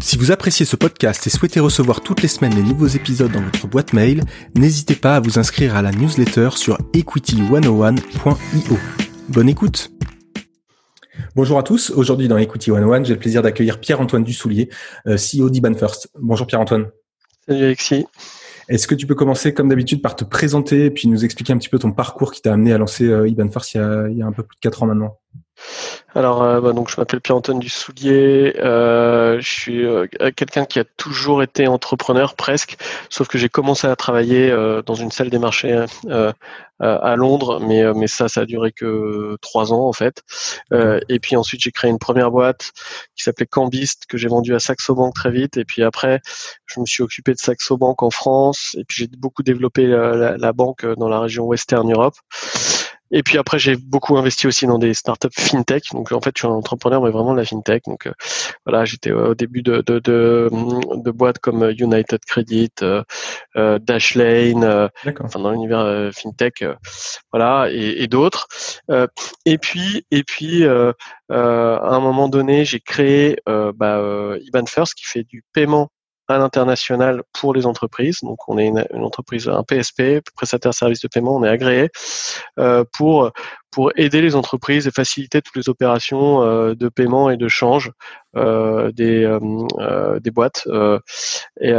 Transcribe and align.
Si 0.00 0.16
vous 0.18 0.32
appréciez 0.32 0.66
ce 0.66 0.76
podcast 0.76 1.26
et 1.26 1.30
souhaitez 1.30 1.60
recevoir 1.60 2.00
toutes 2.00 2.22
les 2.22 2.28
semaines 2.28 2.54
les 2.54 2.62
nouveaux 2.62 2.86
épisodes 2.86 3.30
dans 3.30 3.40
votre 3.40 3.66
boîte 3.66 3.92
mail, 3.92 4.22
n'hésitez 4.54 4.96
pas 4.96 5.16
à 5.16 5.20
vous 5.20 5.38
inscrire 5.38 5.76
à 5.76 5.82
la 5.82 5.92
newsletter 5.92 6.50
sur 6.56 6.78
equity101.io. 6.92 8.78
Bonne 9.28 9.48
écoute 9.48 9.90
Bonjour 11.36 11.58
à 11.58 11.62
tous. 11.62 11.90
Aujourd'hui 11.90 12.28
dans 12.28 12.38
Equity 12.38 12.70
101, 12.70 13.04
j'ai 13.04 13.14
le 13.14 13.20
plaisir 13.20 13.40
d'accueillir 13.40 13.80
Pierre-Antoine 13.80 14.24
Dussoulier, 14.24 14.68
euh, 15.06 15.16
CEO 15.16 15.48
d'Iban 15.48 15.74
First. 15.74 16.08
Bonjour 16.20 16.46
Pierre-Antoine. 16.46 16.90
Salut 17.46 17.64
Alexis. 17.64 18.04
Est-ce 18.68 18.86
que 18.88 18.94
tu 18.94 19.06
peux 19.06 19.14
commencer 19.14 19.54
comme 19.54 19.68
d'habitude 19.68 20.02
par 20.02 20.16
te 20.16 20.24
présenter 20.24 20.86
et 20.86 20.90
puis 20.90 21.06
nous 21.08 21.24
expliquer 21.24 21.52
un 21.52 21.58
petit 21.58 21.68
peu 21.68 21.78
ton 21.78 21.92
parcours 21.92 22.32
qui 22.32 22.42
t'a 22.42 22.52
amené 22.52 22.72
à 22.72 22.78
lancer 22.78 23.06
euh, 23.06 23.28
Iban 23.28 23.48
First 23.48 23.74
il 23.74 23.76
y, 23.76 23.80
a, 23.80 24.08
il 24.08 24.18
y 24.18 24.22
a 24.22 24.26
un 24.26 24.32
peu 24.32 24.42
plus 24.42 24.56
de 24.56 24.60
4 24.60 24.82
ans 24.82 24.86
maintenant? 24.86 25.18
Alors, 26.14 26.42
euh, 26.42 26.60
bah, 26.60 26.72
donc 26.72 26.90
je 26.90 26.96
m'appelle 26.96 27.20
Pierre-Antoine 27.20 27.58
Dussoulier. 27.58 28.54
Euh, 28.58 29.40
je 29.40 29.48
suis 29.48 29.84
euh, 29.84 30.06
quelqu'un 30.36 30.64
qui 30.64 30.78
a 30.78 30.84
toujours 30.84 31.42
été 31.42 31.66
entrepreneur, 31.66 32.34
presque, 32.34 32.76
sauf 33.10 33.26
que 33.26 33.36
j'ai 33.36 33.48
commencé 33.48 33.88
à 33.88 33.96
travailler 33.96 34.50
euh, 34.50 34.82
dans 34.82 34.94
une 34.94 35.10
salle 35.10 35.30
des 35.30 35.38
marchés 35.38 35.84
à 36.80 37.16
Londres, 37.16 37.60
mais 37.60 37.82
mais 37.94 38.06
ça, 38.06 38.28
ça 38.28 38.42
a 38.42 38.44
duré 38.44 38.72
que 38.72 39.36
trois 39.40 39.72
ans 39.72 39.88
en 39.88 39.92
fait. 39.92 40.22
et 41.08 41.18
puis 41.20 41.36
ensuite, 41.36 41.60
j'ai 41.62 41.70
créé 41.72 41.90
une 41.90 41.98
première 41.98 42.30
boîte 42.30 42.72
qui 43.16 43.22
s'appelait 43.22 43.46
Cambist 43.46 44.06
que 44.06 44.18
j'ai 44.18 44.28
vendue 44.28 44.54
à 44.54 44.60
Saxo 44.60 44.94
Bank 44.94 45.14
très 45.14 45.30
vite. 45.30 45.56
Et 45.56 45.64
puis 45.64 45.82
après, 45.82 46.20
je 46.66 46.80
me 46.80 46.86
suis 46.86 47.02
occupé 47.02 47.32
de 47.32 47.38
Saxo 47.38 47.76
Bank 47.76 48.02
en 48.02 48.10
France. 48.10 48.76
Et 48.78 48.84
puis 48.84 48.96
j'ai 49.02 49.16
beaucoup 49.16 49.42
développé 49.42 49.86
la, 49.86 50.36
la 50.36 50.52
banque 50.52 50.84
dans 50.84 51.08
la 51.08 51.20
région 51.20 51.44
Western 51.44 51.90
Europe. 51.90 52.14
Et 53.16 53.22
puis 53.22 53.38
après, 53.38 53.60
j'ai 53.60 53.76
beaucoup 53.76 54.18
investi 54.18 54.48
aussi 54.48 54.66
dans 54.66 54.78
des 54.78 54.92
startups 54.92 55.28
fintech. 55.30 55.84
Donc 55.92 56.10
en 56.10 56.20
fait, 56.20 56.32
je 56.36 56.40
suis 56.40 56.48
un 56.48 56.56
entrepreneur, 56.56 57.00
mais 57.00 57.10
vraiment 57.10 57.32
de 57.32 57.38
la 57.38 57.44
fintech. 57.44 57.84
Donc 57.86 58.08
euh, 58.08 58.12
voilà, 58.66 58.84
j'étais 58.84 59.12
au 59.12 59.36
début 59.36 59.62
de, 59.62 59.82
de, 59.86 60.00
de, 60.00 60.50
de, 60.50 61.10
boîtes 61.12 61.38
comme 61.38 61.62
United 61.78 62.18
Credit, 62.26 62.72
euh, 62.82 63.04
euh 63.56 63.78
Dashlane, 63.78 64.64
euh, 64.64 64.88
enfin 65.20 65.38
dans 65.38 65.52
l'univers 65.52 66.10
fintech, 66.12 66.64
voilà, 67.32 67.68
et, 67.70 68.02
et 68.02 68.08
d'autres. 68.08 68.48
et 69.46 69.58
puis, 69.58 70.04
et 70.10 70.24
puis 70.24 70.66
à 70.66 70.94
un 71.30 72.00
moment 72.00 72.28
donné, 72.28 72.64
j'ai 72.64 72.80
créé 72.80 73.36
bah, 73.46 74.36
Iban 74.40 74.66
First, 74.66 74.94
qui 74.94 75.04
fait 75.04 75.22
du 75.22 75.44
paiement 75.52 75.88
à 76.28 76.38
l'international 76.38 77.22
pour 77.32 77.54
les 77.54 77.66
entreprises. 77.66 78.20
Donc, 78.22 78.48
on 78.48 78.58
est 78.58 78.66
une, 78.66 79.04
entreprise, 79.04 79.48
un 79.48 79.62
PSP, 79.62 80.20
prestataire 80.34 80.70
de 80.70 80.74
services 80.74 81.00
de 81.00 81.08
paiement, 81.08 81.36
on 81.36 81.44
est 81.44 81.48
agréé 81.48 81.90
euh, 82.58 82.84
pour 82.92 83.32
pour 83.74 83.90
aider 83.96 84.22
les 84.22 84.36
entreprises 84.36 84.86
et 84.86 84.92
faciliter 84.92 85.42
toutes 85.42 85.56
les 85.56 85.68
opérations 85.68 86.42
euh, 86.42 86.74
de 86.76 86.88
paiement 86.88 87.28
et 87.28 87.36
de 87.36 87.48
change 87.48 87.90
euh, 88.36 88.92
des 88.92 89.24
euh, 89.24 90.20
des 90.20 90.30
boîtes. 90.30 90.68
et 91.60 91.72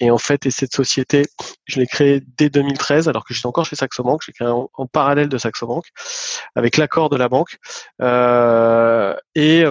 et 0.00 0.10
en 0.10 0.18
fait, 0.18 0.46
et 0.46 0.50
cette 0.50 0.74
société, 0.74 1.26
je 1.66 1.78
l'ai 1.78 1.86
créée 1.86 2.22
dès 2.38 2.48
2013, 2.48 3.08
alors 3.08 3.24
que 3.24 3.34
j'étais 3.34 3.46
encore 3.46 3.66
chez 3.66 3.76
Saxo 3.76 4.02
Bank. 4.02 4.22
J'ai 4.24 4.32
créé 4.32 4.48
en, 4.48 4.70
en, 4.72 4.86
parallèle 4.86 5.28
de 5.28 5.38
Saxo 5.38 5.66
Bank, 5.66 5.84
avec 6.56 6.78
l'accord 6.78 7.10
de 7.10 7.16
la 7.16 7.28
banque. 7.28 7.58
Euh, 8.00 9.14
et, 9.34 9.64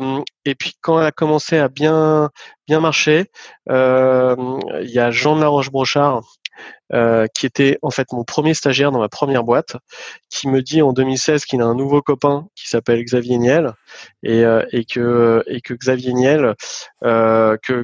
et 0.45 0.55
puis 0.55 0.73
quand 0.81 0.99
elle 0.99 1.07
a 1.07 1.11
commencé 1.11 1.57
à 1.57 1.67
bien 1.67 2.29
bien 2.67 2.79
marcher, 2.79 3.25
euh, 3.69 4.35
il 4.83 4.91
y 4.91 4.99
a 4.99 5.09
Jean 5.09 5.35
de 5.35 5.41
la 5.41 5.47
Roche-Brochard 5.47 6.21
euh, 6.93 7.27
qui 7.35 7.45
était 7.45 7.77
en 7.81 7.91
fait 7.91 8.07
mon 8.11 8.23
premier 8.23 8.53
stagiaire 8.53 8.91
dans 8.91 8.99
ma 8.99 9.09
première 9.09 9.43
boîte, 9.43 9.75
qui 10.29 10.47
me 10.47 10.61
dit 10.61 10.81
en 10.81 10.91
2016 10.91 11.45
qu'il 11.45 11.61
a 11.61 11.65
un 11.65 11.75
nouveau 11.75 12.01
copain 12.01 12.47
qui 12.55 12.67
s'appelle 12.67 13.03
Xavier 13.03 13.37
Niel 13.37 13.73
et, 14.23 14.43
euh, 14.43 14.65
et 14.71 14.85
que 14.85 15.43
et 15.47 15.61
que 15.61 15.73
Xavier 15.73 16.13
Niel 16.13 16.55
euh, 17.03 17.57
que 17.61 17.83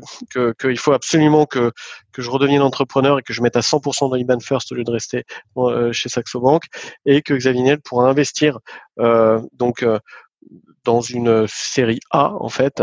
qu'il 0.59 0.79
faut 0.79 0.93
absolument 0.93 1.45
que 1.45 1.71
que 2.13 2.21
je 2.21 2.29
redevienne 2.29 2.61
entrepreneur 2.61 3.19
et 3.19 3.21
que 3.21 3.33
je 3.33 3.41
mette 3.41 3.57
à 3.57 3.61
100% 3.61 4.09
dans 4.09 4.15
Iban 4.15 4.39
First 4.39 4.71
au 4.71 4.75
lieu 4.75 4.83
de 4.83 4.91
rester 4.91 5.23
euh, 5.57 5.91
chez 5.93 6.09
Saxo 6.09 6.39
Bank 6.39 6.63
et 7.05 7.21
que 7.21 7.33
Xavier 7.33 7.61
Niel 7.61 7.81
pourra 7.81 8.09
investir 8.09 8.59
donc 8.97 9.85
dans 10.83 11.01
une 11.01 11.45
série 11.47 11.99
A 12.11 12.33
en 12.39 12.49
fait 12.49 12.81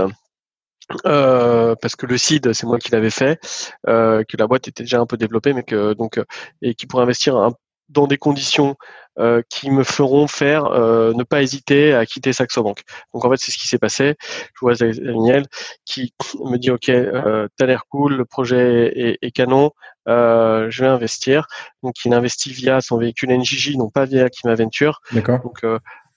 euh, 1.07 1.75
parce 1.81 1.97
que 1.97 2.07
le 2.07 2.19
seed, 2.19 2.53
c'est 2.53 2.67
moi 2.67 2.79
qui 2.79 2.91
l'avais 2.91 3.11
fait, 3.11 3.41
euh, 3.89 4.25
que 4.29 4.37
la 4.37 4.47
boîte 4.47 4.69
était 4.69 4.83
déjà 4.83 5.01
un 5.01 5.07
peu 5.07 5.17
développée, 5.17 5.53
mais 5.53 5.63
que 5.63 5.95
donc 5.95 6.19
euh, 6.19 6.25
et 6.61 6.75
qui 6.75 6.87
pourrait 6.87 7.03
investir 7.03 7.53
dans 7.89 8.07
des 8.07 8.17
conditions 8.17 8.77
euh, 9.19 9.43
qui 9.51 9.71
me 9.71 9.85
feront 9.85 10.27
faire 10.27 10.65
euh, 10.65 11.13
ne 11.13 11.23
pas 11.23 11.43
hésiter 11.43 11.93
à 11.93 12.07
quitter 12.07 12.33
Saxo 12.33 12.63
Bank. 12.63 12.81
Donc 13.13 13.25
en 13.25 13.31
fait, 13.31 13.37
c'est 13.39 13.53
ce 13.53 13.59
qui 13.59 13.69
s'est 13.69 13.79
passé. 13.79 14.17
Je 14.55 14.61
vois 14.63 14.75
Daniel 14.75 15.45
qui 15.85 16.15
me 16.43 16.57
dit 16.57 16.71
OK, 16.71 16.89
euh, 16.89 17.47
t'as 17.59 17.67
l'air 17.67 17.85
cool, 17.91 18.15
le 18.17 18.25
projet 18.25 18.93
est, 18.97 19.19
est 19.21 19.31
canon, 19.31 19.71
je 20.07 20.81
vais 20.81 20.89
investir. 20.89 21.47
Donc 21.83 21.95
il 22.07 22.15
investit 22.15 22.53
via 22.53 22.81
son 22.81 22.97
véhicule 22.97 23.37
NJJ, 23.37 23.77
donc 23.77 23.93
pas 23.93 24.07
via 24.07 24.31
Kima 24.31 24.55
Venture. 24.55 25.01
D'accord. 25.13 25.41
Donc 25.43 25.63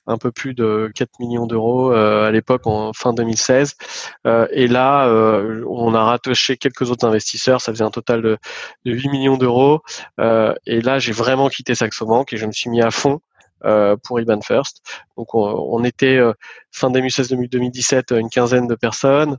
un 0.07 0.17
peu 0.17 0.31
plus 0.31 0.53
de 0.53 0.91
4 0.95 1.19
millions 1.19 1.47
d'euros 1.47 1.91
euh, 1.91 2.27
à 2.27 2.31
l'époque 2.31 2.67
en 2.67 2.93
fin 2.93 3.13
2016. 3.13 3.75
Euh, 4.25 4.47
et 4.51 4.67
là, 4.67 5.07
euh, 5.07 5.63
on 5.67 5.93
a 5.93 6.03
rattaché 6.03 6.57
quelques 6.57 6.89
autres 6.91 7.07
investisseurs, 7.07 7.61
ça 7.61 7.71
faisait 7.71 7.83
un 7.83 7.91
total 7.91 8.21
de, 8.21 8.38
de 8.85 8.91
8 8.91 9.09
millions 9.09 9.38
d'euros. 9.38 9.81
et 10.19 10.81
là, 10.81 10.99
j'ai 10.99 11.11
vraiment 11.11 11.49
quitté 11.49 11.75
Saxo 11.75 12.05
Bank 12.05 12.33
et 12.33 12.38
je 12.38 12.45
me 12.45 12.51
suis 12.51 12.69
mis 12.69 12.81
à 12.81 12.91
fond 12.91 13.21
pour 14.03 14.19
Iban 14.19 14.41
First. 14.41 14.81
Donc 15.17 15.33
on, 15.33 15.83
était 15.83 16.17
euh, 16.17 16.33
fin 16.71 16.89
2016-2017 16.91 18.17
une 18.17 18.29
quinzaine 18.29 18.67
de 18.67 18.75
personnes. 18.75 19.37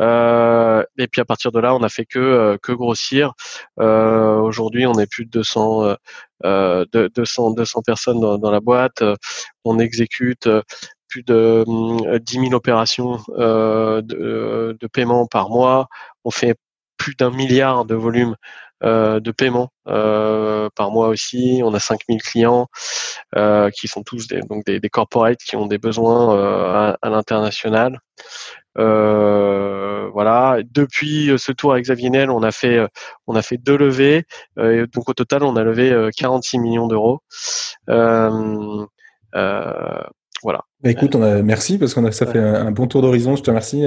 Euh, 0.00 0.82
et 0.96 1.06
puis 1.06 1.20
à 1.20 1.24
partir 1.24 1.52
de 1.52 1.60
là, 1.60 1.74
on 1.74 1.82
a 1.82 1.88
fait 1.88 2.06
que 2.06 2.58
que 2.62 2.72
grossir. 2.72 3.32
Aujourd'hui, 3.76 4.86
on 4.86 4.98
est 4.98 5.10
plus 5.10 5.24
de 5.24 5.30
200 5.30 5.94
de 6.44 7.10
200 7.14 7.50
200 7.52 7.82
personnes 7.82 8.20
dans, 8.20 8.50
la 8.50 8.60
boîte. 8.60 9.02
On 9.64 9.78
exécute 9.78 10.48
plus 11.08 11.22
de 11.22 11.64
10 12.18 12.32
000 12.32 12.52
opérations 12.54 13.18
de, 13.36 14.76
de 14.78 14.86
paiement 14.86 15.26
par 15.26 15.50
mois. 15.50 15.88
On 16.24 16.30
fait 16.30 16.56
plus 16.98 17.14
d'un 17.14 17.30
milliard 17.30 17.84
de 17.84 17.94
volume 17.94 18.32
euh, 18.32 18.34
de 18.82 19.30
paiement 19.30 19.70
euh, 19.88 20.68
par 20.74 20.90
mois 20.90 21.08
aussi. 21.08 21.60
On 21.64 21.74
a 21.74 21.80
5000 21.80 22.22
clients 22.22 22.68
euh, 23.36 23.70
qui 23.70 23.88
sont 23.88 24.02
tous 24.02 24.28
des, 24.28 24.40
donc 24.40 24.64
des, 24.66 24.80
corporates 24.88 25.40
qui 25.40 25.56
ont 25.56 25.66
des 25.66 25.78
besoins 25.78 26.96
à, 27.02 27.08
l'international. 27.08 28.00
voilà. 28.76 30.58
Depuis 30.70 31.32
ce 31.36 31.52
tour 31.52 31.72
avec 31.72 31.84
Xavier 31.84 32.26
on 32.28 32.42
a 32.42 32.52
fait 32.52 32.86
on 33.26 33.34
a 33.34 33.42
fait 33.42 33.58
deux 33.58 33.76
levées. 33.76 34.24
donc 34.56 35.08
au 35.08 35.14
total, 35.14 35.42
on 35.42 35.56
a 35.56 35.62
levé 35.62 36.10
46 36.16 36.58
millions 36.58 36.86
d'euros. 36.86 37.20
Euh, 39.34 40.02
voilà. 40.42 40.64
Bah 40.82 40.90
écoute, 40.90 41.16
on 41.16 41.22
a, 41.22 41.42
merci 41.42 41.76
parce 41.76 41.94
qu'on 41.94 42.04
a 42.04 42.12
ça 42.12 42.24
fait 42.24 42.38
un, 42.38 42.70
bon 42.70 42.86
tour 42.86 43.02
d'horizon. 43.02 43.34
Je 43.34 43.42
te 43.42 43.50
remercie. 43.50 43.84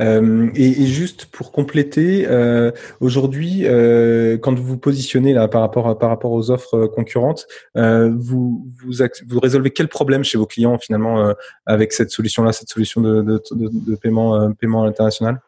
Euh, 0.00 0.50
et, 0.56 0.82
et, 0.82 0.86
juste 0.86 1.26
pour 1.26 1.52
compléter, 1.52 2.26
euh, 2.28 2.72
aujourd'hui, 3.00 3.60
euh, 3.64 4.36
quand 4.38 4.52
vous 4.54 4.64
vous 4.64 4.78
positionnez 4.78 5.32
là 5.32 5.46
par 5.46 5.60
rapport 5.60 5.96
par 5.98 6.08
rapport 6.08 6.32
aux 6.32 6.50
offres 6.50 6.86
concurrentes, 6.86 7.46
euh, 7.76 8.12
vous, 8.18 8.66
vous 8.84 9.04
vous 9.28 9.40
résolvez 9.40 9.70
quel 9.70 9.86
problème 9.86 10.24
chez 10.24 10.36
vos 10.36 10.46
clients 10.46 10.78
finalement 10.78 11.24
euh, 11.24 11.34
avec 11.66 11.92
cette 11.92 12.10
solution-là, 12.10 12.52
cette 12.52 12.70
solution 12.70 13.00
de, 13.00 13.22
de, 13.22 13.40
de, 13.52 13.70
de 13.72 13.94
paiement 13.94 14.34
euh, 14.34 14.48
paiement 14.58 14.84
international? 14.84 15.40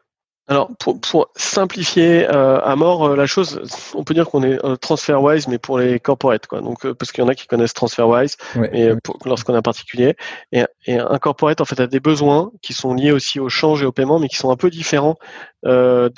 Alors, 0.46 0.70
pour, 0.78 1.00
pour 1.00 1.30
simplifier 1.36 2.28
euh, 2.28 2.60
à 2.60 2.76
mort 2.76 3.06
euh, 3.06 3.16
la 3.16 3.26
chose, 3.26 3.62
on 3.94 4.04
peut 4.04 4.12
dire 4.12 4.28
qu'on 4.28 4.42
est 4.42 4.62
euh, 4.62 4.76
TransferWise, 4.76 5.48
mais 5.48 5.58
pour 5.58 5.78
les 5.78 5.98
corporates, 5.98 6.46
quoi. 6.46 6.60
Donc, 6.60 6.86
parce 6.92 7.12
qu'il 7.12 7.24
y 7.24 7.26
en 7.26 7.28
a 7.28 7.34
qui 7.34 7.46
connaissent 7.46 7.72
TransferWise, 7.72 8.36
mais 8.56 8.90
lorsqu'on 9.24 9.54
est 9.54 9.58
un 9.58 9.62
particulier, 9.62 10.16
et, 10.52 10.64
et, 10.86 10.98
un 10.98 11.18
corporate 11.18 11.62
en 11.62 11.64
fait 11.64 11.80
a 11.80 11.86
des 11.86 12.00
besoins 12.00 12.50
qui 12.60 12.74
sont 12.74 12.92
liés 12.92 13.10
aussi 13.10 13.40
au 13.40 13.48
change 13.48 13.82
et 13.82 13.86
au 13.86 13.92
paiement, 13.92 14.18
mais 14.18 14.28
qui 14.28 14.36
sont 14.36 14.50
un 14.50 14.56
peu 14.56 14.68
différents 14.68 15.16
euh, 15.66 16.08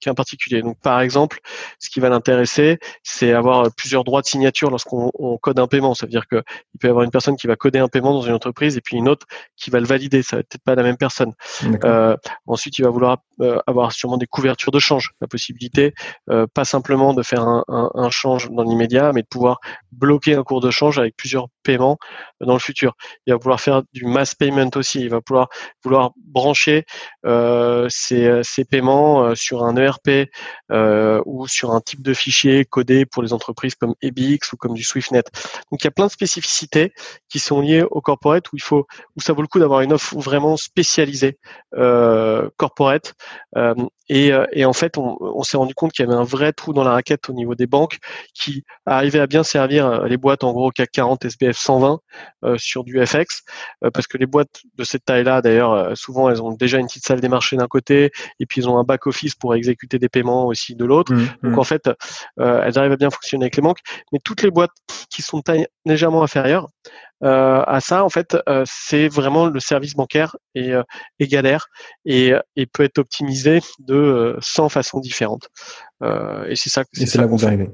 qu'un 0.00 0.14
particulier. 0.14 0.62
Donc, 0.62 0.78
par 0.80 1.00
exemple, 1.00 1.40
ce 1.78 1.90
qui 1.90 2.00
va 2.00 2.08
l'intéresser, 2.08 2.78
c'est 3.02 3.32
avoir 3.32 3.68
plusieurs 3.76 4.04
droits 4.04 4.22
de 4.22 4.26
signature 4.26 4.70
lorsqu'on 4.70 5.10
code 5.40 5.58
un 5.58 5.66
paiement. 5.66 5.94
Ça 5.94 6.06
veut 6.06 6.10
dire 6.10 6.26
que 6.26 6.42
il 6.74 6.78
peut 6.78 6.88
y 6.88 6.90
avoir 6.90 7.04
une 7.04 7.10
personne 7.10 7.36
qui 7.36 7.46
va 7.46 7.56
coder 7.56 7.78
un 7.78 7.88
paiement 7.88 8.12
dans 8.12 8.22
une 8.22 8.34
entreprise 8.34 8.76
et 8.76 8.80
puis 8.80 8.96
une 8.96 9.08
autre 9.08 9.26
qui 9.56 9.70
va 9.70 9.80
le 9.80 9.86
valider. 9.86 10.22
Ça 10.22 10.36
va 10.36 10.42
peut-être 10.42 10.64
pas 10.64 10.74
la 10.74 10.82
même 10.82 10.96
personne. 10.96 11.32
Euh, 11.84 12.16
ensuite, 12.46 12.78
il 12.78 12.82
va 12.82 12.90
vouloir 12.90 13.18
euh, 13.40 13.58
avoir 13.66 13.92
sûrement 13.92 14.16
des 14.16 14.26
couvertures 14.26 14.72
de 14.72 14.78
change, 14.78 15.12
la 15.20 15.28
possibilité 15.28 15.94
pas 16.54 16.64
simplement 16.64 17.14
de 17.14 17.22
faire 17.22 17.42
un, 17.42 17.64
un, 17.68 17.90
un 17.94 18.10
change 18.10 18.50
dans 18.50 18.62
l'immédiat, 18.62 19.12
mais 19.12 19.22
de 19.22 19.26
pouvoir 19.26 19.60
bloquer 19.92 20.34
un 20.34 20.42
cours 20.42 20.60
de 20.60 20.70
change 20.70 20.98
avec 20.98 21.16
plusieurs 21.16 21.48
paiement 21.64 21.98
dans 22.40 22.52
le 22.52 22.60
futur. 22.60 22.94
Il 23.26 23.32
va 23.32 23.38
vouloir 23.38 23.60
faire 23.60 23.82
du 23.92 24.04
mass 24.06 24.36
payment 24.36 24.70
aussi. 24.76 25.00
Il 25.00 25.10
va 25.10 25.20
pouvoir 25.20 25.48
vouloir 25.82 26.12
brancher 26.16 26.84
euh, 27.26 27.86
ces, 27.88 28.63
ces, 28.64 28.76
paiements 28.76 29.24
euh, 29.24 29.34
sur 29.34 29.64
un 29.64 29.76
ERP 29.76 30.28
euh, 30.70 31.20
ou 31.26 31.46
sur 31.46 31.72
un 31.72 31.80
type 31.80 32.02
de 32.02 32.14
fichier 32.14 32.64
codé 32.64 33.06
pour 33.06 33.22
les 33.22 33.32
entreprises 33.32 33.74
comme 33.74 33.94
EBX 34.02 34.52
ou 34.52 34.56
comme 34.56 34.74
du 34.74 34.82
SwiftNet. 34.82 35.24
Donc 35.70 35.82
il 35.82 35.84
y 35.84 35.88
a 35.88 35.90
plein 35.90 36.06
de 36.06 36.10
spécificités 36.10 36.92
qui 37.28 37.38
sont 37.38 37.60
liées 37.60 37.84
au 37.90 38.00
corporate 38.00 38.50
où 38.52 38.56
il 38.56 38.62
faut 38.62 38.86
où 39.16 39.20
ça 39.20 39.32
vaut 39.32 39.42
le 39.42 39.48
coup 39.48 39.58
d'avoir 39.58 39.80
une 39.80 39.92
offre 39.92 40.16
vraiment 40.18 40.56
spécialisée 40.56 41.38
euh, 41.74 42.48
corporate. 42.56 43.14
Et, 44.10 44.34
en 44.66 44.72
fait, 44.74 44.98
on, 44.98 45.16
on 45.18 45.42
s'est 45.44 45.56
rendu 45.56 45.74
compte 45.74 45.92
qu'il 45.92 46.04
y 46.04 46.08
avait 46.08 46.18
un 46.18 46.24
vrai 46.24 46.52
trou 46.52 46.74
dans 46.74 46.84
la 46.84 46.90
raquette 46.90 47.30
au 47.30 47.32
niveau 47.32 47.54
des 47.54 47.66
banques 47.66 47.98
qui 48.34 48.64
arrivaient 48.84 49.20
à 49.20 49.26
bien 49.26 49.42
servir 49.42 50.04
les 50.04 50.18
boîtes 50.18 50.44
en 50.44 50.52
gros 50.52 50.70
CAC 50.70 50.90
40, 50.92 51.24
SBF 51.24 51.56
120 51.56 52.00
sur 52.58 52.84
du 52.84 53.04
FX, 53.04 53.44
parce 53.94 54.06
que 54.06 54.18
les 54.18 54.26
boîtes 54.26 54.60
de 54.76 54.84
cette 54.84 55.06
taille-là, 55.06 55.40
d'ailleurs, 55.40 55.96
souvent 55.96 56.28
elles 56.28 56.42
ont 56.42 56.52
déjà 56.52 56.78
une 56.78 56.86
petite 56.86 57.06
salle 57.06 57.20
des 57.20 57.30
marchés 57.30 57.56
d'un 57.56 57.66
côté 57.66 58.10
et 58.40 58.46
puis 58.46 58.53
ils 58.56 58.68
ont 58.68 58.78
un 58.78 58.84
back 58.84 59.06
office 59.06 59.34
pour 59.34 59.54
exécuter 59.54 59.98
des 59.98 60.08
paiements 60.08 60.46
aussi 60.46 60.74
de 60.74 60.84
l'autre. 60.84 61.12
Mmh, 61.12 61.26
Donc 61.42 61.56
mmh. 61.56 61.58
en 61.58 61.64
fait, 61.64 61.90
elles 62.38 62.78
arrivent 62.78 62.92
à 62.92 62.96
bien 62.96 63.10
fonctionner 63.10 63.44
avec 63.44 63.56
les 63.56 63.62
banques, 63.62 63.80
mais 64.12 64.18
toutes 64.24 64.42
les 64.42 64.50
boîtes 64.50 64.72
qui 65.10 65.22
sont 65.22 65.38
de 65.38 65.42
taille 65.42 65.66
légèrement 65.84 66.22
inférieure, 66.22 66.68
euh, 67.22 67.62
à 67.66 67.80
ça, 67.80 68.04
en 68.04 68.10
fait, 68.10 68.36
euh, 68.48 68.64
c'est 68.66 69.08
vraiment 69.08 69.46
le 69.46 69.60
service 69.60 69.94
bancaire 69.94 70.36
est, 70.54 70.72
euh, 70.72 70.82
est 71.20 71.26
galère 71.26 71.68
et, 72.04 72.32
et, 72.56 72.66
peut 72.66 72.82
être 72.82 72.98
optimisé 72.98 73.60
de 73.78 74.36
100 74.40 74.68
façons 74.68 75.00
différentes. 75.00 75.48
et 76.02 76.56
c'est 76.56 76.70
ça. 76.70 76.84
Et 77.00 77.06
c'est 77.06 77.18
là 77.18 77.24
que 77.24 77.30
vous 77.30 77.46
arrivez. 77.46 77.70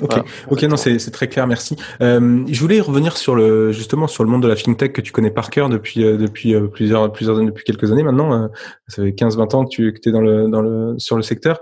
Ok, 0.00 0.14
ok, 0.48 0.62
non, 0.64 0.76
c'est 0.76 1.10
très 1.10 1.26
clair, 1.26 1.48
merci. 1.48 1.74
Euh, 2.02 2.44
je 2.48 2.60
voulais 2.60 2.80
revenir 2.80 3.16
sur 3.16 3.34
le 3.34 3.72
justement 3.72 4.06
sur 4.06 4.22
le 4.22 4.30
monde 4.30 4.42
de 4.44 4.46
la 4.46 4.54
fintech 4.54 4.92
que 4.92 5.00
tu 5.00 5.10
connais 5.10 5.32
par 5.32 5.50
cœur 5.50 5.68
depuis 5.68 6.04
euh, 6.04 6.16
depuis 6.16 6.54
euh, 6.54 6.68
plusieurs 6.68 7.12
plusieurs 7.12 7.36
années, 7.36 7.46
depuis 7.46 7.64
quelques 7.64 7.90
années 7.90 8.04
maintenant. 8.04 8.32
Euh, 8.32 8.46
ça 8.86 9.02
fait 9.02 9.10
15-20 9.10 9.56
ans 9.56 9.64
que 9.64 9.70
tu 9.70 9.92
que 9.92 10.08
es 10.08 10.12
dans 10.12 10.20
le 10.20 10.46
dans 10.48 10.62
le 10.62 10.96
sur 10.98 11.16
le 11.16 11.22
secteur. 11.22 11.60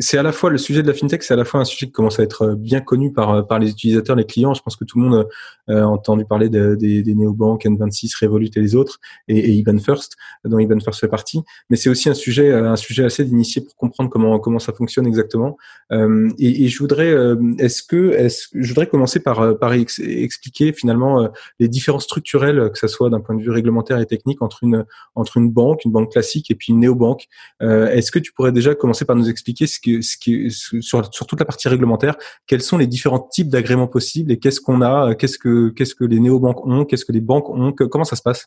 c'est 0.00 0.18
à 0.18 0.24
la 0.24 0.32
fois 0.32 0.50
le 0.50 0.58
sujet 0.58 0.82
de 0.82 0.88
la 0.88 0.94
fintech, 0.94 1.22
c'est 1.22 1.34
à 1.34 1.36
la 1.36 1.44
fois 1.44 1.60
un 1.60 1.64
sujet 1.64 1.86
qui 1.86 1.92
commence 1.92 2.18
à 2.18 2.24
être 2.24 2.56
bien 2.56 2.80
connu 2.80 3.12
par 3.12 3.46
par 3.46 3.60
les 3.60 3.70
utilisateurs, 3.70 4.16
les 4.16 4.26
clients. 4.26 4.54
Je 4.54 4.62
pense 4.62 4.74
que 4.74 4.84
tout 4.84 4.98
le 5.00 5.08
monde 5.08 5.28
a 5.68 5.86
entendu 5.86 6.24
parler 6.24 6.48
de, 6.48 6.74
des, 6.74 7.04
des 7.04 7.14
néobanques, 7.14 7.64
N26, 7.64 8.12
Revolut 8.22 8.50
et 8.56 8.60
les 8.60 8.74
autres, 8.74 8.98
et, 9.28 9.38
et 9.38 9.50
Iban 9.52 9.78
First, 9.78 10.16
dont 10.44 10.58
Iban 10.58 10.80
First 10.80 10.98
fait 10.98 11.06
partie. 11.06 11.42
Mais 11.68 11.76
c'est 11.76 11.90
aussi 11.90 12.08
un 12.08 12.14
sujet 12.14 12.52
un 12.52 12.74
sujet 12.74 13.04
assez 13.04 13.24
d'initié 13.24 13.62
pour 13.62 13.76
comprendre 13.76 14.10
comment 14.10 14.40
comment 14.40 14.58
ça 14.58 14.72
fonctionne 14.72 15.06
exactement. 15.06 15.56
et, 15.92 16.64
et 16.64 16.68
je 16.68 16.78
voudrais 16.80 17.19
euh, 17.19 17.19
est-ce 17.58 17.82
que, 17.82 18.28
je 18.54 18.68
voudrais 18.68 18.86
commencer 18.86 19.20
par, 19.20 19.40
euh, 19.40 19.54
expliquer 19.98 20.72
finalement 20.72 21.22
euh, 21.22 21.28
les 21.58 21.68
différences 21.68 22.04
structurelles, 22.04 22.70
que 22.72 22.78
ce 22.78 22.88
soit 22.88 23.10
d'un 23.10 23.20
point 23.20 23.34
de 23.36 23.42
vue 23.42 23.50
réglementaire 23.50 23.98
et 23.98 24.06
technique, 24.06 24.42
entre 24.42 24.64
une, 24.64 24.84
entre 25.14 25.36
une 25.36 25.50
banque, 25.50 25.84
une 25.84 25.92
banque 25.92 26.12
classique 26.12 26.50
et 26.50 26.54
puis 26.54 26.72
une 26.72 26.80
néobanque. 26.80 27.26
est-ce 27.60 28.10
que 28.10 28.18
tu 28.18 28.32
pourrais 28.32 28.52
déjà 28.52 28.74
commencer 28.74 29.04
par 29.04 29.16
nous 29.16 29.28
expliquer 29.28 29.66
ce 29.66 29.78
ce 30.00 30.80
sur, 30.80 31.12
sur 31.12 31.26
toute 31.26 31.40
la 31.40 31.46
partie 31.46 31.68
réglementaire, 31.68 32.16
quels 32.46 32.62
sont 32.62 32.78
les 32.78 32.86
différents 32.86 33.20
types 33.20 33.48
d'agréments 33.48 33.88
possibles 33.88 34.32
et 34.32 34.38
qu'est-ce 34.38 34.60
qu'on 34.60 34.82
a, 34.82 35.14
qu'est-ce 35.14 35.38
que, 35.38 35.70
que 35.70 36.04
les 36.04 36.20
néobanques 36.20 36.64
ont, 36.66 36.84
qu'est-ce 36.84 37.04
que 37.04 37.12
les 37.12 37.20
banques 37.20 37.48
ont, 37.48 37.72
comment 37.72 38.04
ça 38.04 38.16
se 38.16 38.22
passe? 38.22 38.46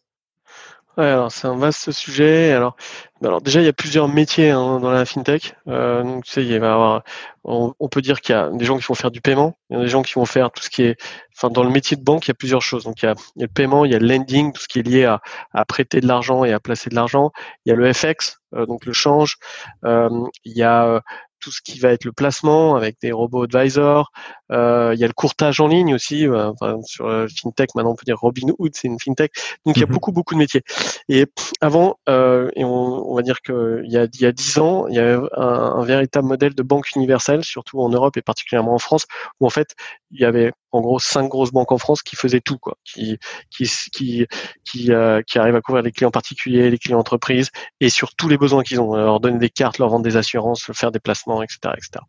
Alors 0.96 1.32
c'est 1.32 1.48
un 1.48 1.58
vaste 1.58 1.92
sujet. 1.92 2.52
Alors, 2.52 2.76
alors 3.24 3.42
déjà, 3.42 3.62
il 3.62 3.66
y 3.66 3.70
a 3.70 3.74
plusieurs 3.74 4.08
métiers 4.08 4.52
hein, 4.52 4.80
dans 4.80 4.92
la 4.92 5.06
fintech. 5.06 5.56
Euh, 5.68 6.04
donc, 6.04 6.24
tu 6.24 6.54
avoir, 6.56 7.04
on, 7.44 7.74
peut 7.90 8.02
dire 8.02 8.22
qu'il 8.22 8.36
y 8.36 8.38
a 8.38 8.50
des 8.52 8.66
gens 8.66 8.78
qui 8.78 8.84
vont 8.84 8.94
faire 8.94 9.10
du 9.10 9.20
paiement, 9.20 9.58
il 9.70 9.78
y 9.78 9.80
a 9.80 9.84
des 9.84 9.90
gens 9.90 10.04
qui 10.04 10.14
vont 10.14 10.26
faire 10.26 10.52
tout 10.52 10.62
ce 10.62 10.70
qui 10.70 10.84
est, 10.84 10.98
enfin, 11.36 11.50
dans 11.50 11.64
le 11.64 11.72
métier 11.72 11.98
de 11.98 12.04
banque, 12.04 12.28
il 12.28 12.30
y 12.30 12.32
a 12.32 12.36
plusieurs 12.36 12.62
choses. 12.62 12.84
Donc, 12.84 13.02
il 13.02 13.06
y 13.08 13.10
a, 13.10 13.16
le 13.38 13.48
paiement, 13.48 13.86
il 13.86 13.92
y 13.92 13.96
a 13.96 14.00
le 14.00 14.08
lending, 14.08 14.54
tout 14.54 14.62
ce 14.62 14.68
qui 14.68 14.80
est 14.80 14.84
lié 14.84 15.06
à, 15.06 15.66
prêter 15.66 16.00
de 16.00 16.08
l'argent 16.08 16.44
et 16.44 16.54
à 16.54 16.60
placer 16.60 16.92
de 16.92 16.96
l'argent. 16.96 17.32
Il 17.66 17.70
y 17.70 17.74
a 17.74 17.76
le 17.76 17.92
FX, 17.92 18.40
euh, 18.54 18.68
donc 18.68 18.86
le 18.86 18.94
change. 18.94 19.38
Euh, 19.86 20.10
il 20.46 20.56
y 20.56 20.64
a 20.64 21.02
tout 21.44 21.52
ce 21.52 21.62
qui 21.62 21.78
va 21.78 21.90
être 21.90 22.06
le 22.06 22.14
placement 22.14 22.76
avec 22.76 22.96
des 23.02 23.12
robots 23.12 23.44
advisors. 23.44 24.12
Euh, 24.52 24.92
il 24.94 25.00
y 25.00 25.04
a 25.04 25.08
le 25.08 25.14
courtage 25.14 25.60
en 25.60 25.68
ligne 25.68 25.94
aussi. 25.94 26.26
Euh, 26.26 26.52
enfin, 26.52 26.80
sur 26.84 27.06
euh, 27.06 27.28
fintech, 27.28 27.76
maintenant 27.76 27.92
on 27.92 27.96
peut 27.96 28.06
dire 28.06 28.18
Robinhood, 28.18 28.72
c'est 28.74 28.88
une 28.88 29.00
fintech. 29.00 29.34
Donc 29.66 29.76
il 29.76 29.82
y 29.82 29.84
a 29.84 29.88
mhm. 29.88 29.92
beaucoup 29.92 30.14
beaucoup 30.14 30.36
de 30.36 30.40
métiers. 30.40 30.62
Et 31.10 31.26
avant, 31.60 31.98
euh, 32.08 32.50
et 32.56 32.64
on, 32.64 33.12
on, 33.12 33.16
va 33.16 33.24
dire 33.24 33.42
qu'il 33.42 33.84
y 33.88 33.98
a 33.98 34.06
il 34.06 34.22
y 34.22 34.26
a 34.26 34.32
dix 34.32 34.58
ans, 34.58 34.88
il 34.88 34.96
y 34.96 35.00
avait 35.00 35.22
un, 35.36 35.44
un, 35.44 35.84
véritable 35.84 36.28
modèle 36.28 36.56
de 36.56 36.64
banque 36.64 36.96
universelle, 36.96 37.44
surtout 37.44 37.82
en 37.82 37.90
Europe 37.90 38.16
et 38.16 38.22
particulièrement 38.22 38.76
en 38.76 38.80
France, 38.80 39.06
où 39.42 39.46
en 39.46 39.50
fait 39.50 39.76
il 40.12 40.22
y 40.22 40.26
avait 40.26 40.54
en 40.72 40.82
gros 40.82 41.00
cinq 41.00 41.28
grosses 41.28 41.52
banques 41.52 41.72
en 41.72 41.78
France 41.78 42.02
qui 42.02 42.16
faisaient 42.16 42.42
tout, 42.42 42.58
quoi, 42.58 42.78
qui 42.84 43.18
qui 43.50 43.70
qui 43.92 44.28
qui, 44.66 44.92
euh, 44.92 45.22
qui 45.22 45.40
arrivent 45.40 45.56
à 45.56 45.62
couvrir 45.62 45.84
les 45.84 45.92
clients 45.92 46.12
particuliers, 46.12 46.70
les 46.70 46.78
clients 46.78 47.00
entreprises 47.00 47.52
et 47.80 47.90
sur 47.90 48.16
tous 48.16 48.28
les 48.28 48.38
besoins 48.38 48.64
qu'ils 48.64 48.82
ont, 48.82 48.96
leur 48.96 49.20
donner 49.20 49.38
des 49.38 49.50
cartes, 49.50 49.78
leur 49.78 49.90
vendre 49.90 50.04
des 50.04 50.18
assurances, 50.18 50.72
faire 50.74 50.92
des 50.92 51.00
placements, 51.00 51.33
etc., 51.42 51.74
etc. 51.78 52.04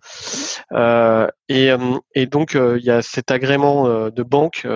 Euh, 0.73 1.27
et, 1.49 1.71
euh, 1.71 1.99
et 2.15 2.27
donc 2.27 2.55
euh, 2.55 2.79
il 2.79 2.85
y 2.85 2.91
a 2.91 3.03
cet 3.03 3.31
agrément 3.31 4.09
de 4.11 4.23
banque 4.23 4.67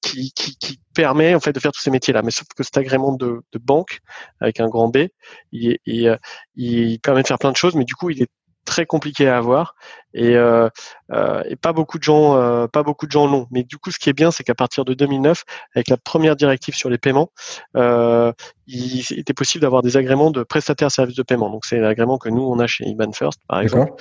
qui, 0.00 0.32
qui, 0.32 0.78
permet 0.94 1.34
en 1.34 1.40
fait 1.40 1.52
de 1.52 1.58
faire 1.58 1.72
tous 1.72 1.80
ces 1.80 1.90
métiers-là. 1.90 2.20
Mais 2.22 2.30
sauf 2.30 2.46
que 2.54 2.62
cet 2.62 2.76
agrément 2.76 3.12
de, 3.12 3.40
de 3.50 3.58
banque 3.58 4.00
avec 4.40 4.60
un 4.60 4.68
grand 4.68 4.88
B, 4.88 5.06
il, 5.50 5.78
il, 5.86 6.18
il 6.54 7.00
permet 7.00 7.22
de 7.22 7.26
faire 7.26 7.38
plein 7.38 7.50
de 7.50 7.56
choses, 7.56 7.74
mais 7.74 7.84
du 7.84 7.94
coup 7.94 8.10
il 8.10 8.22
est 8.22 8.28
très 8.64 8.86
compliqué 8.86 9.28
à 9.28 9.36
avoir. 9.36 9.74
Et, 10.14 10.36
euh, 10.36 10.68
euh, 11.10 11.42
et 11.48 11.56
pas 11.56 11.72
beaucoup 11.72 11.98
de 11.98 12.02
gens 12.02 12.36
euh, 12.36 12.66
pas 12.66 12.82
beaucoup 12.82 13.06
de 13.06 13.12
gens 13.12 13.26
l'ont. 13.26 13.46
Mais 13.50 13.62
du 13.62 13.78
coup 13.78 13.90
ce 13.90 13.98
qui 13.98 14.10
est 14.10 14.12
bien 14.12 14.30
c'est 14.30 14.44
qu'à 14.44 14.54
partir 14.54 14.84
de 14.84 14.92
2009 14.92 15.44
avec 15.74 15.88
la 15.88 15.96
première 15.96 16.36
directive 16.36 16.74
sur 16.74 16.90
les 16.90 16.98
paiements 16.98 17.30
euh, 17.76 18.30
il 18.66 19.02
était 19.18 19.32
possible 19.32 19.62
d'avoir 19.62 19.80
des 19.80 19.96
agréments 19.96 20.30
de 20.30 20.42
prestataires 20.42 20.90
services 20.90 21.16
de 21.16 21.22
paiement. 21.22 21.48
Donc 21.48 21.64
c'est 21.64 21.78
l'agrément 21.78 22.18
que 22.18 22.28
nous 22.28 22.42
on 22.42 22.58
a 22.58 22.66
chez 22.66 22.84
Iban 22.84 23.12
First 23.12 23.40
par 23.48 23.60
exemple 23.60 23.92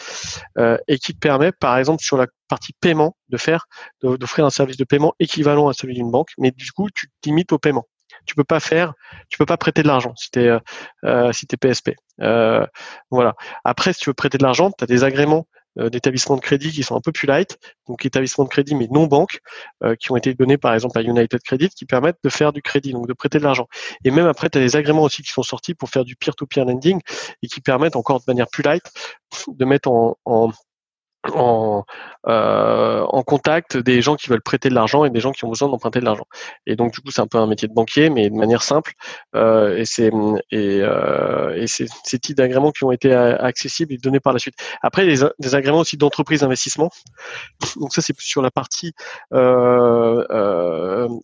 euh, 0.58 0.78
et 0.90 0.98
qui 1.00 1.14
te 1.14 1.20
permet 1.20 1.54
par 1.54 1.78
exemple 1.78 2.04
sur 2.04 2.18
la 2.18 2.28
partie 2.50 2.74
paiement 2.82 3.16
de 3.30 3.38
faire 3.38 3.68
d'offrir 4.04 4.46
un 4.46 4.50
service 4.50 4.76
de 4.76 4.84
paiement 4.84 5.14
équivalent 5.20 5.70
à 5.70 5.74
celui 5.74 5.94
d'une 5.94 6.12
banque. 6.12 6.32
Mais 6.38 6.52
du 6.52 6.72
coup 6.74 6.90
tu 6.94 7.08
te 7.08 7.30
limites 7.30 7.54
au 7.54 7.58
paiement 7.58 7.86
tu 8.26 8.36
peux 8.36 8.44
pas 8.44 8.60
faire, 8.60 8.94
tu 9.30 9.38
peux 9.38 9.46
pas 9.46 9.58
prêter 9.58 9.84
de 9.84 9.88
l'argent 9.88 10.14
si 10.16 10.32
tu 10.32 10.42
es, 10.42 10.60
euh, 11.06 11.32
si 11.34 11.48
es 11.52 11.58
PSP. 11.58 11.92
Euh, 12.22 12.66
voilà. 13.10 13.36
Après, 13.64 13.94
si 13.94 14.02
tu 14.02 14.10
veux 14.10 14.14
prêter 14.14 14.38
de 14.38 14.44
l'argent, 14.44 14.72
tu 14.72 14.84
as 14.84 14.88
des 14.88 15.04
agréments 15.04 15.48
euh, 15.80 15.90
d'établissements 15.90 16.36
de 16.36 16.42
crédit 16.42 16.70
qui 16.72 16.84
sont 16.84 16.98
un 16.98 17.00
peu 17.00 17.14
plus 17.14 17.28
light, 17.28 17.58
donc 17.88 18.06
établissements 18.06 18.44
de 18.44 18.50
crédit 18.50 18.76
mais 18.76 18.88
non 18.92 19.08
banque, 19.08 19.40
euh, 19.84 19.96
qui 19.96 20.12
ont 20.12 20.18
été 20.18 20.34
donnés 20.34 20.58
par 20.58 20.74
exemple 20.74 21.00
à 21.00 21.02
United 21.02 21.42
Credit, 21.44 21.70
qui 21.70 21.86
permettent 21.86 22.20
de 22.26 22.30
faire 22.30 22.52
du 22.52 22.62
crédit, 22.62 22.92
donc 22.92 23.08
de 23.08 23.14
prêter 23.14 23.40
de 23.40 23.44
l'argent. 23.46 23.68
Et 24.04 24.12
même 24.12 24.28
après, 24.28 24.50
tu 24.50 24.58
as 24.58 24.62
des 24.62 24.76
agréments 24.76 25.04
aussi 25.04 25.24
qui 25.24 25.32
sont 25.32 25.44
sortis 25.44 25.74
pour 25.74 25.90
faire 25.90 26.04
du 26.04 26.18
peer-to-peer 26.18 26.66
lending 26.66 27.00
et 27.42 27.48
qui 27.48 27.62
permettent 27.62 27.96
encore 27.96 28.20
de 28.20 28.26
manière 28.28 28.48
plus 28.52 28.64
light 28.64 28.84
de 29.48 29.64
mettre 29.64 29.90
en, 29.90 30.18
en 30.26 30.52
en, 31.34 31.84
euh, 32.28 33.02
en 33.10 33.24
contact 33.24 33.78
des 33.78 34.02
gens 34.02 34.16
qui 34.16 34.30
veulent 34.30 34.42
prêter 34.42 34.70
de 34.70 34.76
l'argent 34.76 35.06
et 35.06 35.10
des 35.10 35.20
gens 35.20 35.32
qui 35.32 35.46
ont 35.46 35.50
besoin 35.50 35.70
d'emprunter 35.70 36.00
de 36.00 36.06
l'argent. 36.06 36.26
Et 36.66 36.76
donc 36.76 36.94
du 36.94 37.02
coup 37.02 37.12
c'est 37.12 37.22
un 37.22 37.28
peu 37.28 37.38
un 37.38 37.48
métier 37.48 37.68
de 37.68 37.74
banquier, 37.74 38.10
mais 38.10 38.30
de 38.30 38.36
manière 38.36 38.64
simple. 38.64 38.94
Euh, 39.36 39.78
et 39.78 39.86
c'est 39.86 40.12
et, 40.52 40.82
euh, 40.82 41.66
ces 41.68 42.20
types 42.20 42.38
d'agréments 42.38 42.72
qui 42.72 42.84
ont 42.84 42.92
été 42.92 43.14
accessibles 43.14 43.94
et 43.94 43.98
donnés 43.98 44.20
par 44.20 44.34
la 44.34 44.40
suite. 44.40 44.56
Après 44.82 45.06
des, 45.06 45.56
agréments 45.56 45.80
aussi 45.80 45.98
d'entreprise 45.98 46.42
d'investissement. 46.42 46.90
Donc 47.78 47.94
ça 47.94 48.02
c'est 48.02 48.20
sur 48.20 48.42
la 48.42 48.52
partie 48.52 48.94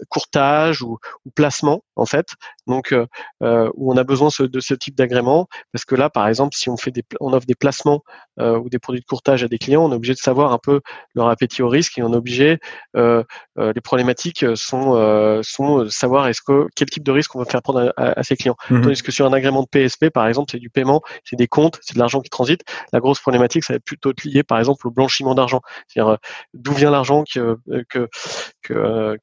courtage 0.09 0.81
ou, 0.81 0.97
placement 1.35 1.83
en 1.95 2.05
fait. 2.05 2.27
Donc 2.67 2.93
où 3.41 3.93
on 3.93 3.97
a 3.97 4.03
besoin 4.03 4.29
de 4.39 4.59
ce 4.59 4.73
type 4.73 4.95
d'agrément 4.95 5.47
parce 5.71 5.85
que 5.85 5.95
là 5.95 6.09
par 6.09 6.27
exemple 6.27 6.55
si 6.55 6.69
on 6.69 6.77
fait 6.77 6.91
des 6.91 7.03
on 7.19 7.33
offre 7.33 7.45
des 7.45 7.55
placements 7.55 8.01
ou 8.39 8.69
des 8.69 8.79
produits 8.79 9.01
de 9.01 9.05
courtage 9.05 9.43
à 9.43 9.47
des 9.47 9.57
clients 9.57 9.86
on 9.87 9.91
est 9.91 9.95
obligé 9.95 10.13
de 10.13 10.19
savoir 10.19 10.51
un 10.51 10.59
peu 10.59 10.81
leur 11.15 11.29
appétit 11.29 11.61
au 11.61 11.69
risque 11.69 11.97
et 11.97 12.03
on 12.03 12.13
est 12.13 12.17
obligé, 12.17 12.59
euh, 12.95 13.23
euh, 13.57 13.71
les 13.73 13.81
problématiques 13.81 14.45
sont, 14.55 14.95
euh, 14.95 15.41
sont 15.43 15.89
savoir 15.89 16.27
est-ce 16.27 16.41
que 16.41 16.67
quel 16.75 16.89
type 16.89 17.03
de 17.03 17.11
risque 17.11 17.35
on 17.35 17.39
va 17.39 17.45
faire 17.45 17.61
prendre 17.61 17.93
à, 17.97 18.23
ses 18.23 18.35
clients. 18.35 18.55
Mhm. 18.69 18.81
Tandis 18.83 19.03
que 19.03 19.11
sur 19.11 19.25
un 19.25 19.33
agrément 19.33 19.63
de 19.63 19.67
PSP, 19.67 20.09
par 20.09 20.27
exemple, 20.27 20.51
c'est 20.51 20.59
du 20.59 20.69
paiement, 20.69 21.01
c'est 21.23 21.35
des 21.35 21.47
comptes, 21.47 21.79
c'est 21.81 21.95
de 21.95 21.99
l'argent 21.99 22.21
qui 22.21 22.29
transite. 22.29 22.61
La 22.93 22.99
grosse 22.99 23.19
problématique, 23.19 23.63
ça 23.63 23.73
va 23.73 23.77
être 23.77 23.83
plutôt 23.83 24.11
lié, 24.23 24.43
par 24.43 24.59
exemple, 24.59 24.87
au 24.87 24.91
blanchiment 24.91 25.35
d'argent. 25.35 25.61
C'est-à-dire 25.87 26.17
d'où 26.53 26.73
vient 26.73 26.91
l'argent 26.91 27.23
que 27.23 27.57
que 27.89 28.07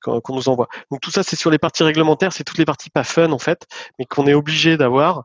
qu'on 0.03 0.35
nous 0.35 0.49
envoie. 0.49 0.69
Donc 0.91 1.01
tout 1.01 1.11
ça, 1.11 1.23
c'est 1.23 1.37
sur 1.37 1.51
les 1.51 1.59
parties 1.59 1.83
réglementaires, 1.83 2.33
c'est 2.33 2.45
toutes 2.45 2.59
les 2.59 2.65
parties 2.65 2.91
pas 2.91 3.05
fun 3.05 3.31
en 3.31 3.39
fait, 3.39 3.67
mais 3.99 4.07
qu'on 4.07 4.27
est 4.27 4.35
obligé 4.35 4.77
d'avoir 4.77 5.25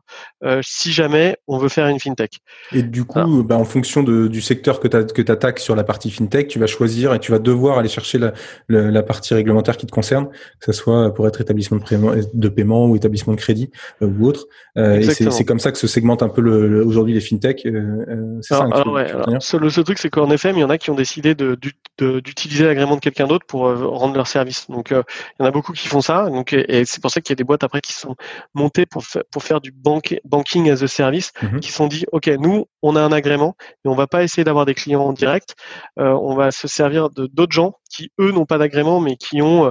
si 0.62 0.92
jamais 0.92 1.36
on 1.46 1.58
veut 1.58 1.68
faire 1.68 1.88
une 1.88 2.00
fintech. 2.00 2.40
Et 2.72 2.82
du 2.82 3.04
coup, 3.04 3.42
bah, 3.42 3.56
en 3.56 3.64
fonction 3.64 4.02
de, 4.02 4.28
du 4.28 4.40
secteur 4.40 4.80
que 4.80 4.88
tu 4.88 5.12
que 5.12 5.22
attaques 5.30 5.58
sur 5.58 5.76
la 5.76 5.84
partie 5.84 6.10
fintech, 6.10 6.48
tu 6.48 6.58
vas 6.58 6.66
choisir 6.66 7.14
et 7.14 7.18
tu 7.18 7.30
vas 7.30 7.38
devoir 7.38 7.78
aller 7.78 7.88
chercher 7.88 8.18
la, 8.18 8.32
la, 8.68 9.02
partie 9.02 9.34
réglementaire 9.34 9.76
qui 9.76 9.86
te 9.86 9.92
concerne, 9.92 10.28
que 10.28 10.66
ce 10.66 10.72
soit 10.72 11.14
pour 11.14 11.26
être 11.26 11.40
établissement 11.40 11.78
de 11.78 11.84
paiement, 11.84 12.12
de 12.32 12.48
paiement 12.48 12.86
ou 12.86 12.96
établissement 12.96 13.34
de 13.34 13.38
crédit 13.38 13.70
ou 14.00 14.26
autre. 14.26 14.46
et 14.76 15.02
c'est 15.02 15.44
comme 15.44 15.60
ça 15.60 15.72
que 15.72 15.78
se 15.78 15.86
segmente 15.86 16.22
un 16.22 16.28
peu 16.28 16.40
le, 16.40 16.84
aujourd'hui 16.84 17.14
les 17.14 17.20
fintech. 17.20 17.62
c'est 17.62 18.54
ça. 18.54 18.68
Alors, 18.72 18.92
ouais, 18.92 19.12
le, 19.12 19.82
truc, 19.82 19.98
c'est 19.98 20.10
qu'en 20.10 20.30
effet, 20.30 20.50
il 20.50 20.58
y 20.58 20.64
en 20.64 20.70
a 20.70 20.78
qui 20.78 20.90
ont 20.90 20.94
décidé 20.94 21.34
d'utiliser 21.34 22.64
l'agrément 22.64 22.96
de 22.96 23.00
quelqu'un 23.00 23.26
d'autre 23.26 23.46
pour 23.46 23.62
rendre 23.62 24.14
leur 24.14 24.26
service. 24.26 24.68
Donc, 24.68 24.90
il 24.90 24.96
y 25.40 25.42
en 25.42 25.46
a 25.46 25.50
beaucoup 25.50 25.72
qui 25.72 25.88
font 25.88 26.00
ça. 26.00 26.28
Donc, 26.28 26.52
et, 26.52 26.84
c'est 26.84 27.00
pour 27.00 27.10
ça 27.10 27.20
qu'il 27.20 27.32
y 27.32 27.34
a 27.34 27.36
des 27.36 27.44
boîtes 27.44 27.64
après 27.64 27.80
qui 27.80 27.92
sont 27.92 28.16
montées 28.54 28.86
pour, 28.86 29.02
pour 29.30 29.42
faire 29.42 29.60
du 29.60 29.72
banking 29.72 30.70
as 30.70 30.82
a 30.82 30.88
service, 30.88 31.32
mmh 31.42 31.60
qui 31.60 31.72
sont 31.72 31.86
dit, 31.86 32.06
OK, 32.12 32.28
nous, 32.38 32.66
on 32.82 32.96
a 32.96 33.00
un 33.00 33.12
agrément, 33.12 33.56
mais 33.84 33.90
on 33.90 33.94
va 33.94 34.06
pas 34.06 34.22
essayer 34.22 34.44
d'avoir 34.44 34.66
des 34.66 34.74
clients 34.74 35.02
en 35.02 35.12
direct. 35.12 35.54
Euh, 35.98 36.12
on 36.12 36.34
va 36.34 36.50
se 36.50 36.68
servir 36.68 37.10
de 37.10 37.26
d'autres 37.26 37.52
gens 37.52 37.74
qui, 37.90 38.10
eux, 38.20 38.32
n'ont 38.32 38.46
pas 38.46 38.58
d'agrément, 38.58 39.00
mais 39.00 39.16
qui 39.16 39.42
ont, 39.42 39.66
euh, 39.66 39.70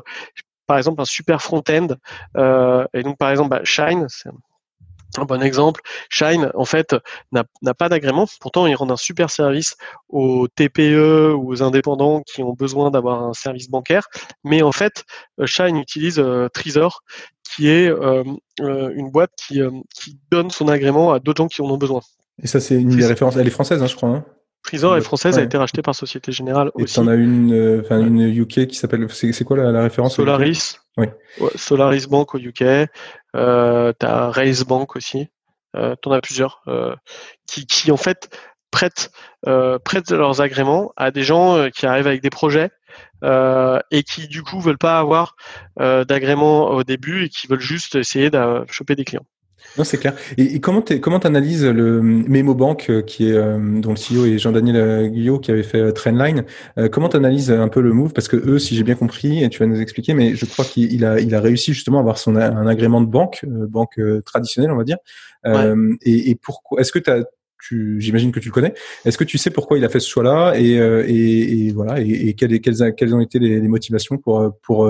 par 0.68 0.78
exemple, 0.78 1.02
un 1.02 1.06
super 1.06 1.42
front-end. 1.42 1.88
Euh, 2.38 2.86
et 2.94 3.04
donc, 3.04 3.18
par 3.18 3.32
exemple, 3.32 3.50
bah, 3.50 3.62
Shine, 3.64 4.06
c'est 4.10 4.30
un 5.18 5.26
bon 5.26 5.42
exemple. 5.42 5.82
Shine, 6.10 6.52
en 6.54 6.66
fait, 6.66 6.96
n'a 7.32 7.74
pas 7.74 7.90
d'agrément. 7.90 8.28
Pourtant, 8.42 8.68
ils 8.68 8.76
rendent 8.76 8.92
un 8.92 8.98
super 8.98 9.32
service 9.32 9.76
aux 10.08 10.48
TPE 10.48 11.34
ou 11.36 11.52
aux 11.52 11.64
indépendants 11.64 12.22
qui 12.22 12.44
ont 12.44 12.54
besoin 12.54 12.92
d'avoir 12.92 13.24
un 13.24 13.34
service 13.34 13.70
bancaire. 13.70 14.08
Mais 14.44 14.62
en 14.62 14.72
fait, 14.72 15.06
Shine 15.46 15.78
utilise 15.78 16.24
Trésor, 16.54 17.02
qui 17.44 17.70
est 17.70 17.90
une 18.60 19.10
boîte 19.10 19.32
qui 19.36 20.20
donne 20.30 20.52
son 20.52 20.68
agrément 20.68 21.12
à 21.12 21.20
d'autres 21.20 21.44
gens 21.44 21.48
qui 21.48 21.64
en 21.64 21.72
ont 21.72 21.78
besoin. 21.78 22.02
Et 22.42 22.48
ça, 22.48 22.60
c'est 22.60 22.76
une 22.76 22.96
des 22.96 23.06
références. 23.06 23.36
Elle 23.36 23.48
est 23.48 23.52
française, 23.52 23.82
hein, 23.82 23.88
je 23.88 23.96
crois. 23.96 24.10
Hein 24.10 24.26
Trésor 24.64 24.98
est 24.98 25.02
française, 25.02 25.38
a 25.38 25.42
été 25.42 25.58
rachetée 25.58 25.82
par 25.82 25.96
Société 25.96 26.32
Générale 26.32 26.72
Et 26.78 26.86
tu 26.86 27.00
en 27.00 27.08
as 27.08 27.16
une, 27.16 27.54
euh, 27.54 27.82
une 27.92 28.22
UK 28.22 28.68
qui 28.68 28.76
s'appelle. 28.76 29.08
C'est 29.10 29.44
quoi 29.44 29.58
la, 29.58 29.82
référence 29.82 30.16
Solaris. 30.16 30.80
Oui. 30.98 31.08
Solaris 31.56 32.08
Bank 32.08 32.36
au 32.36 32.38
UK. 32.38 32.64
Euh, 33.36 33.94
tu 33.98 34.06
as 34.06 34.30
Raise 34.30 34.66
Bank 34.66 34.96
aussi. 34.96 35.28
Euh, 35.76 35.96
tu 36.02 36.10
en 36.10 36.12
as 36.12 36.22
plusieurs 36.22 36.62
euh, 36.68 36.94
qui, 37.48 37.66
qui 37.66 37.92
en 37.92 37.98
fait 37.98 38.30
prêtent, 38.70 39.12
euh, 39.48 39.80
prêtent 39.80 40.12
leurs 40.12 40.42
agréments 40.42 40.92
à 40.98 41.12
des 41.12 41.24
gens 41.24 41.70
qui 41.70 41.86
arrivent 41.86 42.08
avec 42.08 42.22
des 42.22 42.30
projets 42.30 42.70
euh, 43.24 43.80
et 43.92 44.04
qui 44.04 44.28
du 44.28 44.44
coup 44.44 44.60
veulent 44.62 44.78
pas 44.78 45.00
avoir 45.00 45.36
euh, 45.80 46.06
d'agrément 46.06 46.70
au 46.70 46.84
début 46.84 47.26
et 47.26 47.30
qui 47.30 47.48
veulent 47.48 47.60
juste 47.60 47.96
essayer 47.96 48.30
de 48.30 48.66
choper 48.70 48.96
des 48.96 49.04
clients. 49.04 49.26
Non, 49.78 49.84
c'est 49.84 49.98
clair. 49.98 50.16
Et, 50.38 50.56
et 50.56 50.60
comment 50.60 50.82
tu 50.82 51.00
comment 51.00 51.20
analyses 51.20 51.66
le 51.66 52.02
Memo 52.02 52.56
Bank 52.56 52.88
euh, 52.90 53.02
qui 53.02 53.30
est 53.30 53.34
euh, 53.34 53.58
dont 53.80 53.94
le 53.94 53.96
CEO 53.96 54.26
est 54.26 54.38
Jean-Daniel 54.38 54.76
euh, 54.76 55.08
Guyot 55.08 55.40
qui 55.40 55.52
avait 55.52 55.64
fait 55.64 55.92
Trendline 55.94 56.46
Comment 56.92 57.10
tu 57.10 57.18
analyses 57.18 57.52
un 57.52 57.68
peu 57.68 57.82
le 57.82 57.94
move? 57.94 58.14
Parce 58.14 58.28
que 58.28 58.38
eux, 58.38 58.60
si 58.60 58.76
j'ai 58.76 58.84
bien 58.84 58.96
compris, 58.96 59.44
et 59.44 59.50
tu 59.50 59.60
vas 59.60 59.68
nous 59.68 59.80
expliquer, 59.80 60.14
mais 60.14 60.36
je 60.36 60.46
crois 60.46 60.66
qu'il 60.66 61.06
a 61.06 61.20
il 61.20 61.36
a 61.36 61.42
réussi 61.42 61.74
justement 61.74 61.98
à 61.98 62.02
avoir 62.02 62.18
son 62.18 62.36
un 62.36 62.68
agrément 62.68 63.02
de 63.02 63.08
banque, 63.08 63.46
banque 63.46 64.00
traditionnelle, 64.26 64.72
on 64.72 64.78
va 64.78 64.84
dire. 64.84 64.98
et, 65.46 66.30
et 66.30 66.36
pourquoi 66.36 66.82
Est-ce 66.82 66.92
que 66.92 67.00
tu 67.00 67.10
as 67.10 67.24
j'imagine 67.72 68.32
que 68.32 68.40
tu 68.40 68.48
le 68.48 68.54
connais. 68.54 68.74
Est-ce 69.04 69.18
que 69.18 69.26
tu 69.26 69.38
sais 69.38 69.50
pourquoi 69.50 69.78
il 69.78 69.84
a 69.84 69.90
fait 69.90 70.00
ce 70.00 70.10
choix-là? 70.10 70.54
Et, 70.56 70.76
et, 70.76 71.68
et, 71.68 71.72
voilà 71.74 72.00
et, 72.00 72.34
quelles, 72.34 72.62
quelles, 72.62 72.96
quelles, 72.96 73.14
ont 73.14 73.20
été 73.20 73.38
les, 73.38 73.60
les, 73.60 73.68
motivations 73.68 74.18
pour 74.18 74.54
pour 74.62 74.90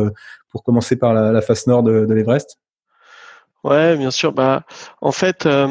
pour 0.50 0.64
commencer 0.64 0.96
par 0.96 1.14
la, 1.14 1.32
la 1.32 1.42
face 1.42 1.66
nord 1.66 1.84
de, 1.84 2.06
de 2.06 2.14
l'Everest? 2.14 2.60
Ouais, 3.70 3.96
bien 3.98 4.10
sûr. 4.12 4.32
Bah, 4.34 4.64
en 5.02 5.12
fait, 5.12 5.46
euh, 5.46 5.68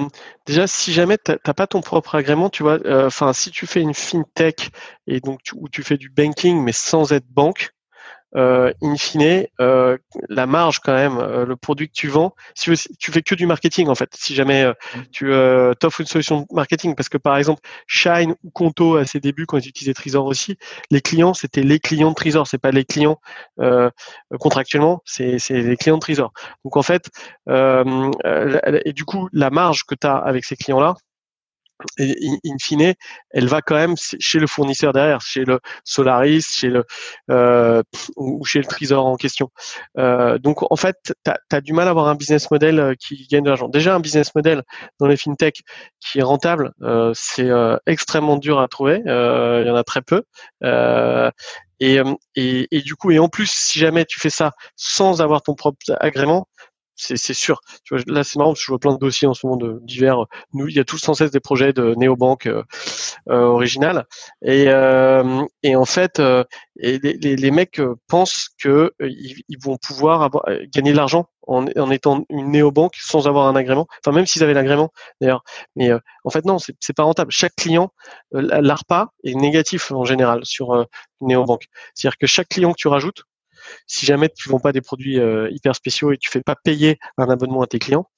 déjà, 0.47 0.67
si 0.67 0.93
jamais 0.93 1.19
tu 1.19 1.33
n'as 1.33 1.55
pas 1.55 1.67
ton 1.67 1.81
propre 1.81 2.15
agrément, 2.15 2.49
tu 2.49 2.63
vois, 2.63 2.79
euh, 2.87 3.07
enfin, 3.07 3.33
si 3.33 3.51
tu 3.51 3.67
fais 3.67 3.81
une 3.81 3.95
fintech 3.95 4.71
et 5.09 5.21
donc 5.21 5.41
où 5.55 5.69
tu 5.69 5.83
fais 5.83 5.97
du 5.97 6.09
banking 6.09 6.63
mais 6.63 6.73
sans 6.73 7.13
être 7.13 7.27
banque, 7.29 7.71
euh, 8.37 8.73
in 8.83 8.97
fine, 8.97 9.47
euh, 9.61 9.97
la 10.29 10.47
marge 10.47 10.81
quand 10.81 10.95
même, 10.95 11.19
euh, 11.19 11.47
le 11.47 11.57
produit 11.57 11.89
que 11.89 11.95
tu 11.95 12.09
vends, 12.09 12.35
si 12.55 12.71
tu 12.99 13.13
fais 13.13 13.23
que 13.23 13.35
du 13.35 13.47
marketing 13.47 13.89
en 13.89 13.95
fait, 13.95 14.11
si 14.15 14.35
jamais 14.35 14.65
euh, 14.65 14.73
tu 15.13 15.33
euh, 15.33 15.73
t'offres 15.75 16.01
une 16.01 16.07
solution 16.07 16.41
de 16.41 16.47
marketing, 16.53 16.95
parce 16.95 17.09
que 17.09 17.19
par 17.19 17.37
exemple 17.37 17.63
Shine 17.87 18.35
ou 18.45 18.51
Conto 18.51 18.97
à 18.97 19.07
ses 19.07 19.21
débuts 19.21 19.47
quand 19.47 19.59
ils 19.59 19.69
utilisaient 19.69 19.95
Trésor 19.95 20.27
aussi, 20.27 20.59
les 20.91 21.01
clients 21.01 21.35
c'était 21.35 21.63
les 21.63 21.81
clients 21.81 22.11
de 22.11 22.15
Trésor, 22.15 22.47
c'est 22.47 22.59
pas 22.59 22.71
les 22.71 22.85
clients 22.85 23.19
contractuellement, 24.39 25.03
c'est 25.05 25.39
les 25.51 25.77
clients 25.77 25.97
de 25.97 26.01
Trésor. 26.01 26.33
Donc 26.65 26.77
en 26.77 26.83
fait, 26.83 27.09
et 27.49 28.93
du 28.93 29.05
coup 29.05 29.29
la 29.33 29.51
marge 29.51 29.85
que 29.85 29.95
tu 29.95 30.07
as 30.07 30.17
avec 30.17 30.45
ces 30.45 30.57
clients 30.57 30.81
là, 30.81 30.95
et 31.99 32.17
in 32.45 32.57
fine, 32.61 32.95
elle 33.31 33.47
va 33.47 33.63
quand 33.63 33.75
même 33.75 33.95
chez 33.97 34.39
le 34.39 34.47
fournisseur 34.47 34.93
derrière, 34.93 35.21
chez 35.21 35.45
le 35.45 35.61
Solaris, 35.85 36.43
chez 36.43 36.69
le 36.69 36.85
euh, 37.31 37.83
ou 38.17 38.45
chez 38.45 38.59
le 38.59 38.65
Trésor 38.65 39.07
en 39.07 39.17
question. 39.17 39.51
Euh, 39.99 40.39
donc 40.39 40.71
en 40.71 40.77
fait, 40.77 40.97
tu 41.25 41.33
as, 41.51 41.61
du 41.61 41.73
mal 41.73 41.89
à 41.89 41.91
avoir 41.91 42.09
un 42.09 42.15
business 42.15 42.51
model 42.51 42.79
euh, 42.79 42.95
qui 42.99 43.27
gagne 43.31 43.45
de 43.45 43.49
l'argent. 43.49 43.69
Déjà 43.69 43.95
un 43.95 44.01
business 44.01 44.35
model 44.35 44.63
dans 44.99 45.07
les 45.07 45.17
fintech 45.17 45.63
qui 46.01 46.19
est 46.19 46.23
rentable, 46.23 46.73
euh, 46.83 47.13
c'est 47.15 47.49
euh, 47.49 47.77
extrêmement 47.87 48.37
dur 48.37 48.61
à 48.61 48.69
trouver. 48.69 49.03
Euh, 49.07 49.63
il 49.65 49.69
y 49.69 49.71
en 49.71 49.77
a 49.77 49.85
très 49.85 50.03
peu. 50.03 50.23
Et, 51.81 52.01
et, 52.35 52.67
et, 52.73 52.81
du 52.83 52.97
coup, 52.97 53.13
et 53.13 53.21
en 53.21 53.29
plus, 53.29 53.51
si 53.53 53.79
jamais 53.79 54.05
tu 54.05 54.19
fais 54.19 54.31
ça 54.31 54.51
sans 54.75 55.23
avoir 55.23 55.43
ton 55.43 55.55
propre 55.55 55.79
agrément, 56.01 56.49
c'est 56.99 57.35
sûr. 57.35 57.61
Tu 57.85 57.95
vois, 57.95 58.03
là, 58.07 58.25
c'est 58.25 58.39
marrant 58.39 58.51
parce 58.51 58.61
que 58.61 58.67
je 58.67 58.73
vois 58.73 58.79
plein 58.79 58.93
de 58.93 58.99
dossiers 58.99 59.29
en 59.29 59.35
ce 59.35 59.47
moment 59.47 59.79
divers. 59.83 60.27
Nous, 60.53 60.69
il 60.69 60.75
y 60.75 60.81
a 60.81 60.85
tous 60.85 60.99
sans 60.99 61.15
cesse 61.15 61.31
des 61.31 61.41
projets 61.41 61.73
de 61.73 61.95
néobanque 61.97 62.47
euh, 62.47 62.63
euh, 63.31 63.43
originales. 63.43 64.05
Et, 64.43 64.67
euh, 64.69 65.45
et 65.63 65.77
en 65.77 65.85
fait, 65.85 66.19
euh, 66.19 66.45
et 66.81 66.99
les, 66.99 67.37
les, 67.37 67.51
mecs 67.51 67.81
pensent 68.09 68.49
que 68.59 68.93
ils, 69.01 69.59
vont 69.63 69.77
pouvoir 69.77 70.23
avoir, 70.23 70.45
gagner 70.73 70.93
de 70.93 70.97
l'argent 70.97 71.29
en, 71.47 71.67
en, 71.77 71.91
étant 71.91 72.25
une 72.31 72.51
néobanque 72.51 72.97
sans 72.97 73.29
avoir 73.29 73.47
un 73.47 73.57
agrément. 73.57 73.87
Enfin, 74.01 74.15
même 74.15 74.27
s'ils 74.27 74.43
avaient 74.43 74.55
l'agrément, 74.55 74.91
d'ailleurs. 75.21 75.45
Mais 75.77 75.91
en 76.25 76.31
fait, 76.31 76.45
non, 76.45 76.59
c'est 76.59 76.97
pas 76.97 77.03
rentable. 77.03 77.31
Chaque 77.31 77.55
client, 77.57 77.93
l'ARPA 78.33 79.13
est 79.25 79.35
négatif 79.35 79.91
en 79.93 80.05
général 80.05 80.41
sur 80.45 80.87
néobanque. 81.21 81.67
C'est-à-dire 81.95 82.19
que 82.19 82.27
chaque 82.27 82.49
client 82.49 82.73
que 82.73 82.79
tu 82.79 82.89
rajoutes, 82.89 83.25
si 83.87 84.07
jamais 84.07 84.29
tu 84.29 84.49
vends 84.49 84.61
pas 84.61 84.73
des 84.73 84.81
produits 84.81 85.19
euh, 85.19 85.49
hyper 85.51 85.75
spéciaux 85.75 86.13
et 86.13 86.19
tu 86.19 86.31
fais 86.31 86.43
pas 86.43 86.57
payer 86.57 86.99
un 87.17 87.29
abonnement 87.29 87.63
à 87.63 87.67
tes 87.67 87.79
clients, 87.79 88.09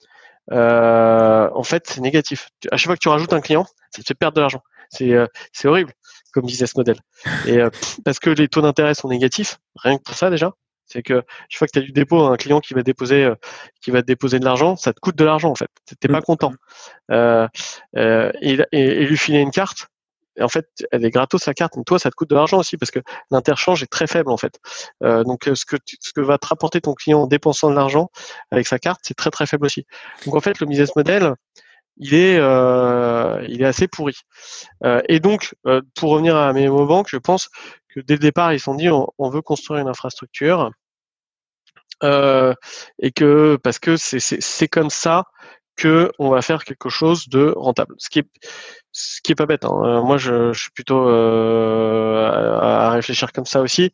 euh, 0.52 1.48
en 1.54 1.62
fait, 1.62 1.84
c'est 1.86 2.00
négatif. 2.00 2.48
À 2.70 2.76
chaque 2.76 2.86
fois 2.86 2.96
que 2.96 3.00
tu 3.00 3.08
rajoutes 3.08 3.32
un 3.32 3.40
client, 3.40 3.66
ça 3.90 4.02
te 4.02 4.06
fait 4.06 4.14
perdre 4.14 4.36
de 4.36 4.40
l'argent. 4.40 4.62
C'est 4.90 5.12
euh, 5.12 5.26
c'est 5.52 5.68
horrible 5.68 5.92
comme 6.32 6.46
business 6.46 6.76
model. 6.76 6.96
Et 7.46 7.58
parce 8.04 8.20
que 8.20 8.30
les 8.30 8.48
taux 8.48 8.62
d'intérêt 8.62 8.94
sont 8.94 9.08
négatifs, 9.08 9.58
rien 9.76 9.98
que 9.98 10.02
pour 10.02 10.14
ça 10.14 10.30
déjà. 10.30 10.52
C'est 10.86 11.02
que 11.02 11.22
chaque 11.48 11.58
fois 11.58 11.66
que 11.68 11.72
tu 11.72 11.78
as 11.78 11.82
du 11.82 11.92
dépôt, 11.92 12.24
un 12.24 12.36
client 12.36 12.60
qui 12.60 12.74
va 12.74 12.82
déposer, 12.82 13.32
qui 13.80 13.90
va 13.90 14.02
déposer 14.02 14.38
de 14.38 14.44
l'argent, 14.44 14.76
ça 14.76 14.92
te 14.92 15.00
coûte 15.00 15.16
de 15.16 15.24
l'argent 15.24 15.50
en 15.50 15.54
fait. 15.54 15.68
T'es 15.98 16.08
pas 16.08 16.18
mmh. 16.18 16.22
content. 16.22 16.52
Euh, 17.10 17.48
et, 17.94 18.58
et, 18.72 19.06
lui 19.06 19.16
filer 19.16 19.40
une 19.40 19.50
carte, 19.50 19.88
en 20.38 20.48
fait, 20.48 20.66
elle 20.92 21.04
est 21.04 21.10
gratos 21.10 21.42
sa 21.42 21.54
carte, 21.54 21.74
mais 21.76 21.84
toi, 21.84 21.98
ça 21.98 22.10
te 22.10 22.14
coûte 22.14 22.30
de 22.30 22.34
l'argent 22.34 22.58
aussi 22.58 22.76
parce 22.76 22.90
que 22.90 23.00
l'interchange 23.30 23.82
est 23.82 23.90
très 23.90 24.06
faible 24.06 24.30
en 24.30 24.36
fait. 24.36 24.58
Euh, 25.02 25.24
donc, 25.24 25.48
euh, 25.48 25.54
ce 25.54 25.64
que 25.64 25.76
ce 26.00 26.12
que 26.12 26.20
va 26.20 26.38
te 26.38 26.46
rapporter 26.46 26.80
ton 26.80 26.94
client 26.94 27.22
en 27.22 27.26
dépensant 27.26 27.70
de 27.70 27.74
l'argent 27.74 28.10
avec 28.50 28.66
sa 28.66 28.78
carte, 28.78 29.00
c'est 29.02 29.14
très 29.14 29.30
très 29.30 29.46
faible 29.46 29.66
aussi. 29.66 29.86
Donc, 30.24 30.34
en 30.36 30.40
fait, 30.40 30.60
le 30.60 30.66
business 30.66 30.94
model, 30.96 31.34
il 31.96 32.14
est 32.14 32.38
euh, 32.38 33.44
il 33.48 33.62
est 33.62 33.66
assez 33.66 33.88
pourri. 33.88 34.14
et 35.08 35.20
donc, 35.20 35.54
pour 35.94 36.10
revenir 36.10 36.36
à 36.36 36.52
Memo 36.52 36.86
Bank, 36.86 37.08
je 37.10 37.18
pense 37.18 37.48
que 37.88 38.00
dès 38.00 38.14
le 38.14 38.20
départ, 38.20 38.52
ils 38.52 38.60
se 38.60 38.64
sont 38.64 38.74
dit 38.74 38.88
on, 38.90 39.30
veut 39.30 39.42
construire 39.42 39.80
une 39.80 39.88
infrastructure 39.88 40.70
et 42.02 43.12
que 43.14 43.58
parce 43.62 43.78
que 43.78 43.96
c'est 43.96 44.68
comme 44.68 44.90
ça 44.90 45.24
que 45.80 46.10
on 46.18 46.28
va 46.28 46.42
faire 46.42 46.64
quelque 46.64 46.88
chose 46.88 47.28
de 47.28 47.54
rentable. 47.56 47.94
Ce 47.98 48.10
qui 48.10 48.20
est 48.20 48.26
ce 48.92 49.20
qui 49.22 49.32
est 49.32 49.36
pas 49.36 49.46
bête. 49.46 49.64
Hein. 49.64 49.80
Euh, 49.84 50.02
moi, 50.02 50.18
je, 50.18 50.52
je, 50.52 50.60
suis 50.62 50.70
plutôt 50.72 51.08
euh, 51.08 52.58
à, 52.60 52.90
réfléchir 52.90 53.32
comme 53.32 53.44
ça 53.44 53.60
aussi. 53.60 53.92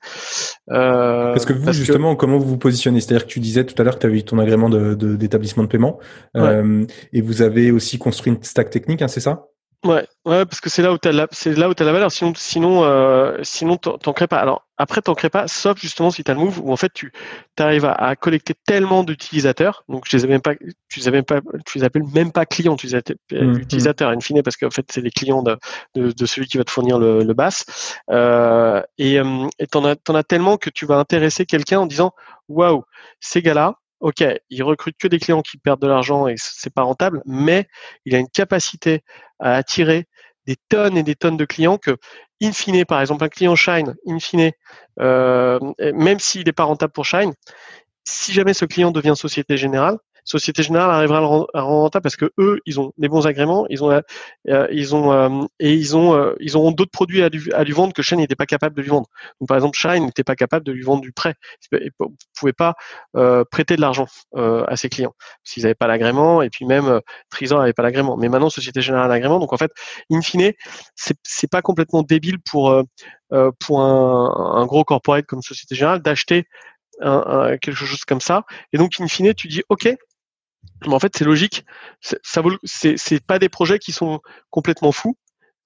Euh, 0.70 1.32
parce 1.32 1.44
que 1.44 1.52
vous, 1.52 1.72
justement, 1.72 2.16
comment 2.16 2.38
vous 2.38 2.46
vous 2.48 2.58
positionnez? 2.58 3.00
C'est-à-dire 3.00 3.26
que 3.26 3.32
tu 3.32 3.40
disais 3.40 3.64
tout 3.64 3.74
à 3.80 3.84
l'heure 3.84 3.96
que 3.96 4.00
tu 4.00 4.06
avais 4.06 4.18
eu 4.18 4.24
ton 4.24 4.38
agrément 4.38 4.70
d'établissement 4.70 5.64
de, 5.64 5.68
de, 5.68 5.72
paiement, 5.72 5.98
euh, 6.36 6.86
et 7.12 7.20
vous 7.20 7.42
avez 7.42 7.70
aussi 7.70 7.98
construit 7.98 8.32
une 8.32 8.42
stack 8.42 8.70
technique, 8.70 9.02
hein, 9.02 9.08
c'est 9.08 9.20
ça? 9.20 9.44
Ouais, 9.84 10.06
ouais, 10.24 10.44
parce 10.44 10.60
que 10.60 10.68
c'est 10.68 10.82
là 10.82 10.92
où 10.92 10.98
tu 10.98 11.10
la, 11.10 11.28
c'est 11.30 11.54
là 11.54 11.68
où 11.68 11.72
as 11.78 11.84
la 11.84 11.92
valeur. 11.92 12.10
Sinon, 12.10 12.32
sinon, 12.34 12.82
euh, 12.84 13.38
sinon, 13.42 13.76
t'en 13.76 14.12
crées 14.12 14.26
pas. 14.26 14.38
Alors 14.38 14.66
après, 14.78 15.00
t'en 15.00 15.14
crées 15.14 15.30
pas, 15.30 15.46
sauf 15.48 15.80
justement 15.80 16.10
si 16.10 16.24
tu 16.24 16.30
as 16.30 16.34
le 16.34 16.40
move 16.40 16.60
où 16.60 16.72
en 16.72 16.76
fait 16.76 16.92
tu 16.92 17.12
arrives 17.58 17.84
à, 17.84 17.92
à, 17.92 18.16
collecter 18.16 18.54
tellement 18.66 19.04
d'utilisateurs. 19.04 19.84
Donc, 19.88 20.04
je 20.10 20.16
les 20.16 20.24
ai 20.24 20.28
même 20.28 20.40
pas, 20.40 20.54
tu 20.88 21.00
les 21.00 21.10
même 21.10 21.24
pas, 21.24 21.40
tu 21.66 21.78
les 21.78 21.84
appelles 21.84 22.04
même 22.14 22.32
pas 22.32 22.46
clients, 22.46 22.76
tu 22.76 22.88
les 22.88 22.94
appelles 22.96 23.16
mmh, 23.30 23.58
utilisateurs 23.58 24.10
in 24.10 24.20
fine 24.20 24.42
parce 24.42 24.56
qu'en 24.56 24.70
fait 24.70 24.86
c'est 24.90 25.00
les 25.00 25.10
clients 25.10 25.42
de, 25.42 25.56
de, 25.94 26.10
de, 26.10 26.26
celui 26.26 26.46
qui 26.48 26.58
va 26.58 26.64
te 26.64 26.70
fournir 26.70 26.98
le, 26.98 27.22
le 27.22 27.34
BAS. 27.34 27.64
Euh, 28.10 28.82
et 28.98 29.20
euh, 29.20 29.46
et 29.58 29.66
t'en 29.66 29.84
as, 29.84 29.96
t'en 29.96 30.14
as 30.14 30.24
tellement 30.24 30.56
que 30.56 30.70
tu 30.70 30.86
vas 30.86 30.96
intéresser 30.96 31.46
quelqu'un 31.46 31.80
en 31.80 31.86
disant, 31.86 32.12
waouh, 32.48 32.84
ces 33.20 33.42
gars-là, 33.42 33.76
ok, 34.00 34.24
il 34.50 34.62
recrute 34.62 34.96
que 34.98 35.08
des 35.08 35.18
clients 35.18 35.42
qui 35.42 35.58
perdent 35.58 35.80
de 35.80 35.86
l'argent 35.86 36.26
et 36.26 36.34
c'est 36.36 36.72
pas 36.72 36.82
rentable, 36.82 37.22
mais 37.26 37.68
il 38.04 38.14
a 38.14 38.18
une 38.18 38.28
capacité 38.28 39.02
à 39.38 39.54
attirer 39.56 40.06
des 40.46 40.56
tonnes 40.68 40.96
et 40.96 41.02
des 41.02 41.14
tonnes 41.14 41.36
de 41.36 41.44
clients 41.44 41.78
que, 41.78 41.96
in 42.42 42.52
fine, 42.52 42.84
par 42.84 43.00
exemple, 43.00 43.24
un 43.24 43.28
client 43.28 43.56
Shine, 43.56 43.94
in 44.06 44.18
fine, 44.18 44.52
euh, 45.00 45.58
même 45.78 46.20
s'il 46.20 46.44
n'est 46.44 46.52
pas 46.52 46.64
rentable 46.64 46.92
pour 46.92 47.04
Shine, 47.04 47.32
si 48.04 48.32
jamais 48.32 48.54
ce 48.54 48.64
client 48.64 48.90
devient 48.92 49.14
Société 49.16 49.56
Générale, 49.56 49.98
Société 50.26 50.64
Générale 50.64 50.90
arrivera 50.90 51.18
à 51.18 51.20
rendre, 51.20 51.46
rentable 51.54 52.02
parce 52.02 52.16
que 52.16 52.32
eux, 52.38 52.60
ils 52.66 52.80
ont 52.80 52.92
des 52.98 53.08
bons 53.08 53.28
agréments, 53.28 53.64
ils 53.70 53.84
ont, 53.84 53.90
euh, 53.92 54.66
ils 54.72 54.94
ont 54.94 55.12
euh, 55.12 55.46
et 55.60 55.72
ils 55.72 55.96
ont, 55.96 56.14
euh, 56.14 56.34
ils 56.40 56.58
ont 56.58 56.72
d'autres 56.72 56.90
produits 56.90 57.22
à 57.22 57.28
lui, 57.28 57.52
à 57.52 57.62
lui 57.62 57.72
vendre 57.72 57.92
que 57.92 58.02
Shine 58.02 58.18
n'était 58.18 58.34
pas 58.34 58.44
capable 58.44 58.74
de 58.74 58.82
lui 58.82 58.88
vendre. 58.88 59.06
Donc 59.40 59.48
par 59.48 59.56
exemple, 59.56 59.78
Shine 59.78 60.04
n'était 60.04 60.24
pas 60.24 60.34
capable 60.34 60.66
de 60.66 60.72
lui 60.72 60.82
vendre 60.82 61.00
du 61.00 61.12
prêt. 61.12 61.34
Ne 61.70 61.78
pouvaient 62.36 62.52
pas 62.52 62.74
prêter 63.50 63.76
de 63.76 63.80
l'argent 63.80 64.06
à 64.34 64.76
ses 64.76 64.88
clients 64.88 65.14
s'ils 65.44 65.62
n'avaient 65.62 65.74
pas 65.74 65.86
l'agrément 65.86 66.42
et 66.42 66.50
puis 66.50 66.66
même 66.66 67.00
Trésor 67.30 67.60
n'avait 67.60 67.72
pas 67.72 67.84
l'agrément. 67.84 68.16
Mais 68.16 68.28
maintenant, 68.28 68.50
Société 68.50 68.82
Générale 68.82 69.06
a 69.06 69.14
l'agrément. 69.14 69.38
Donc 69.38 69.52
en 69.52 69.56
fait, 69.56 69.70
in 70.10 70.20
fine, 70.22 70.52
c'est 70.96 71.16
c'est 71.22 71.50
pas 71.50 71.62
complètement 71.62 72.02
débile 72.02 72.38
pour 72.40 72.82
pour 73.60 73.80
un, 73.80 74.66
gros 74.66 74.82
corporate 74.82 75.26
comme 75.26 75.42
Société 75.42 75.76
Générale 75.76 76.02
d'acheter 76.02 76.46
quelque 77.00 77.74
chose 77.74 78.04
comme 78.04 78.20
ça. 78.20 78.42
Et 78.72 78.78
donc, 78.78 78.92
in 78.98 79.06
fine, 79.06 79.34
tu 79.34 79.48
dis, 79.48 79.62
OK, 79.68 79.88
mais 80.86 80.94
en 80.94 80.98
fait, 80.98 81.16
c'est 81.16 81.24
logique. 81.24 81.64
Ça 82.00 82.42
c'est 82.64 83.24
pas 83.24 83.38
des 83.38 83.48
projets 83.48 83.78
qui 83.78 83.92
sont 83.92 84.20
complètement 84.50 84.92
fous. 84.92 85.16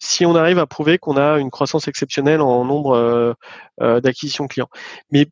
Si 0.02 0.24
on 0.24 0.34
arrive 0.34 0.58
à 0.58 0.66
prouver 0.66 0.96
qu'on 0.96 1.18
a 1.18 1.38
une 1.38 1.50
croissance 1.50 1.86
exceptionnelle 1.86 2.40
en 2.40 2.64
nombre 2.64 2.96
euh, 2.96 3.34
euh 3.82 4.00
d'acquisitions 4.00 4.46
clients, 4.46 4.70
mais, 5.10 5.28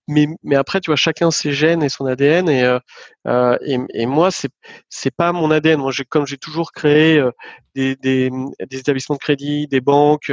après, 0.55 0.81
tu 0.81 0.91
vois, 0.91 0.97
chacun 0.97 1.31
ses 1.31 1.53
gènes 1.53 1.83
et 1.83 1.89
son 1.89 2.05
ADN 2.05 2.51
et 2.51 2.79
euh, 3.27 3.57
et, 3.63 4.07
moi, 4.07 4.31
c'est 4.31 4.51
c'est 4.91 5.11
pas 5.11 5.33
mon 5.33 5.51
ADN. 5.51 5.81
Moi, 5.81 5.93
comme 6.11 6.27
j'ai 6.27 6.37
toujours 6.37 6.73
créé 6.73 7.23
des, 7.75 8.31
établissements 8.71 9.17
de 9.17 9.21
crédit, 9.21 9.69
des 9.69 9.81
banques, 9.81 10.33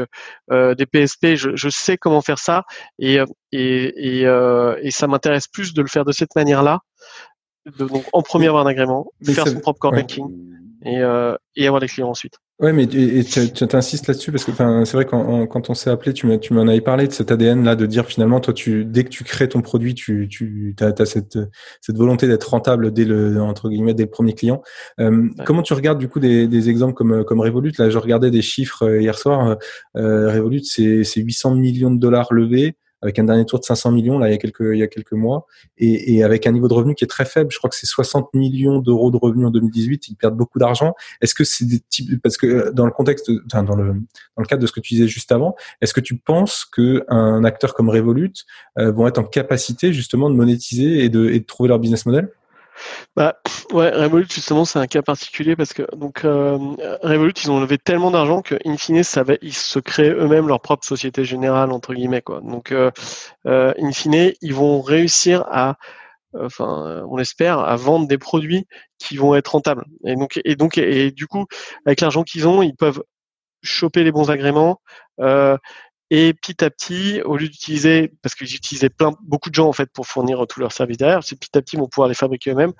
des 0.51 0.85
PSP, 0.85 1.35
je, 1.35 1.69
sais 1.69 1.97
comment 1.97 2.21
faire 2.21 2.39
ça 2.39 2.63
et 2.99 3.19
ça 4.89 5.07
m'intéresse 5.07 5.47
plus 5.47 5.73
de 5.73 5.81
le 5.81 5.87
faire 5.87 6.03
de 6.03 6.11
cette 6.11 6.35
manière-là 6.35 6.79
de, 7.65 7.85
donc 7.85 8.03
en 8.13 8.21
premier 8.21 8.47
avoir 8.47 8.65
un 8.65 8.69
agrément, 8.69 9.07
faire 9.23 9.47
son 9.47 9.59
propre 9.59 9.79
core 9.79 9.91
banking 9.91 10.25
et, 10.83 10.99
euh, 10.99 11.35
et 11.55 11.67
avoir 11.67 11.81
les 11.81 11.87
clients 11.87 12.09
ensuite. 12.09 12.39
Ouais, 12.57 12.71
mais 12.71 12.83
et, 12.83 13.23
tu 13.25 13.75
insistes 13.75 14.07
là-dessus 14.07 14.31
parce 14.31 14.45
que 14.45 14.53
c'est 14.53 14.93
vrai 14.93 15.03
quand, 15.03 15.45
quand 15.45 15.69
on 15.69 15.73
s'est 15.73 15.89
appelé, 15.89 16.13
tu 16.13 16.25
m'en 16.25 16.67
avais 16.67 16.79
parlé 16.79 17.05
de 17.05 17.11
cet 17.11 17.29
ADN 17.29 17.65
là, 17.65 17.75
de 17.75 17.85
dire 17.85 18.05
finalement, 18.05 18.39
toi, 18.39 18.53
tu 18.53 18.85
dès 18.85 19.03
que 19.03 19.09
tu 19.09 19.25
crées 19.25 19.49
ton 19.49 19.61
produit, 19.61 19.93
tu, 19.93 20.29
tu 20.29 20.73
as, 20.79 20.93
as, 20.97 21.05
cette, 21.05 21.37
cette 21.81 21.97
volonté 21.97 22.29
d'être 22.29 22.49
rentable 22.49 22.93
dès 22.93 23.03
le 23.03 23.41
entre 23.41 23.67
guillemets 23.67 23.93
dès 23.93 24.03
le 24.03 24.09
premier 24.09 24.33
client. 24.33 24.61
Euh, 25.01 25.27
Comment 25.45 25.63
tu 25.63 25.73
regardes 25.73 25.99
du 25.99 26.07
coup 26.07 26.21
des, 26.21 26.47
des 26.47 26.69
exemples 26.69 26.93
comme 26.93 27.25
comme 27.25 27.41
Revolut? 27.41 27.73
Là, 27.77 27.89
je 27.89 27.97
regardais 27.97 28.31
des 28.31 28.41
chiffres 28.41 28.83
euh, 28.83 29.01
hier 29.01 29.19
soir. 29.19 29.57
Euh, 29.97 30.31
Revolut, 30.31 30.63
c'est 30.63 31.03
800 31.13 31.55
millions 31.55 31.91
de 31.91 31.99
dollars 31.99 32.31
levés 32.31 32.77
avec 33.01 33.19
un 33.19 33.23
dernier 33.25 33.45
tour 33.45 33.59
de 33.59 33.65
500 33.65 33.91
millions 33.91 34.17
là 34.17 34.27
il 34.27 34.31
y 34.31 34.35
a 34.35 34.37
quelques 34.37 34.71
il 34.73 34.79
y 34.79 34.83
a 34.83 34.87
quelques 34.87 35.13
mois 35.13 35.45
et, 35.77 36.15
et 36.15 36.23
avec 36.23 36.47
un 36.47 36.51
niveau 36.51 36.67
de 36.67 36.73
revenu 36.73 36.95
qui 36.95 37.03
est 37.03 37.07
très 37.07 37.25
faible. 37.25 37.51
Je 37.51 37.57
crois 37.57 37.69
que 37.69 37.75
c'est 37.75 37.85
60 37.85 38.33
millions 38.33 38.79
d'euros 38.79 39.11
de 39.11 39.17
revenus 39.17 39.47
en 39.47 39.51
2018. 39.51 40.07
Ils 40.07 40.15
perdent 40.15 40.37
beaucoup 40.37 40.59
d'argent. 40.59 40.93
Est-ce 41.21 41.35
que 41.35 41.43
c'est 41.43 41.65
des 41.65 41.79
types 41.79 42.21
parce 42.21 42.37
que 42.37 42.47
euh, 42.47 42.71
dans 42.71 42.85
le 42.85 42.91
contexte, 42.91 43.31
enfin, 43.51 43.63
dans 43.63 43.75
le 43.75 43.93
dans 43.93 44.41
le 44.41 44.45
cadre 44.45 44.61
de 44.61 44.67
ce 44.67 44.71
que 44.71 44.79
tu 44.79 44.95
disais 44.95 45.07
juste 45.07 45.31
avant, 45.31 45.55
est-ce 45.81 45.93
que 45.93 46.01
tu 46.01 46.17
penses 46.17 46.65
que 46.65 47.05
un 47.07 47.43
acteur 47.43 47.73
comme 47.73 47.89
Revolut 47.89 48.33
euh, 48.77 48.91
vont 48.91 49.07
être 49.07 49.17
en 49.17 49.23
capacité 49.23 49.93
justement 49.93 50.29
de 50.29 50.35
monétiser 50.35 51.03
et 51.03 51.09
de, 51.09 51.29
et 51.29 51.39
de 51.39 51.45
trouver 51.45 51.69
leur 51.69 51.79
business 51.79 52.05
model? 52.05 52.29
Bah 53.15 53.37
ouais, 53.71 53.89
Revolut 53.89 54.27
justement 54.29 54.65
c'est 54.65 54.79
un 54.79 54.87
cas 54.87 55.01
particulier 55.01 55.55
parce 55.55 55.73
que 55.73 55.83
donc 55.95 56.25
euh, 56.25 56.57
Revolut 57.01 57.33
ils 57.43 57.51
ont 57.51 57.59
levé 57.59 57.77
tellement 57.77 58.11
d'argent 58.11 58.41
que 58.41 58.55
in 58.65 58.77
fine 58.77 59.03
ça 59.03 59.23
va, 59.23 59.33
ils 59.41 59.53
se 59.53 59.79
créent 59.79 60.11
eux-mêmes 60.11 60.47
leur 60.47 60.61
propre 60.61 60.85
société 60.85 61.25
générale 61.25 61.71
entre 61.71 61.93
guillemets 61.93 62.21
quoi. 62.21 62.41
Donc 62.41 62.71
euh, 62.71 62.91
euh, 63.47 63.73
in 63.79 63.91
fine 63.91 64.33
ils 64.41 64.53
vont 64.53 64.81
réussir 64.81 65.43
à 65.49 65.77
enfin 66.37 67.05
on 67.09 67.17
espère 67.17 67.59
à 67.59 67.75
vendre 67.77 68.07
des 68.07 68.17
produits 68.17 68.67
qui 68.97 69.17
vont 69.17 69.35
être 69.35 69.49
rentables 69.49 69.85
et 70.05 70.15
donc 70.15 70.39
et 70.43 70.55
donc 70.55 70.77
et, 70.77 71.11
du 71.11 71.27
coup 71.27 71.45
avec 71.85 72.01
l'argent 72.01 72.23
qu'ils 72.23 72.47
ont 72.47 72.61
ils 72.61 72.75
peuvent 72.75 73.01
choper 73.63 74.03
les 74.03 74.11
bons 74.11 74.29
agréments 74.29 74.81
et 76.11 76.33
petit 76.33 76.63
à 76.63 76.69
petit, 76.69 77.21
au 77.23 77.35
lieu 77.35 77.47
d'utiliser, 77.47 78.13
parce 78.21 78.35
qu'ils 78.35 78.53
utilisaient 78.53 78.89
plein, 78.89 79.13
beaucoup 79.23 79.49
de 79.49 79.55
gens 79.55 79.67
en 79.67 79.73
fait 79.73 79.89
pour 79.91 80.05
fournir 80.05 80.45
tous 80.47 80.59
leurs 80.59 80.71
services 80.71 80.97
derrière, 80.97 81.23
c'est 81.23 81.37
petit 81.39 81.57
à 81.57 81.61
petit 81.61 81.75
ils 81.75 81.79
vont 81.79 81.87
pouvoir 81.87 82.07
les 82.07 82.13
fabriquer 82.13 82.51
eux-mêmes 82.51 82.73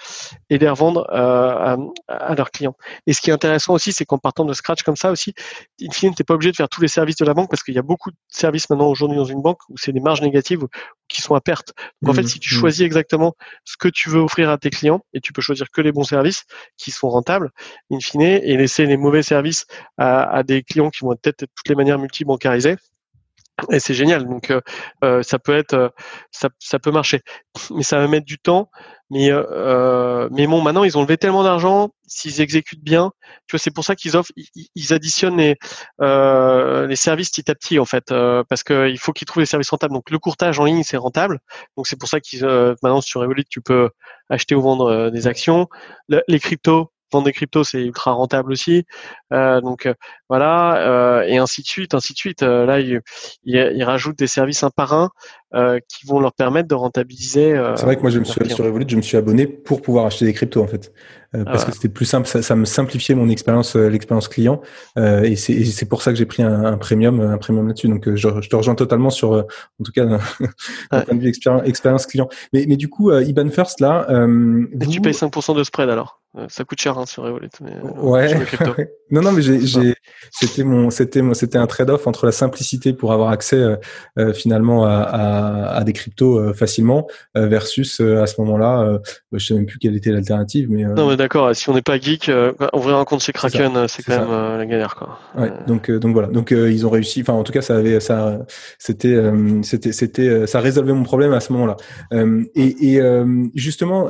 et 0.50 0.58
les 0.58 0.70
revendre 0.70 1.08
euh, 1.12 1.78
à, 2.08 2.36
leurs 2.36 2.52
clients. 2.52 2.76
Et 3.08 3.14
ce 3.14 3.22
qui 3.22 3.30
est 3.30 3.34
intéressant 3.34 3.74
aussi, 3.74 3.92
c'est 3.92 4.06
qu'en 4.06 4.18
partant 4.18 4.46
de 4.46 4.54
scratch 4.54 4.84
comme 4.84 4.96
ça 4.96 5.12
aussi, 5.12 5.34
in 5.82 5.92
fine, 5.92 6.14
t'es 6.14 6.24
pas 6.24 6.36
obligé 6.36 6.52
de 6.52 6.56
faire 6.56 6.70
tous 6.70 6.82
les 6.82 6.88
services 6.88 7.16
de 7.18 7.26
la 7.26 7.34
banque 7.34 7.50
parce 7.50 7.64
qu'il 7.64 7.74
y 7.74 7.80
a 7.80 7.84
beaucoup 7.84 8.12
de 8.12 8.18
services 8.30 8.70
maintenant 8.70 8.88
aujourd'hui 8.88 9.18
dans 9.18 9.26
une 9.26 9.42
banque 9.42 9.60
où 9.70 9.78
c'est 9.78 9.92
des 9.92 10.00
marges 10.00 10.22
négatives 10.22 10.66
qui 11.08 11.22
sont 11.22 11.36
à 11.36 11.42
perte. 11.42 11.74
Donc 12.02 12.12
en 12.12 12.14
fait, 12.14 12.24
mmh, 12.24 12.28
si 12.28 12.40
tu 12.40 12.56
mmh. 12.56 12.60
choisis 12.60 12.82
exactement 12.82 13.36
ce 13.64 13.76
que 13.78 13.88
tu 13.88 14.10
veux 14.10 14.20
offrir 14.20 14.50
à 14.50 14.58
tes 14.58 14.70
clients 14.70 15.02
et 15.14 15.20
tu 15.20 15.34
peux 15.34 15.42
choisir 15.42 15.70
que 15.72 15.82
les 15.82 15.92
bons 15.92 16.04
services 16.04 16.44
qui 16.78 16.92
sont 16.92 17.10
rentables, 17.10 17.52
in 17.92 18.00
fine, 18.00 18.22
et 18.22 18.58
laisser 18.58 18.86
les 18.86 18.98
mauvais 18.98 19.24
services 19.24 19.66
à, 19.98 20.24
à 20.24 20.44
des 20.44 20.64
clients 20.64 20.90
qui 20.90 21.04
vont 21.04 21.16
peut-être 21.16 21.42
de 21.42 21.46
toutes 21.46 21.70
les 21.70 21.76
manières 21.76 22.00
multi-bancarisés, 22.00 22.78
et 23.72 23.80
c'est 23.80 23.94
génial. 23.94 24.26
Donc 24.26 24.52
euh, 24.52 24.62
euh, 25.04 25.24
ça 25.24 25.40
peut 25.40 25.56
être, 25.56 25.74
euh, 25.74 25.90
ça, 26.32 26.50
ça, 26.60 26.80
peut 26.80 26.92
marcher, 26.92 27.22
mais 27.72 27.84
ça 27.84 28.00
va 28.00 28.08
mettre 28.08 28.26
du 28.26 28.38
temps. 28.38 28.70
Mais 29.12 29.30
euh, 29.32 30.28
mais 30.32 30.48
bon, 30.48 30.62
maintenant 30.62 30.84
ils 30.84 30.98
ont 30.98 31.04
levé 31.04 31.18
tellement 31.18 31.44
d'argent, 31.44 31.90
s'ils 32.08 32.42
exécutent 32.42 32.84
bien, 32.84 33.12
tu 33.48 33.56
vois, 33.56 33.60
c'est 33.60 33.70
pour 33.70 33.84
ça 33.84 33.96
qu'ils 33.96 34.18
offrent, 34.18 34.32
ils, 34.36 34.94
additionnent 34.94 35.38
les 35.38 35.58
les 36.00 36.96
services 36.96 37.30
petit 37.30 37.52
à 37.52 37.56
petit 37.56 37.78
en 37.78 37.86
fait, 37.86 38.06
parce 38.50 38.64
qu'il 38.64 38.98
faut 38.98 39.14
qu'ils 39.14 39.28
trouvent 39.28 39.42
les 39.42 39.46
services 39.46 39.70
rentables. 39.70 39.94
Donc 39.94 40.10
le 40.10 40.18
courtage 40.18 40.60
en 40.60 40.66
ligne 40.66 40.82
c'est 40.84 40.98
rentable, 40.98 41.40
donc 41.78 41.86
c'est 41.86 42.00
pour 42.00 42.10
ça 42.10 42.20
qu'ils 42.20 42.44
maintenant 42.46 43.02
sur 43.02 43.22
Revolut 43.22 43.46
tu 43.48 43.62
peux 43.62 43.92
acheter 44.30 44.56
ou 44.56 44.62
vendre 44.62 45.12
des 45.12 45.28
actions. 45.28 45.68
les 46.10 46.40
cryptos, 46.40 46.92
vendre 47.12 47.26
des 47.26 47.34
cryptos, 47.34 47.64
c'est 47.64 47.82
ultra 47.82 48.12
rentable 48.12 48.52
aussi. 48.52 48.86
Euh, 49.34 49.62
donc 49.62 49.86
euh, 49.86 49.94
voilà, 50.30 50.78
euh, 50.78 51.22
et 51.24 51.38
ainsi 51.38 51.62
de 51.62 51.68
suite, 51.68 51.94
ainsi 51.94 52.14
de 52.14 52.18
suite. 52.18 52.42
là, 52.42 52.80
ils 52.80 53.02
il, 53.44 53.84
rajoutent 53.84 54.18
des 54.18 54.28
services 54.28 54.64
un 54.64 54.70
par 54.70 54.94
un 54.94 55.10
qui 55.88 56.06
vont 56.06 56.20
leur 56.20 56.34
permettre 56.34 56.68
de 56.68 56.76
rentabiliser. 56.76 57.56
c'est 57.78 57.86
vrai 57.86 57.96
que 57.96 58.02
moi, 58.02 58.12
je 58.12 58.20
me 58.20 58.26
suis 58.26 58.50
sur 58.50 58.66
Revolut, 58.66 58.86
je 58.90 58.98
me 58.98 59.02
suis 59.02 59.16
abonné 59.16 59.48
pour 59.48 59.82
pouvoir 59.82 60.06
acheter 60.06 60.26
des 60.26 60.34
cryptos 60.34 60.62
en 60.62 60.68
fait, 60.68 60.92
parce 61.32 61.64
ah 61.64 61.68
que 61.68 61.72
c'était 61.72 61.88
plus 61.88 62.04
simple. 62.04 62.28
Ça, 62.28 62.56
me 62.58 62.66
simplifiait 62.66 63.16
mon 63.16 63.30
expérience, 63.30 63.76
l'expérience 63.76 64.28
client, 64.28 64.62
et 64.98 65.38
c'est 65.38 65.88
pour 65.88 66.02
ça 66.02 66.12
que 66.12 66.18
j'ai 66.18 66.26
pris 66.26 66.44
un, 66.44 66.78
premium, 66.78 67.22
un 67.22 67.38
premium 67.38 67.68
là-dessus. 67.68 67.88
Donc 67.88 68.14
je, 68.16 68.28
te 68.28 68.56
rejoins 68.56 68.76
totalement 68.76 69.10
sur, 69.10 69.32
en 69.32 69.84
tout 69.84 69.94
cas, 69.94 70.04
d'un 70.04 70.20
point 70.90 71.16
de 71.16 71.22
vue 71.22 71.30
expérience, 71.30 72.06
client. 72.06 72.28
Mais, 72.52 72.66
mais 72.68 72.76
du 72.76 72.90
coup, 72.90 73.14
Iban 73.14 73.50
First 73.50 73.80
là, 73.80 74.08
et 74.82 74.88
tu 74.88 75.00
payes 75.00 75.14
5% 75.14 75.56
de 75.56 75.64
spread 75.64 75.90
alors? 75.90 76.20
Ça 76.50 76.64
coûte 76.66 76.82
cher 76.82 76.98
hein, 76.98 77.06
sur 77.06 77.24
Revolut. 77.24 77.50
Mais, 77.62 77.80
ouais. 77.82 78.28
non, 79.12 79.22
non, 79.22 79.32
mais 79.32 79.42
j'ai, 79.44 79.60
c'était 80.32 80.64
mon, 80.64 80.90
c'était, 80.90 81.22
c'était 81.34 81.60
un 81.60 81.68
trade-off 81.68 82.08
entre 82.08 82.26
la 82.26 82.32
simplicité 82.32 82.92
pour 82.92 83.14
avoir 83.14 83.30
accès 83.30 83.58
euh, 83.58 83.76
euh, 84.18 84.34
finalement 84.34 84.86
à, 84.86 84.96
à, 85.02 85.78
à, 85.78 85.84
des 85.84 85.94
cryptos 85.94 86.40
euh, 86.40 86.54
facilement 86.54 87.08
versus 87.36 88.00
à 88.00 88.26
ce 88.26 88.42
moment-là, 88.42 89.00
bah, 89.32 89.38
je 89.38 89.46
sais 89.46 89.54
même 89.54 89.66
plus 89.66 89.78
quelle 89.78 89.96
était 89.96 90.12
l'alternative, 90.12 90.68
mais. 90.70 90.84
non, 90.84 91.10
mais 91.10 91.18
d'accord. 91.18 91.56
Si 91.56 91.70
on 91.70 91.74
n'est 91.74 91.82
pas 91.82 92.00
geek, 92.00 92.32
ouvrir 92.74 92.98
un 92.98 93.06
compte 93.06 93.22
chez 93.22 93.32
Kraken, 93.32 93.88
c'est 93.88 94.04
quand 94.04 94.18
même 94.18 94.58
la 94.58 94.66
galère, 94.66 94.96
quoi. 94.96 95.20
Ouais. 95.38 95.52
Donc, 95.68 95.92
donc 95.92 96.14
voilà. 96.14 96.28
Donc 96.28 96.52
ils 96.52 96.86
ont 96.86 96.90
réussi. 96.90 97.22
Enfin, 97.22 97.34
en 97.34 97.44
tout 97.44 97.54
cas, 97.54 97.62
ça 97.62 97.78
avait, 97.78 98.00
ça, 98.00 98.40
c'était, 98.80 99.22
c'était, 99.64 99.92
c'était, 99.92 100.48
ça 100.48 100.60
résolvait 100.60 100.94
mon 100.94 101.04
problème 101.04 101.34
à 101.34 101.40
ce 101.40 101.54
moment-là. 101.54 101.78
et, 102.56 102.96
et 102.96 103.02
justement, 103.54 104.10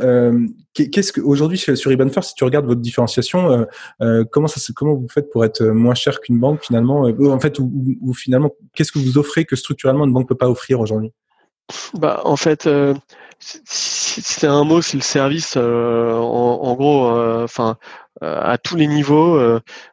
qu'est-ce 0.73 1.11
que 1.11 1.21
aujourd'hui 1.21 1.57
sur 1.57 1.91
Iban 1.91 2.09
First, 2.09 2.29
si 2.29 2.35
tu 2.35 2.43
regardes 2.43 2.65
votre 2.65 2.81
différenciation, 2.81 3.67
comment 4.31 4.47
ça, 4.47 4.59
vous 4.93 5.07
faites 5.09 5.31
pour 5.31 5.43
être 5.43 5.63
moins 5.63 5.95
cher 5.95 6.21
qu'une 6.21 6.39
banque 6.39 6.63
finalement 6.63 7.07
euh, 7.07 7.31
En 7.31 7.39
fait, 7.39 7.59
ou, 7.59 8.13
finalement, 8.13 8.51
qu'est-ce 8.73 8.91
que 8.91 8.99
vous 8.99 9.17
offrez 9.17 9.45
que 9.45 9.55
structurellement 9.55 10.05
une 10.05 10.13
banque 10.13 10.27
peut 10.27 10.35
pas 10.35 10.49
offrir 10.49 10.79
aujourd'hui? 10.79 11.11
Bah, 11.95 12.21
en 12.25 12.35
fait, 12.35 12.67
euh, 12.67 12.93
c'est 13.39 14.45
un 14.47 14.63
mot, 14.63 14.81
c'est 14.81 14.97
le 14.97 15.03
service. 15.03 15.55
Euh, 15.57 16.13
en, 16.13 16.75
gros, 16.75 17.09
enfin, 17.43 17.77
à 18.21 18.57
tous 18.59 18.75
les 18.75 18.85
niveaux, 18.85 19.39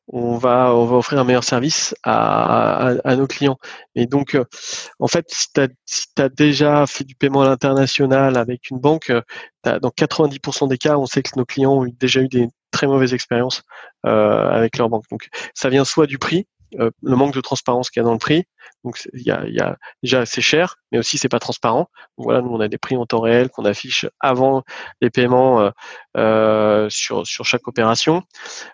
on 0.08 0.36
va 0.36 0.74
on 0.74 0.84
va 0.84 0.96
offrir 0.96 1.18
un 1.18 1.24
meilleur 1.24 1.44
service 1.44 1.94
à, 2.02 2.88
à, 3.04 3.16
nos 3.16 3.26
clients. 3.26 3.56
Et 3.94 4.06
donc, 4.06 4.38
en 4.98 5.08
fait, 5.08 5.24
si 5.28 5.46
tu 5.52 5.60
as, 5.62 5.68
si 5.86 6.06
as 6.18 6.28
déjà 6.28 6.86
fait 6.86 7.04
du 7.04 7.14
paiement 7.14 7.40
à 7.40 7.46
l'international 7.46 8.36
avec 8.36 8.70
une 8.70 8.78
banque, 8.78 9.10
dans 9.64 9.90
90% 9.90 10.68
des 10.68 10.78
cas, 10.78 10.98
on 10.98 11.06
sait 11.06 11.22
que 11.22 11.30
nos 11.36 11.46
clients 11.46 11.72
ont 11.72 11.86
déjà 11.98 12.20
eu 12.20 12.28
des 12.28 12.48
très 12.72 12.88
mauvaise 12.88 13.14
expérience 13.14 13.62
euh, 14.06 14.50
avec 14.50 14.78
leur 14.78 14.88
banque. 14.88 15.04
Donc 15.10 15.28
ça 15.54 15.68
vient 15.68 15.84
soit 15.84 16.06
du 16.06 16.18
prix, 16.18 16.48
le 16.74 17.16
manque 17.16 17.34
de 17.34 17.40
transparence 17.42 17.90
qu'il 17.90 18.00
y 18.00 18.02
a 18.02 18.06
dans 18.06 18.14
le 18.14 18.18
prix. 18.18 18.44
Donc 18.82 19.06
il 19.12 19.22
y 19.22 19.30
a, 19.30 19.46
y 19.46 19.60
a, 19.60 19.76
déjà 20.02 20.24
c'est 20.24 20.40
cher, 20.40 20.76
mais 20.90 20.98
aussi 20.98 21.18
c'est 21.18 21.28
pas 21.28 21.38
transparent. 21.38 21.90
Donc, 22.16 22.24
voilà, 22.24 22.40
nous 22.40 22.50
on 22.50 22.60
a 22.60 22.68
des 22.68 22.78
prix 22.78 22.96
en 22.96 23.04
temps 23.04 23.20
réel 23.20 23.50
qu'on 23.50 23.66
affiche 23.66 24.06
avant 24.20 24.62
les 25.02 25.10
paiements 25.10 25.70
euh, 26.16 26.86
sur 26.88 27.26
sur 27.26 27.44
chaque 27.44 27.68
opération. 27.68 28.22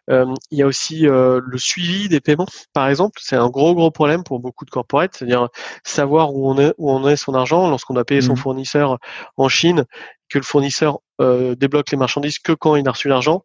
il 0.08 0.28
y 0.52 0.62
a 0.62 0.66
aussi 0.66 1.00
le 1.00 1.58
suivi 1.58 2.08
des 2.08 2.20
paiements, 2.20 2.46
par 2.72 2.88
exemple. 2.88 3.18
C'est 3.20 3.36
un 3.36 3.50
gros 3.50 3.74
gros 3.74 3.90
problème 3.90 4.22
pour 4.22 4.38
beaucoup 4.38 4.64
de 4.64 4.70
corporates, 4.70 5.16
c'est-à-dire 5.16 5.48
savoir 5.84 6.32
où 6.32 6.48
on 6.48 6.56
est 6.58 6.72
où 6.78 6.90
on 6.92 7.06
est 7.08 7.16
son 7.16 7.34
argent 7.34 7.68
lorsqu'on 7.68 7.96
a 7.96 8.04
payé 8.04 8.20
son 8.20 8.34
mmh. 8.34 8.36
fournisseur 8.36 8.98
en 9.36 9.48
Chine, 9.48 9.84
que 10.28 10.38
le 10.38 10.44
fournisseur 10.44 11.00
débloque 11.18 11.90
les 11.90 11.98
marchandises 11.98 12.38
que 12.38 12.52
quand 12.52 12.76
il 12.76 12.86
a 12.86 12.92
reçu 12.92 13.08
l'argent 13.08 13.42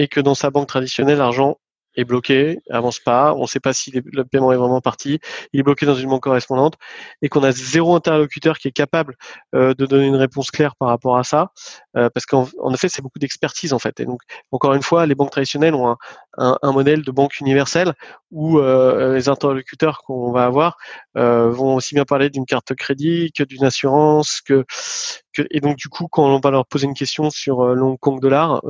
et 0.00 0.08
que 0.08 0.18
dans 0.18 0.34
sa 0.34 0.48
banque 0.48 0.66
traditionnelle, 0.66 1.18
l'argent 1.18 1.58
est 1.96 2.04
bloqué, 2.04 2.58
avance 2.70 3.00
pas, 3.00 3.34
on 3.34 3.42
ne 3.42 3.46
sait 3.46 3.60
pas 3.60 3.72
si 3.72 3.90
le 3.90 4.24
paiement 4.24 4.52
est 4.52 4.56
vraiment 4.56 4.80
parti, 4.80 5.18
il 5.52 5.60
est 5.60 5.62
bloqué 5.62 5.86
dans 5.86 5.94
une 5.94 6.08
banque 6.08 6.22
correspondante, 6.22 6.74
et 7.22 7.28
qu'on 7.28 7.42
a 7.42 7.52
zéro 7.52 7.94
interlocuteur 7.96 8.58
qui 8.58 8.68
est 8.68 8.72
capable 8.72 9.16
euh, 9.54 9.74
de 9.74 9.86
donner 9.86 10.06
une 10.06 10.16
réponse 10.16 10.50
claire 10.50 10.76
par 10.76 10.88
rapport 10.88 11.18
à 11.18 11.24
ça, 11.24 11.50
euh, 11.96 12.08
parce 12.14 12.26
qu'en 12.26 12.46
effet, 12.72 12.88
c'est 12.88 13.02
beaucoup 13.02 13.18
d'expertise 13.18 13.72
en 13.72 13.78
fait. 13.78 13.98
Et 14.00 14.04
donc, 14.04 14.20
encore 14.52 14.74
une 14.74 14.82
fois, 14.82 15.06
les 15.06 15.14
banques 15.14 15.32
traditionnelles 15.32 15.74
ont 15.74 15.96
un, 16.38 16.72
modèle 16.72 17.02
de 17.02 17.10
banque 17.10 17.40
universelle 17.40 17.94
où 18.30 18.58
euh, 18.58 19.14
les 19.14 19.28
interlocuteurs 19.28 20.02
qu'on 20.02 20.32
va 20.32 20.44
avoir 20.44 20.76
vont 21.14 21.74
aussi 21.74 21.94
bien 21.94 22.04
parler 22.04 22.30
d'une 22.30 22.46
carte 22.46 22.68
de 22.68 22.74
crédit 22.74 23.32
que 23.36 23.42
d'une 23.42 23.64
assurance, 23.64 24.40
que, 24.40 24.64
et 25.50 25.60
donc 25.60 25.76
du 25.76 25.88
coup, 25.88 26.06
quand 26.08 26.24
on 26.24 26.40
va 26.40 26.50
leur 26.50 26.66
poser 26.66 26.86
une 26.86 26.94
question 26.94 27.30
sur 27.30 27.66
l'Hong 27.74 27.98
Kong 27.98 28.20
dollar, 28.20 28.62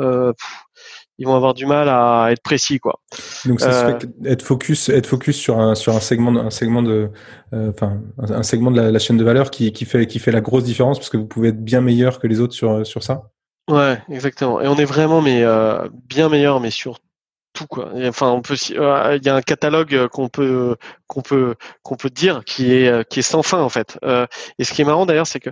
ils 1.20 1.26
vont 1.26 1.37
avoir 1.37 1.52
du 1.52 1.66
mal 1.66 1.88
à 1.88 2.33
être 2.33 2.42
précis 2.42 2.80
quoi. 2.80 2.98
Donc 3.44 3.61
ça 3.61 3.88
euh, 3.88 3.98
être 4.24 4.42
focus 4.42 4.88
être 4.88 5.06
focus 5.06 5.37
sur 5.37 5.61
un 5.61 5.74
sur 5.74 5.94
un 5.94 6.00
segment 6.00 6.40
un 6.40 6.50
segment 6.50 6.83
de 6.83 7.11
euh, 7.52 7.70
enfin 7.70 8.00
un 8.18 8.42
segment 8.42 8.70
de 8.70 8.80
la, 8.80 8.98
chaîne 8.98 9.18
de 9.18 9.24
valeur 9.24 9.50
qui, 9.50 9.70
qui 9.70 9.85
fait 9.85 10.06
qui 10.06 10.18
fait 10.18 10.33
la 10.33 10.40
grosse 10.40 10.64
différence 10.64 10.98
parce 10.98 11.11
que 11.11 11.18
vous 11.18 11.26
pouvez 11.26 11.50
être 11.50 11.62
bien 11.62 11.83
meilleur 11.83 12.18
que 12.18 12.26
les 12.26 12.40
autres 12.40 12.54
sur 12.54 12.87
sur 12.87 13.02
ça. 13.02 13.30
Ouais, 13.70 14.00
exactement. 14.09 14.62
Et 14.62 14.66
on 14.66 14.76
est 14.76 14.87
vraiment 14.87 15.20
mais 15.20 15.42
euh, 15.44 15.87
bien 16.09 16.30
meilleur 16.30 16.59
mais 16.59 16.70
sur 16.70 16.98
tout 17.52 17.66
quoi. 17.66 17.92
enfin, 18.04 18.30
on 18.30 18.40
peut, 18.40 18.54
euh, 18.70 19.18
il 19.20 19.26
y 19.26 19.28
a 19.28 19.35
un 19.35 19.42
catalogue 19.42 20.09
qu'on 20.09 20.28
peut 20.28 20.76
qu'on 21.06 21.20
peut 21.20 21.56
qu'on 21.83 21.96
peut 21.96 22.09
dire 22.09 22.44
qui 22.46 22.72
est 22.72 23.06
qui 23.11 23.18
est 23.18 23.22
sans 23.22 23.42
fin 23.42 23.61
en 23.61 23.68
fait. 23.68 23.98
et 24.59 24.64
ce 24.64 24.72
qui 24.72 24.80
est 24.80 24.87
marrant 24.87 25.04
d'ailleurs, 25.04 25.26
c'est 25.26 25.40
que 25.40 25.50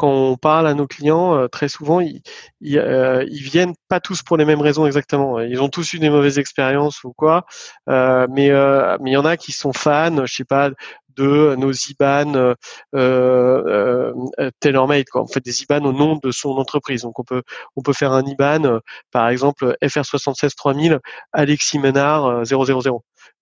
quand 0.00 0.10
on 0.10 0.36
parle 0.36 0.66
à 0.66 0.74
nos 0.74 0.86
clients, 0.86 1.46
très 1.48 1.68
souvent 1.68 2.00
ils 2.00 2.22
ils, 2.60 2.82
ils, 3.30 3.42
viennent 3.42 3.74
pas 3.88 4.00
tous 4.00 4.22
pour 4.22 4.36
les 4.38 4.46
mêmes 4.46 4.62
raisons 4.62 4.86
exactement. 4.86 5.40
Ils 5.40 5.60
ont 5.60 5.68
tous 5.68 5.92
eu 5.92 5.98
des 5.98 6.08
mauvaises 6.08 6.38
expériences 6.38 7.04
ou 7.04 7.12
quoi, 7.12 7.44
mais 7.86 8.50
mais 9.00 9.10
il 9.10 9.12
y 9.12 9.16
en 9.16 9.24
a 9.24 9.36
qui 9.36 9.52
sont 9.52 9.72
fans, 9.72 10.24
je 10.24 10.34
sais 10.34 10.44
pas, 10.44 10.70
de 11.16 11.54
nos 11.56 11.72
IBAN 11.72 12.34
euh, 12.34 12.54
euh, 12.94 14.12
euh 14.38 14.50
tailor-made. 14.60 15.08
Quoi. 15.10 15.22
On 15.22 15.26
fait 15.26 15.44
des 15.44 15.62
IBAN 15.62 15.84
au 15.84 15.92
nom 15.92 16.18
de 16.22 16.30
son 16.30 16.50
entreprise. 16.50 17.02
Donc 17.02 17.18
on 17.18 17.24
peut 17.24 17.42
on 17.76 17.82
peut 17.82 17.92
faire 17.92 18.12
un 18.12 18.24
IBAN, 18.24 18.64
euh, 18.64 18.78
par 19.10 19.28
exemple 19.28 19.76
FR76 19.82 20.54
3000 20.56 21.00
Alexis 21.32 21.78
Ménard 21.78 22.44
000. 22.46 22.62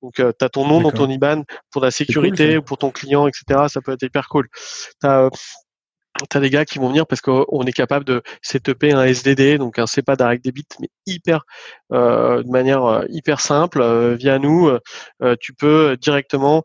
Donc 0.02 0.14
tu 0.14 0.22
as 0.22 0.48
ton 0.48 0.66
nom 0.66 0.80
dans 0.80 0.90
ton 0.90 1.08
IBAN 1.08 1.42
pour 1.70 1.82
la 1.82 1.90
sécurité 1.90 2.58
ou 2.58 2.62
pour 2.62 2.78
ton 2.78 2.90
client, 2.90 3.26
etc. 3.26 3.66
Ça 3.68 3.80
peut 3.80 3.92
être 3.92 4.02
hyper 4.02 4.28
cool. 4.28 4.48
T'as 5.00 5.28
T'as 6.28 6.40
des 6.40 6.50
gars 6.50 6.64
qui 6.64 6.78
vont 6.78 6.88
venir 6.88 7.06
parce 7.06 7.20
qu'on 7.20 7.62
est 7.62 7.72
capable 7.72 8.04
de 8.04 8.22
setuper 8.42 8.92
un 8.92 9.04
SDD, 9.04 9.58
donc 9.58 9.78
un 9.78 9.86
SEPA 9.86 10.16
Direct 10.16 10.44
Debit, 10.44 10.66
mais 10.80 10.88
hyper 11.06 11.44
euh, 11.92 12.42
de 12.42 12.50
manière 12.50 12.84
euh, 12.84 13.04
hyper 13.08 13.40
simple 13.40 13.80
euh, 13.80 14.14
via 14.14 14.38
nous. 14.38 14.70
tu 15.40 15.52
peux 15.54 15.96
directement 15.96 16.62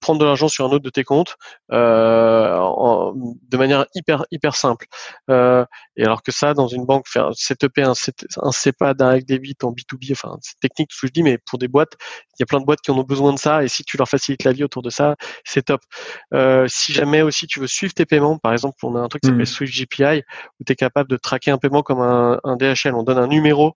prendre 0.00 0.20
de 0.20 0.24
l'argent 0.24 0.48
sur 0.48 0.64
un 0.64 0.68
autre 0.68 0.84
de 0.84 0.90
tes 0.90 1.04
comptes 1.04 1.36
de 1.70 3.56
manière 3.56 3.86
hyper 3.94 4.24
hyper 4.30 4.54
simple. 4.54 4.86
et 5.28 6.04
alors 6.04 6.22
que 6.22 6.32
ça, 6.32 6.54
dans 6.54 6.68
une 6.68 6.86
banque, 6.86 7.06
faire 7.08 7.30
setuper 7.34 7.82
un, 7.82 7.94
un 8.42 8.52
SEPA 8.52 8.94
Direct 8.94 9.28
Debit 9.28 9.56
en 9.62 9.72
B2B, 9.72 10.12
enfin 10.12 10.36
c'est 10.40 10.58
technique 10.60 10.90
tout 10.90 10.96
ce 10.96 11.00
que 11.02 11.06
je 11.08 11.12
dis, 11.12 11.22
mais 11.22 11.38
pour 11.38 11.58
des 11.58 11.68
boîtes, 11.68 11.94
il 12.38 12.40
y 12.40 12.42
a 12.44 12.46
plein 12.46 12.60
de 12.60 12.64
boîtes 12.64 12.80
qui 12.80 12.90
en 12.90 12.98
ont 12.98 13.02
besoin 13.04 13.32
de 13.32 13.38
ça. 13.38 13.64
Et 13.64 13.68
si 13.68 13.84
tu 13.84 13.96
leur 13.96 14.08
facilites 14.08 14.44
la 14.44 14.52
vie 14.52 14.64
autour 14.64 14.82
de 14.82 14.90
ça, 14.90 15.16
c'est 15.44 15.62
top. 15.62 15.80
si 16.68 16.92
jamais 16.92 17.22
aussi 17.22 17.46
tu 17.46 17.60
veux 17.60 17.66
suivre 17.66 17.94
tes 17.94 18.06
paiements, 18.06 18.38
par 18.38 18.52
exemple, 18.52 18.67
on 18.82 18.96
a 18.96 19.00
un 19.00 19.08
truc 19.08 19.22
qui 19.22 19.28
s'appelle 19.28 19.42
mmh. 19.42 19.46
Swift 19.46 19.72
GPI 19.74 20.22
où 20.60 20.64
tu 20.64 20.72
es 20.72 20.76
capable 20.76 21.08
de 21.10 21.16
traquer 21.16 21.50
un 21.50 21.58
paiement 21.58 21.82
comme 21.82 22.00
un, 22.00 22.40
un 22.44 22.56
DHL. 22.56 22.94
On 22.94 23.02
donne 23.02 23.18
un 23.18 23.26
numéro 23.26 23.74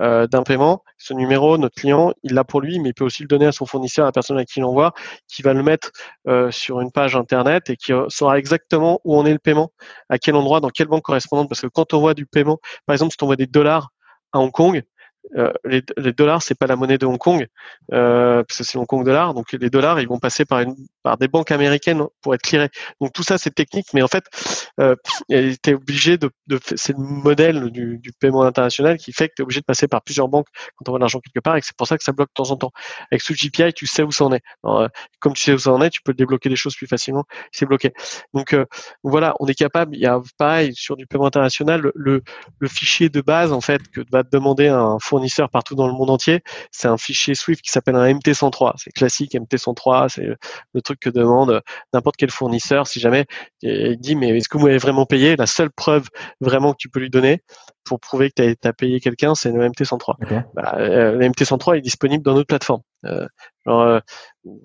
euh, 0.00 0.26
d'un 0.26 0.42
paiement. 0.42 0.82
Ce 0.98 1.14
numéro, 1.14 1.56
notre 1.56 1.76
client, 1.76 2.12
il 2.24 2.34
l'a 2.34 2.42
pour 2.42 2.60
lui, 2.60 2.80
mais 2.80 2.88
il 2.88 2.94
peut 2.94 3.04
aussi 3.04 3.22
le 3.22 3.28
donner 3.28 3.46
à 3.46 3.52
son 3.52 3.64
fournisseur, 3.64 4.04
à 4.04 4.08
la 4.08 4.12
personne 4.12 4.36
à 4.38 4.44
qui 4.44 4.58
il 4.58 4.62
l'envoie, 4.62 4.92
qui 5.28 5.42
va 5.42 5.54
le 5.54 5.62
mettre 5.62 5.92
euh, 6.26 6.50
sur 6.50 6.80
une 6.80 6.90
page 6.90 7.14
internet 7.14 7.70
et 7.70 7.76
qui 7.76 7.92
saura 8.08 8.38
exactement 8.38 9.00
où 9.04 9.16
en 9.16 9.24
est 9.24 9.32
le 9.32 9.38
paiement, 9.38 9.70
à 10.08 10.18
quel 10.18 10.34
endroit, 10.34 10.58
dans 10.58 10.70
quelle 10.70 10.88
banque 10.88 11.04
correspondante. 11.04 11.48
Parce 11.48 11.60
que 11.60 11.68
quand 11.68 11.94
on 11.94 12.00
voit 12.00 12.14
du 12.14 12.26
paiement, 12.26 12.58
par 12.86 12.94
exemple, 12.94 13.12
si 13.12 13.18
tu 13.18 13.24
envoies 13.24 13.36
des 13.36 13.46
dollars 13.46 13.90
à 14.32 14.40
Hong 14.40 14.50
Kong, 14.50 14.82
euh, 15.36 15.52
les, 15.64 15.82
les, 15.96 16.12
dollars, 16.12 16.42
c'est 16.42 16.54
pas 16.54 16.66
la 16.66 16.76
monnaie 16.76 16.98
de 16.98 17.06
Hong 17.06 17.18
Kong, 17.18 17.46
euh, 17.92 18.42
parce 18.44 18.58
que 18.58 18.64
c'est 18.64 18.78
Hong 18.78 18.86
Kong 18.86 19.04
dollar. 19.04 19.34
Donc 19.34 19.52
les 19.52 19.70
dollars, 19.70 20.00
ils 20.00 20.08
vont 20.08 20.18
passer 20.18 20.44
par 20.44 20.60
une 20.60 20.76
par 21.04 21.18
des 21.18 21.28
banques 21.28 21.50
américaines 21.50 22.02
pour 22.22 22.34
être 22.34 22.42
clearés. 22.42 22.70
Donc 23.00 23.12
tout 23.12 23.22
ça, 23.22 23.36
c'est 23.36 23.50
technique, 23.50 23.86
mais 23.92 24.02
en 24.02 24.08
fait, 24.08 24.24
euh, 24.80 24.96
tu 25.28 25.74
obligé 25.74 26.16
de, 26.16 26.30
de 26.46 26.58
c'est 26.76 26.96
le 26.96 27.02
modèle 27.02 27.70
du, 27.70 27.98
du, 27.98 28.12
paiement 28.12 28.42
international 28.42 28.96
qui 28.96 29.12
fait 29.12 29.28
que 29.28 29.34
tu 29.36 29.42
es 29.42 29.44
obligé 29.44 29.60
de 29.60 29.66
passer 29.66 29.86
par 29.86 30.02
plusieurs 30.02 30.28
banques 30.28 30.46
quand 30.76 30.88
on 30.88 30.92
voit 30.92 30.98
l'argent 30.98 31.20
quelque 31.20 31.42
part, 31.42 31.56
et 31.56 31.60
c'est 31.62 31.76
pour 31.76 31.86
ça 31.86 31.98
que 31.98 32.04
ça 32.04 32.12
bloque 32.12 32.28
de 32.28 32.42
temps 32.42 32.50
en 32.50 32.56
temps. 32.56 32.72
Avec 33.10 33.22
ce 33.22 33.34
GPI, 33.34 33.74
tu 33.74 33.86
sais 33.86 34.02
où 34.02 34.10
ça 34.10 34.24
en 34.24 34.32
est. 34.32 34.42
Euh, 34.64 34.88
comme 35.20 35.34
tu 35.34 35.42
sais 35.42 35.52
où 35.52 35.58
ça 35.58 35.72
en 35.72 35.82
est, 35.82 35.90
tu 35.90 36.00
peux 36.02 36.14
débloquer 36.14 36.48
des 36.48 36.56
choses 36.56 36.74
plus 36.74 36.86
facilement. 36.86 37.24
C'est 37.52 37.66
bloqué. 37.66 37.92
Donc 38.32 38.54
euh, 38.54 38.64
voilà, 39.02 39.34
on 39.40 39.46
est 39.46 39.54
capable. 39.54 39.94
Il 39.94 40.00
y 40.00 40.06
a 40.06 40.20
pareil 40.38 40.74
sur 40.74 40.96
du 40.96 41.06
paiement 41.06 41.26
international, 41.26 41.92
le, 41.94 42.22
le 42.58 42.68
fichier 42.68 43.08
de 43.10 43.20
base 43.20 43.52
en 43.52 43.60
fait 43.60 43.82
que 43.90 44.00
va 44.10 44.24
te 44.24 44.30
demander 44.30 44.68
un 44.68 44.98
fournisseurs 45.14 45.48
partout 45.48 45.76
dans 45.76 45.86
le 45.86 45.92
monde 45.92 46.10
entier. 46.10 46.42
C'est 46.72 46.88
un 46.88 46.96
fichier 46.96 47.36
Swift 47.36 47.62
qui 47.62 47.70
s'appelle 47.70 47.94
un 47.94 48.12
MT103. 48.12 48.72
C'est 48.76 48.90
classique 48.90 49.34
MT103, 49.34 50.08
c'est 50.08 50.26
le 50.74 50.82
truc 50.82 50.98
que 50.98 51.10
demande 51.10 51.62
n'importe 51.92 52.16
quel 52.16 52.30
fournisseur 52.30 52.88
si 52.88 52.98
jamais 52.98 53.26
il 53.62 53.96
dit 53.98 54.16
mais 54.16 54.36
est-ce 54.36 54.48
que 54.48 54.58
vous 54.58 54.66
avez 54.66 54.78
vraiment 54.78 55.06
payé? 55.06 55.36
La 55.36 55.46
seule 55.46 55.70
preuve 55.70 56.08
vraiment 56.40 56.72
que 56.72 56.78
tu 56.78 56.88
peux 56.88 56.98
lui 56.98 57.10
donner 57.10 57.42
pour 57.84 58.00
prouver 58.00 58.30
que 58.30 58.54
tu 58.54 58.68
as, 58.68 58.72
payé 58.72 58.98
quelqu'un, 58.98 59.34
c'est 59.34 59.52
le 59.52 59.68
MT103. 59.68 60.14
Bah, 60.54 60.74
euh, 60.78 61.12
le 61.12 61.28
MT103 61.28 61.78
est 61.78 61.80
disponible 61.80 62.24
dans 62.24 62.34
notre 62.34 62.46
plateforme. 62.46 62.80
Euh, 63.04 63.26
genre, 63.66 64.00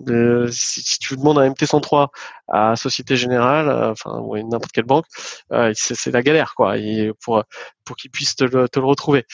euh, 0.08 0.48
si, 0.50 0.82
si, 0.82 0.98
tu 0.98 1.16
demandes 1.16 1.38
un 1.38 1.50
MT103 1.50 2.08
à 2.48 2.76
Société 2.76 3.16
Générale, 3.16 3.68
euh, 3.68 3.92
enfin 3.92 4.18
ou 4.20 4.36
n'importe 4.36 4.72
quelle 4.72 4.84
banque, 4.84 5.06
euh, 5.52 5.72
c'est 5.74 6.10
la 6.10 6.22
galère 6.22 6.54
quoi. 6.54 6.76
Et 6.78 7.12
pour 7.24 7.42
pour 7.84 7.96
qu'ils 7.96 8.10
puissent 8.10 8.36
te 8.36 8.44
le, 8.44 8.68
te 8.68 8.78
le 8.78 8.86
retrouver. 8.86 9.24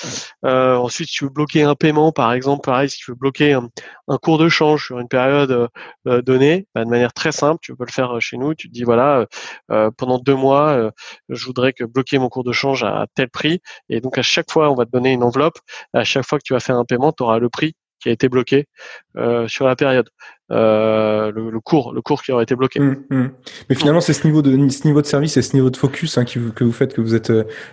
ensuite, 0.43 1.09
si 1.09 1.15
tu 1.17 1.25
veux 1.25 1.31
bloquer 1.31 1.65
un 1.65 1.75
paiement, 1.75 2.13
par 2.13 2.33
exemple, 2.33 2.63
pareil, 2.65 2.89
si 2.89 2.99
tu 2.99 3.11
veux 3.11 3.17
bloquer 3.17 3.53
un, 3.53 3.69
un 4.09 4.19
cours 4.19 4.39
de 4.39 4.49
change 4.49 4.87
sur 4.87 4.99
une 4.99 5.09
période 5.09 5.69
donnée, 6.07 6.67
bah, 6.75 6.85
de 6.85 6.89
manière 6.91 7.13
très 7.13 7.33
simple, 7.33 7.59
tu 7.63 7.77
peux 7.77 7.85
le 7.87 7.93
faire 7.93 8.19
chez 8.21 8.39
nous. 8.39 8.55
Tu 8.55 8.69
te 8.69 8.73
dis 8.73 8.85
voilà, 8.85 9.27
pendant 9.99 10.19
deux 10.19 10.35
mois, 10.35 10.91
je 11.29 11.45
voudrais 11.47 11.73
que 11.73 11.85
bloquer 11.85 12.19
mon 12.19 12.29
cours 12.29 12.45
de 12.45 12.53
change 12.53 12.83
à 12.85 13.07
tel 13.15 13.29
prix, 13.29 13.61
et 13.91 14.01
donc 14.01 14.17
à 14.19 14.23
chaque 14.23 14.51
fois, 14.51 14.71
on 14.71 14.75
va 14.75 14.87
te 14.87 14.91
donner 14.91 15.13
une 15.13 15.23
enveloppe. 15.23 15.59
À 15.93 16.05
chaque 16.05 16.25
fois 16.27 16.39
que 16.39 16.45
tu 16.45 16.55
vas 16.55 16.61
faire 16.61 16.77
un 16.77 16.85
paiement, 16.85 17.13
tu 17.13 17.23
auras 17.25 17.39
le 17.39 17.51
prix 17.51 17.75
qui 18.01 18.09
a 18.09 18.13
été 18.13 18.29
bloqué 18.29 18.67
euh, 19.17 19.49
sur 19.49 19.67
la 19.67 19.77
période. 19.77 20.11
Euh, 20.53 21.33
le, 21.33 21.51
le, 21.51 21.59
cours, 21.59 21.93
le 21.93 22.01
cours 22.03 22.23
qui 22.23 22.31
aurait 22.31 22.45
été 22.45 22.55
bloqué. 22.55 22.79
Mmh, 22.79 22.97
mmh. 23.11 23.31
Mais 23.69 23.75
finalement, 23.75 24.01
c'est 24.01 24.13
ce 24.13 24.25
niveau 24.25 24.43
de 24.43 24.69
ce 24.69 24.87
niveau 24.87 25.03
de 25.03 25.07
service 25.07 25.37
et 25.37 25.43
ce 25.43 25.55
niveau 25.55 25.71
de 25.71 25.77
focus 25.77 26.19
hein, 26.19 26.25
qui, 26.25 26.39
que 26.55 26.63
vous 26.63 26.71
faites 26.71 26.95
que 26.95 27.01
vous 27.01 27.17
êtes 27.17 27.33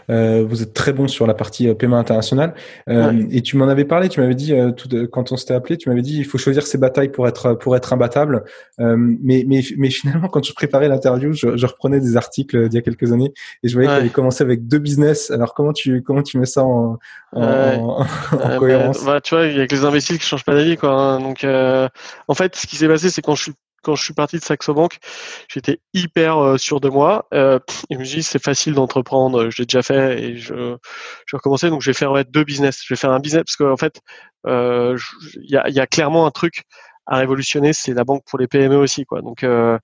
euh, 0.09 0.43
vous 0.43 0.63
êtes 0.63 0.73
très 0.73 0.91
bon 0.91 1.07
sur 1.07 1.27
la 1.27 1.35
partie 1.35 1.69
euh, 1.69 1.75
paiement 1.75 1.99
international. 1.99 2.55
Euh, 2.89 3.27
Et 3.29 3.43
tu 3.43 3.57
m'en 3.57 3.67
avais 3.67 3.85
parlé, 3.85 4.09
tu 4.09 4.21
m'avais 4.21 4.33
dit 4.33 4.53
euh, 4.53 4.71
tout 4.71 4.89
quand 5.11 5.31
on 5.31 5.37
s'était 5.37 5.53
appelé, 5.53 5.77
tu 5.77 5.87
m'avais 5.89 6.01
dit 6.01 6.17
il 6.17 6.25
faut 6.25 6.39
choisir 6.39 6.65
ses 6.65 6.79
batailles 6.79 7.09
pour 7.09 7.27
être 7.27 7.53
pour 7.53 7.75
être 7.75 7.93
imbattable. 7.93 8.43
mais 8.79 9.45
mais 9.47 9.61
mais 9.77 9.91
finalement, 9.91 10.27
quand 10.27 10.43
je 10.43 10.53
préparais 10.53 10.87
l'interview, 10.87 11.31
je, 11.33 11.55
je, 11.55 11.65
reprenais 11.67 11.99
des 11.99 12.17
articles 12.17 12.69
d'il 12.69 12.75
y 12.75 12.79
a 12.79 12.81
quelques 12.81 13.11
années 13.11 13.33
et 13.61 13.67
je 13.67 13.73
voyais 13.75 13.87
que 13.87 13.93
tu 13.93 13.99
avais 13.99 14.09
commencé 14.09 14.43
avec 14.43 14.67
deux 14.67 14.79
business. 14.79 15.29
Alors 15.29 15.53
comment 15.53 15.73
tu 15.73 16.01
comment 16.01 16.23
tu 16.23 16.39
mets 16.39 16.47
ça 16.47 16.63
en, 16.63 16.97
en, 17.33 17.41
en 17.43 18.05
bah, 18.31 18.57
cohérence 18.57 19.05
bah, 19.05 19.21
Tu 19.21 19.35
vois, 19.35 19.45
il 19.45 19.57
y 19.57 19.61
a 19.61 19.67
que 19.67 19.75
les 19.75 19.85
imbéciles 19.85 20.17
qui 20.17 20.25
changent 20.25 20.43
pas 20.43 20.55
d'avis 20.55 20.75
quoi. 20.75 20.89
Hein. 20.89 21.19
Donc 21.19 21.45
en 21.45 22.33
fait 22.33 22.62
ce 22.63 22.67
qui 22.67 22.77
s'est 22.77 22.87
passé, 22.87 23.09
c'est 23.09 23.21
quand 23.21 23.35
je 23.35 23.43
suis 23.43 23.53
quand 23.83 23.95
je 23.95 24.03
suis 24.03 24.13
parti 24.13 24.37
de 24.37 24.41
Saxo 24.41 24.73
Bank, 24.73 24.97
j'étais 25.49 25.81
hyper 25.93 26.37
euh, 26.37 26.57
sûr 26.57 26.79
de 26.79 26.87
moi. 26.87 27.27
Euh, 27.33 27.59
je 27.91 27.97
me 27.97 28.05
suis 28.05 28.17
dit, 28.19 28.23
c'est 28.23 28.41
facile 28.41 28.73
d'entreprendre, 28.73 29.49
je 29.49 29.61
l'ai 29.61 29.65
déjà 29.65 29.83
fait 29.83 30.23
et 30.23 30.37
je, 30.37 30.77
je 31.25 31.35
recommencer. 31.35 31.69
Donc, 31.69 31.81
je 31.81 31.89
vais 31.89 31.93
faire 31.93 32.23
deux 32.25 32.45
business. 32.45 32.81
Je 32.83 32.93
vais 32.93 32.97
faire 32.97 33.11
un 33.11 33.19
business 33.19 33.43
parce 33.43 33.57
qu'en 33.57 33.75
fait, 33.75 33.99
euh, 34.47 34.97
il 35.35 35.51
y, 35.51 35.79
a, 35.79 35.87
clairement 35.87 36.25
un 36.25 36.31
truc 36.31 36.63
à 37.05 37.17
révolutionner, 37.17 37.73
c'est 37.73 37.93
la 37.93 38.03
banque 38.03 38.23
pour 38.25 38.39
les 38.39 38.47
PME 38.47 38.77
aussi, 38.77 39.05
quoi. 39.05 39.21
Donc, 39.21 39.43
euh, 39.43 39.77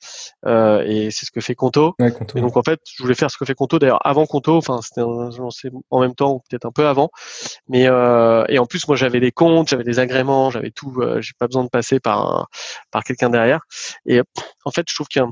euh, 0.45 0.84
et 0.86 1.12
c'est 1.12 1.25
ce 1.25 1.32
que 1.32 1.41
fait 1.41 1.55
Conto. 1.55 1.95
Ouais, 1.99 2.12
Conto. 2.12 2.38
Et 2.38 2.41
donc 2.41 2.55
en 2.58 2.63
fait, 2.63 2.79
je 2.95 3.03
voulais 3.03 3.15
faire 3.15 3.29
ce 3.29 3.38
que 3.38 3.45
fait 3.45 3.55
Conto. 3.55 3.79
D'ailleurs, 3.79 4.05
avant 4.05 4.25
Conto, 4.25 4.55
enfin 4.55 4.79
c'était 4.82 5.01
en 5.01 5.99
même 5.99 6.15
temps 6.15 6.34
ou 6.34 6.39
peut-être 6.49 6.65
un 6.65 6.71
peu 6.71 6.88
avant. 6.88 7.10
Mais 7.67 7.88
euh, 7.88 8.45
et 8.47 8.60
en 8.60 8.65
plus, 8.65 8.88
moi 8.88 8.95
j'avais 8.95 9.19
des 9.19 9.32
comptes, 9.32 9.69
j'avais 9.69 9.84
des 9.84 9.99
agréments, 9.99 10.49
j'avais 10.49 10.71
tout. 10.71 10.93
Euh, 11.01 11.21
j'ai 11.21 11.34
pas 11.38 11.47
besoin 11.47 11.63
de 11.63 11.69
passer 11.69 11.99
par 11.99 12.47
par 12.91 13.03
quelqu'un 13.03 13.29
derrière. 13.29 13.62
Et 14.05 14.21
en 14.65 14.71
fait, 14.71 14.86
je 14.89 14.95
trouve 14.95 15.08
qu'un 15.08 15.32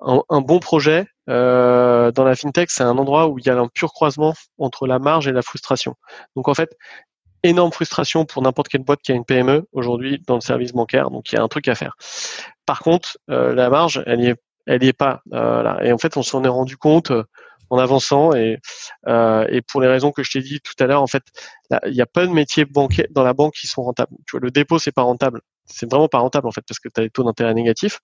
un, 0.00 0.40
bon 0.40 0.58
projet 0.58 1.06
euh, 1.28 2.12
dans 2.12 2.24
la 2.24 2.36
fintech, 2.36 2.70
c'est 2.70 2.82
un 2.82 2.98
endroit 2.98 3.28
où 3.28 3.38
il 3.38 3.46
y 3.46 3.50
a 3.50 3.58
un 3.58 3.68
pur 3.68 3.92
croisement 3.92 4.34
entre 4.58 4.86
la 4.86 4.98
marge 4.98 5.26
et 5.28 5.32
la 5.32 5.42
frustration. 5.42 5.94
Donc 6.36 6.48
en 6.48 6.54
fait, 6.54 6.70
énorme 7.48 7.72
frustration 7.72 8.24
pour 8.24 8.42
n'importe 8.42 8.68
quelle 8.68 8.82
boîte 8.82 9.00
qui 9.02 9.12
a 9.12 9.14
une 9.14 9.24
PME 9.24 9.66
aujourd'hui 9.72 10.22
dans 10.26 10.34
le 10.34 10.40
service 10.40 10.72
bancaire. 10.72 11.10
Donc 11.10 11.32
il 11.32 11.36
y 11.36 11.38
a 11.38 11.42
un 11.42 11.48
truc 11.48 11.68
à 11.68 11.74
faire. 11.74 11.96
Par 12.66 12.80
contre, 12.80 13.18
euh, 13.30 13.54
la 13.54 13.70
marge, 13.70 14.02
elle 14.06 14.20
y 14.20 14.28
est, 14.28 14.36
elle 14.66 14.82
y 14.82 14.88
est 14.88 14.92
pas. 14.92 15.22
Euh, 15.32 15.62
là. 15.62 15.78
Et 15.82 15.92
en 15.92 15.98
fait, 15.98 16.16
on 16.16 16.22
s'en 16.22 16.44
est 16.44 16.48
rendu 16.48 16.76
compte 16.76 17.10
euh, 17.10 17.24
en 17.70 17.78
avançant 17.78 18.32
et, 18.32 18.58
et 19.08 19.62
pour 19.62 19.80
les 19.80 19.88
raisons 19.88 20.12
que 20.12 20.22
je 20.22 20.30
t'ai 20.30 20.40
dit 20.40 20.60
tout 20.60 20.74
à 20.78 20.86
l'heure, 20.86 21.02
en 21.02 21.08
fait, 21.08 21.24
il 21.86 21.94
y 21.94 22.00
a 22.00 22.06
pas 22.06 22.24
de 22.24 22.30
métiers 22.30 22.64
bancaires 22.64 23.08
dans 23.10 23.24
la 23.24 23.32
banque 23.32 23.54
qui 23.54 23.66
sont 23.66 23.82
rentables. 23.82 24.12
Tu 24.24 24.32
vois, 24.36 24.40
le 24.40 24.52
dépôt 24.52 24.78
c'est 24.78 24.92
pas 24.92 25.02
rentable 25.02 25.40
c'est 25.66 25.90
vraiment 25.90 26.08
pas 26.08 26.18
rentable 26.18 26.46
en 26.46 26.52
fait 26.52 26.62
parce 26.66 26.78
que 26.78 26.88
tu 26.88 27.00
as 27.00 27.04
des 27.04 27.10
taux 27.10 27.24
d'intérêt 27.24 27.54
négatifs 27.54 28.00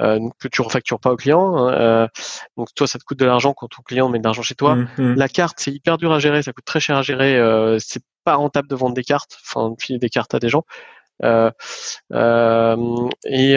euh, 0.00 0.20
que 0.38 0.48
tu 0.48 0.62
refactures 0.62 1.00
pas 1.00 1.12
au 1.12 1.16
client. 1.16 1.56
Hein, 1.56 1.72
euh, 1.72 2.08
donc 2.56 2.68
toi, 2.74 2.86
ça 2.86 2.98
te 2.98 3.04
coûte 3.04 3.18
de 3.18 3.24
l'argent 3.24 3.52
quand 3.52 3.68
ton 3.68 3.82
client 3.82 4.08
met 4.08 4.18
de 4.18 4.24
l'argent 4.24 4.42
chez 4.42 4.54
toi. 4.54 4.76
Mmh, 4.76 4.88
mmh. 4.98 5.14
La 5.14 5.28
carte, 5.28 5.58
c'est 5.60 5.72
hyper 5.72 5.98
dur 5.98 6.12
à 6.12 6.18
gérer, 6.18 6.42
ça 6.42 6.52
coûte 6.52 6.64
très 6.64 6.80
cher 6.80 6.96
à 6.96 7.02
gérer. 7.02 7.36
Euh, 7.36 7.78
c'est 7.78 8.02
pas 8.24 8.34
rentable 8.34 8.68
de 8.68 8.74
vendre 8.74 8.94
des 8.94 9.04
cartes, 9.04 9.38
enfin 9.44 9.70
de 9.70 9.76
filer 9.80 9.98
des 9.98 10.08
cartes 10.08 10.34
à 10.34 10.38
des 10.38 10.48
gens. 10.48 10.64
Euh, 11.22 11.50
euh, 12.12 13.08
et, 13.24 13.56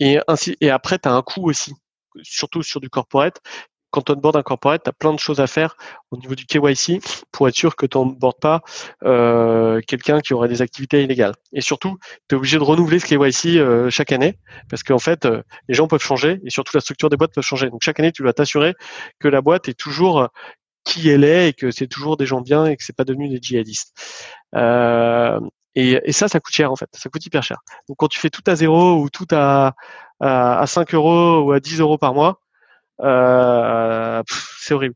et 0.00 0.20
ainsi 0.28 0.56
et 0.60 0.70
après, 0.70 0.98
tu 0.98 1.08
as 1.08 1.12
un 1.12 1.22
coût 1.22 1.48
aussi, 1.48 1.74
surtout 2.22 2.62
sur 2.62 2.80
du 2.80 2.90
corporate 2.90 3.40
quand 3.90 4.10
on 4.10 4.14
board 4.14 4.36
un 4.36 4.42
corporate, 4.42 4.82
tu 4.84 4.90
as 4.90 4.92
plein 4.92 5.12
de 5.12 5.18
choses 5.18 5.40
à 5.40 5.46
faire 5.46 5.76
au 6.10 6.16
niveau 6.16 6.34
du 6.34 6.44
KYC 6.44 7.00
pour 7.32 7.48
être 7.48 7.54
sûr 7.54 7.76
que 7.76 7.86
tu 7.86 7.96
n'onboardes 7.96 8.40
pas 8.40 8.60
euh, 9.04 9.80
quelqu'un 9.86 10.20
qui 10.20 10.34
aurait 10.34 10.48
des 10.48 10.62
activités 10.62 11.02
illégales. 11.02 11.34
Et 11.52 11.60
surtout, 11.60 11.98
tu 12.28 12.34
es 12.34 12.38
obligé 12.38 12.58
de 12.58 12.62
renouveler 12.62 12.98
ce 12.98 13.06
KYC 13.06 13.58
euh, 13.58 13.90
chaque 13.90 14.12
année 14.12 14.38
parce 14.68 14.82
qu'en 14.82 14.98
fait, 14.98 15.24
euh, 15.24 15.42
les 15.68 15.74
gens 15.74 15.88
peuvent 15.88 16.02
changer 16.02 16.40
et 16.44 16.50
surtout 16.50 16.76
la 16.76 16.80
structure 16.80 17.08
des 17.08 17.16
boîtes 17.16 17.34
peut 17.34 17.42
changer. 17.42 17.70
Donc 17.70 17.82
chaque 17.82 17.98
année, 18.00 18.12
tu 18.12 18.22
dois 18.22 18.32
t'assurer 18.32 18.74
que 19.18 19.28
la 19.28 19.40
boîte 19.40 19.68
est 19.68 19.78
toujours 19.78 20.20
euh, 20.20 20.26
qui 20.88 21.08
elle 21.10 21.24
est 21.24 21.50
et 21.50 21.52
que 21.52 21.70
c'est 21.70 21.86
toujours 21.86 22.16
des 22.16 22.26
gens 22.26 22.40
bien 22.40 22.64
et 22.66 22.76
que 22.76 22.82
c'est 22.82 22.96
pas 22.96 23.04
devenu 23.04 23.28
des 23.28 23.38
djihadistes. 23.40 23.94
Euh, 24.54 25.38
et, 25.74 26.00
et, 26.02 26.12
ça, 26.12 26.28
ça 26.28 26.40
coûte 26.40 26.54
cher 26.54 26.72
en 26.72 26.76
fait. 26.76 26.88
Ça 26.92 27.10
coûte 27.10 27.24
hyper 27.24 27.42
cher. 27.42 27.58
Donc 27.88 27.98
quand 27.98 28.08
tu 28.08 28.18
fais 28.18 28.30
tout 28.30 28.42
à 28.46 28.56
zéro 28.56 29.00
ou 29.00 29.10
tout 29.10 29.26
à, 29.30 29.74
à, 30.20 30.60
à 30.60 30.66
5 30.66 30.94
euros 30.94 31.42
ou 31.42 31.52
à 31.52 31.60
10 31.60 31.80
euros 31.80 31.98
par 31.98 32.14
mois, 32.14 32.40
euh, 33.02 34.22
c'est 34.60 34.74
horrible. 34.74 34.94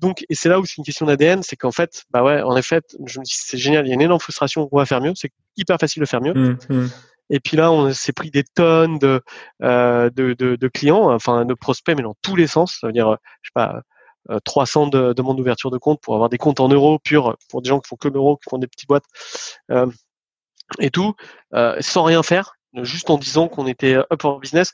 Donc, 0.00 0.24
et 0.28 0.34
c'est 0.34 0.48
là 0.48 0.58
où 0.58 0.64
c'est 0.64 0.78
une 0.78 0.84
question 0.84 1.06
d'ADN, 1.06 1.42
c'est 1.42 1.56
qu'en 1.56 1.70
fait, 1.70 2.04
bah 2.10 2.22
ouais, 2.22 2.42
en 2.42 2.56
effet, 2.56 2.80
je 3.06 3.18
me 3.18 3.24
dis 3.24 3.34
c'est 3.34 3.58
génial, 3.58 3.86
il 3.86 3.90
y 3.90 3.92
a 3.92 3.94
une 3.94 4.02
énorme 4.02 4.20
frustration, 4.20 4.68
on 4.72 4.78
va 4.78 4.86
faire 4.86 5.00
mieux, 5.00 5.12
c'est 5.14 5.30
hyper 5.56 5.78
facile 5.78 6.00
de 6.00 6.06
faire 6.06 6.20
mieux. 6.20 6.34
Mmh, 6.34 6.58
mmh. 6.68 6.86
Et 7.30 7.40
puis 7.40 7.56
là, 7.56 7.72
on 7.72 7.92
s'est 7.92 8.12
pris 8.12 8.30
des 8.30 8.44
tonnes 8.44 8.98
de, 8.98 9.20
euh, 9.62 10.10
de, 10.10 10.34
de, 10.34 10.56
de, 10.56 10.68
clients, 10.68 11.10
enfin 11.12 11.44
de 11.44 11.54
prospects, 11.54 11.96
mais 11.96 12.02
dans 12.02 12.14
tous 12.22 12.36
les 12.36 12.46
sens. 12.46 12.78
Ça 12.80 12.86
veut 12.86 12.92
dire, 12.92 13.16
je 13.42 13.48
sais 13.48 13.52
pas, 13.54 13.82
300 14.44 14.88
de, 14.88 15.12
demandes 15.12 15.36
d'ouverture 15.36 15.70
de 15.70 15.78
compte 15.78 16.00
pour 16.00 16.14
avoir 16.14 16.28
des 16.28 16.38
comptes 16.38 16.60
en 16.60 16.68
euros 16.68 16.98
purs 16.98 17.36
pour 17.48 17.62
des 17.62 17.68
gens 17.68 17.80
qui 17.80 17.88
font 17.88 17.96
que 17.96 18.08
l'euro, 18.08 18.36
qui 18.36 18.50
font 18.50 18.58
des 18.58 18.66
petites 18.66 18.88
boîtes 18.88 19.04
euh, 19.70 19.86
et 20.80 20.90
tout, 20.90 21.14
euh, 21.54 21.76
sans 21.80 22.02
rien 22.02 22.22
faire, 22.22 22.54
juste 22.74 23.10
en 23.10 23.18
disant 23.18 23.48
qu'on 23.48 23.66
était 23.66 23.94
up 23.94 24.20
for 24.20 24.40
business 24.40 24.72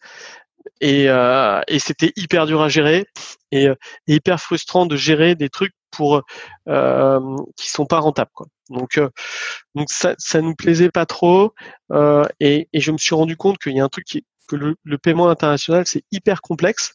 et, 0.80 1.08
euh, 1.08 1.60
c'était 1.78 2.12
hyper 2.16 2.46
dur 2.46 2.62
à 2.62 2.68
gérer 2.68 3.06
et, 3.50 3.68
hyper 4.06 4.40
frustrant 4.40 4.86
de 4.86 4.96
gérer 4.96 5.34
des 5.34 5.48
trucs 5.48 5.74
pour 5.90 6.22
euh, 6.68 7.36
qui 7.56 7.70
sont 7.70 7.86
pas 7.86 8.00
rentables 8.00 8.30
quoi. 8.34 8.46
Donc 8.70 8.98
euh, 8.98 9.10
donc 9.74 9.88
ça 9.90 10.14
ça 10.18 10.40
nous 10.40 10.54
plaisait 10.54 10.90
pas 10.90 11.06
trop 11.06 11.54
euh, 11.92 12.24
et, 12.40 12.68
je 12.74 12.90
me 12.90 12.98
suis 12.98 13.14
rendu 13.14 13.36
compte 13.36 13.58
qu'il 13.58 13.76
y 13.76 13.80
a 13.80 13.84
un 13.84 13.88
truc 13.88 14.06
que 14.48 14.56
le 14.56 14.98
paiement 14.98 15.28
international 15.28 15.84
c'est 15.86 16.04
hyper 16.10 16.40
complexe 16.40 16.94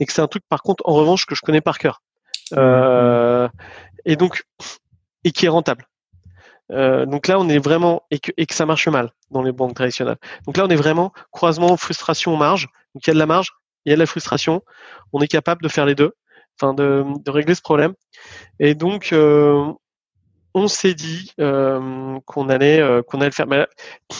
et 0.00 0.06
que 0.06 0.12
c'est 0.12 0.22
un 0.22 0.28
truc 0.28 0.44
par 0.48 0.62
contre 0.62 0.82
en 0.86 0.94
revanche 0.94 1.26
que 1.26 1.34
je 1.34 1.42
connais 1.42 1.60
par 1.60 1.78
cœur 1.78 2.02
euh, 2.56 3.48
et 4.04 4.16
donc 4.16 4.44
et 5.24 5.32
qui 5.32 5.46
est 5.46 5.50
rentable. 5.50 5.86
Euh, 6.70 7.06
donc 7.06 7.28
là, 7.28 7.38
on 7.38 7.48
est 7.48 7.58
vraiment 7.58 8.02
et 8.10 8.18
que, 8.18 8.30
et 8.36 8.46
que 8.46 8.54
ça 8.54 8.66
marche 8.66 8.88
mal 8.88 9.10
dans 9.30 9.42
les 9.42 9.52
banques 9.52 9.74
traditionnelles. 9.74 10.18
Donc 10.46 10.56
là, 10.56 10.64
on 10.64 10.68
est 10.68 10.76
vraiment 10.76 11.12
croisement 11.30 11.76
frustration 11.76 12.36
marge. 12.36 12.68
Donc 12.94 13.06
il 13.06 13.08
y 13.08 13.10
a 13.10 13.14
de 13.14 13.18
la 13.18 13.26
marge, 13.26 13.52
il 13.84 13.90
y 13.90 13.92
a 13.92 13.96
de 13.96 14.00
la 14.00 14.06
frustration. 14.06 14.62
On 15.12 15.20
est 15.20 15.28
capable 15.28 15.62
de 15.62 15.68
faire 15.68 15.86
les 15.86 15.94
deux, 15.94 16.12
enfin 16.60 16.74
de, 16.74 17.04
de 17.24 17.30
régler 17.30 17.54
ce 17.54 17.62
problème. 17.62 17.94
Et 18.60 18.74
donc 18.74 19.12
euh, 19.12 19.72
on 20.54 20.68
s'est 20.68 20.94
dit 20.94 21.32
euh, 21.40 22.18
qu'on 22.26 22.48
allait 22.48 22.80
euh, 22.80 23.02
qu'on 23.02 23.18
allait 23.18 23.30
le 23.30 23.34
faire, 23.34 23.46
mais, 23.46 23.66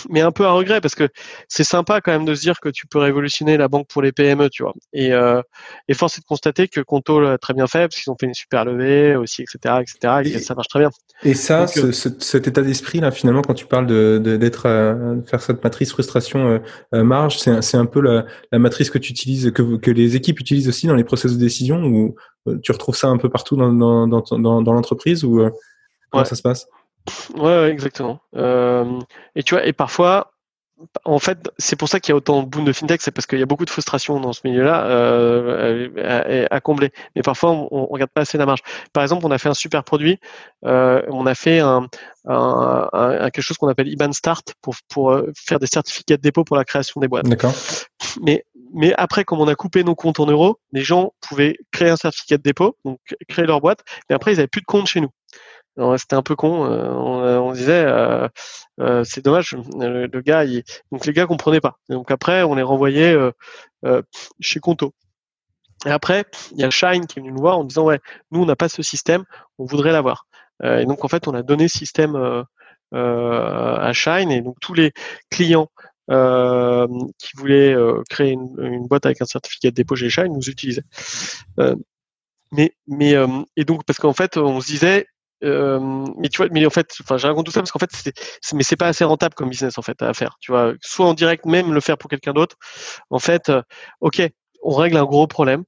mais, 0.08 0.20
un 0.20 0.30
peu 0.30 0.44
à 0.44 0.50
regret 0.50 0.80
parce 0.80 0.94
que 0.94 1.08
c'est 1.48 1.64
sympa 1.64 2.00
quand 2.00 2.12
même 2.12 2.24
de 2.24 2.34
se 2.34 2.42
dire 2.42 2.60
que 2.60 2.68
tu 2.68 2.86
peux 2.86 2.98
révolutionner 2.98 3.56
la 3.56 3.68
banque 3.68 3.88
pour 3.88 4.02
les 4.02 4.12
PME, 4.12 4.50
tu 4.50 4.62
vois. 4.62 4.74
Et, 4.92 5.12
euh, 5.12 5.40
et 5.88 5.94
force 5.94 6.18
est 6.18 6.20
de 6.20 6.26
constater 6.26 6.68
que 6.68 6.80
Conto 6.80 7.20
l'a 7.20 7.38
très 7.38 7.54
bien 7.54 7.66
fait 7.66 7.88
parce 7.88 8.00
qu'ils 8.00 8.12
ont 8.12 8.16
fait 8.18 8.26
une 8.26 8.34
super 8.34 8.64
levée 8.64 9.16
aussi, 9.16 9.42
etc., 9.42 9.76
etc. 9.80 10.36
Et, 10.36 10.38
ça 10.38 10.54
marche 10.54 10.68
très 10.68 10.80
bien. 10.80 10.90
Et 11.24 11.34
ça, 11.34 11.66
ce, 11.66 11.92
cet 11.92 12.46
état 12.46 12.62
d'esprit 12.62 13.00
là, 13.00 13.10
finalement, 13.10 13.42
quand 13.42 13.54
tu 13.54 13.66
parles 13.66 13.86
de 13.86 14.18
d'être 14.18 14.68
de, 14.68 15.22
faire 15.28 15.40
cette 15.40 15.64
matrice 15.64 15.90
frustration 15.90 16.60
marge, 16.92 17.38
c'est 17.38 17.62
c'est 17.62 17.76
un 17.76 17.86
peu 17.86 18.00
la, 18.00 18.24
la, 18.52 18.58
matrice 18.58 18.90
que 18.90 18.98
tu 18.98 19.10
utilises, 19.10 19.50
que 19.52 19.76
que 19.76 19.90
les 19.90 20.16
équipes 20.16 20.40
utilisent 20.40 20.68
aussi 20.68 20.86
dans 20.86 20.94
les 20.94 21.04
processus 21.04 21.36
de 21.36 21.42
décision 21.42 21.82
ou 21.84 22.14
tu 22.62 22.72
retrouves 22.72 22.96
ça 22.96 23.08
un 23.08 23.16
peu 23.16 23.28
partout 23.28 23.56
dans 23.56 23.72
dans 23.72 24.06
dans, 24.06 24.22
dans, 24.38 24.62
dans 24.62 24.72
l'entreprise 24.72 25.24
ou 25.24 25.50
Comment 26.11 26.25
ça 26.25 26.37
se 26.37 26.42
passe? 26.42 26.68
Ouais, 27.37 27.71
exactement. 27.71 28.21
Euh, 28.37 28.99
et 29.35 29.42
tu 29.42 29.55
vois, 29.55 29.64
et 29.64 29.73
parfois, 29.73 30.33
en 31.05 31.18
fait, 31.18 31.51
c'est 31.59 31.77
pour 31.77 31.88
ça 31.88 31.99
qu'il 31.99 32.12
y 32.12 32.14
a 32.14 32.16
autant 32.16 32.42
de 32.42 32.49
boom 32.49 32.64
de 32.64 32.73
fintech, 32.73 33.03
c'est 33.03 33.11
parce 33.11 33.27
qu'il 33.27 33.38
y 33.38 33.42
a 33.42 33.47
beaucoup 33.47 33.64
de 33.64 33.71
frustration 33.71 34.21
dans 34.21 34.33
ce 34.33 34.42
milieu-là 34.44 34.87
euh, 34.87 36.47
à, 36.51 36.61
combler. 36.61 36.92
Mais 37.16 37.23
parfois, 37.23 37.51
on, 37.51 37.68
on, 37.71 37.87
regarde 37.87 38.11
pas 38.11 38.21
assez 38.21 38.38
la 38.38 38.47
marge. 38.47 38.61
Par 38.92 39.03
exemple, 39.03 39.27
on 39.27 39.31
a 39.31 39.38
fait 39.38 39.49
un 39.49 39.55
super 39.55 39.83
produit. 39.85 40.21
Euh, 40.64 41.03
on 41.09 41.27
a 41.27 41.35
fait 41.35 41.59
un, 41.59 41.88
un, 42.27 42.88
un 42.92 43.31
quelque 43.31 43.42
chose 43.42 43.57
qu'on 43.57 43.68
appelle 43.68 43.88
IBAN 43.88 44.12
Start 44.12 44.55
pour, 44.61 44.77
pour 44.88 45.21
faire 45.35 45.59
des 45.59 45.66
certificats 45.66 46.16
de 46.16 46.23
dépôt 46.23 46.44
pour 46.44 46.57
la 46.57 46.64
création 46.64 47.01
des 47.01 47.09
boîtes. 47.09 47.27
D'accord. 47.27 47.55
Mais 48.23 48.44
mais 48.75 48.92
après, 48.99 49.25
comme 49.25 49.40
on 49.40 49.49
a 49.49 49.55
coupé 49.55 49.83
nos 49.83 49.94
comptes 49.94 50.21
en 50.21 50.27
euros, 50.27 50.59
les 50.73 50.83
gens 50.83 51.14
pouvaient 51.21 51.57
créer 51.73 51.88
un 51.88 51.97
certificat 51.97 52.37
de 52.37 52.42
dépôt, 52.42 52.77
donc 52.85 52.99
créer 53.27 53.47
leur 53.47 53.62
boîte, 53.62 53.83
mais 54.09 54.14
après, 54.14 54.33
ils 54.33 54.37
n'avaient 54.37 54.47
plus 54.47 54.61
de 54.61 54.66
compte 54.66 54.87
chez 54.87 55.01
nous 55.01 55.09
c'était 55.96 56.16
un 56.16 56.22
peu 56.22 56.36
con. 56.36 56.64
Euh, 56.66 57.38
on, 57.38 57.52
disait, 57.52 57.84
euh, 57.84 58.28
euh, 58.80 59.04
c'est 59.04 59.24
dommage. 59.24 59.56
Le, 59.78 60.06
gars, 60.20 60.44
donc 60.90 61.06
les 61.06 61.12
gars 61.12 61.26
comprenaient 61.26 61.60
pas. 61.60 61.78
donc 61.88 62.10
après, 62.10 62.42
on 62.42 62.54
les 62.54 62.62
renvoyait 62.62 63.16
chez 64.40 64.60
Conto. 64.60 64.94
Et 65.86 65.90
après, 65.90 66.24
il 66.52 66.60
y 66.60 66.64
a 66.64 66.70
Shine 66.70 67.06
qui 67.06 67.18
est 67.18 67.22
venu 67.22 67.32
nous 67.32 67.40
voir 67.40 67.58
en 67.58 67.64
disant, 67.64 67.84
ouais, 67.84 68.00
nous 68.32 68.42
on 68.42 68.46
n'a 68.46 68.56
pas 68.56 68.68
ce 68.68 68.82
système, 68.82 69.24
on 69.58 69.64
voudrait 69.64 69.92
l'avoir. 69.92 70.26
et 70.64 70.86
donc 70.86 71.04
en 71.04 71.08
fait, 71.08 71.28
on 71.28 71.34
a 71.34 71.42
donné 71.42 71.68
ce 71.68 71.78
système 71.78 72.16
à 72.92 73.92
Shine 73.92 74.32
et 74.32 74.40
donc 74.40 74.56
tous 74.60 74.74
les 74.74 74.92
clients 75.30 75.68
qui 76.08 77.30
voulaient 77.36 77.76
créer 78.10 78.32
une, 78.32 78.86
boîte 78.88 79.06
avec 79.06 79.22
un 79.22 79.26
certificat 79.26 79.70
de 79.70 79.76
dépôt 79.76 79.94
chez 79.94 80.10
Shine 80.10 80.32
nous 80.32 80.50
utilisaient. 80.50 80.84
mais 82.50 82.72
mais 82.88 83.14
et 83.56 83.64
donc 83.64 83.84
parce 83.84 84.00
qu'en 84.00 84.14
fait, 84.14 84.36
on 84.36 84.60
se 84.60 84.66
disait 84.66 85.06
euh, 85.44 85.79
mais 86.18 86.29
tu 86.29 86.38
vois, 86.38 86.48
mais 86.51 86.64
en 86.66 86.70
fait, 86.70 86.88
enfin, 87.03 87.16
je 87.16 87.27
raconte 87.27 87.46
tout 87.46 87.53
ça 87.53 87.61
parce 87.61 87.72
qu'en 87.72 87.79
fait, 87.79 87.90
c'est, 87.92 88.12
mais 88.55 88.62
c'est 88.62 88.77
pas 88.77 88.88
assez 88.88 89.05
rentable 89.05 89.35
comme 89.35 89.51
business 89.51 89.79
en 89.79 89.83
fait 89.83 90.01
à 90.03 90.12
faire. 90.14 90.37
Tu 90.40 90.53
vois, 90.53 90.74
soit 90.81 91.07
en 91.07 91.14
direct, 91.14 91.46
même 91.46 91.72
le 91.72 91.81
faire 91.81 91.98
pour 91.98 92.11
quelqu'un 92.11 92.33
d'autre. 92.33 92.57
En 93.11 93.18
fait, 93.18 93.48
euh, 93.48 93.62
ok, 94.01 94.22
on 94.62 94.74
règle 94.74 94.96
un 94.96 95.05
gros 95.05 95.27
problème, 95.27 95.64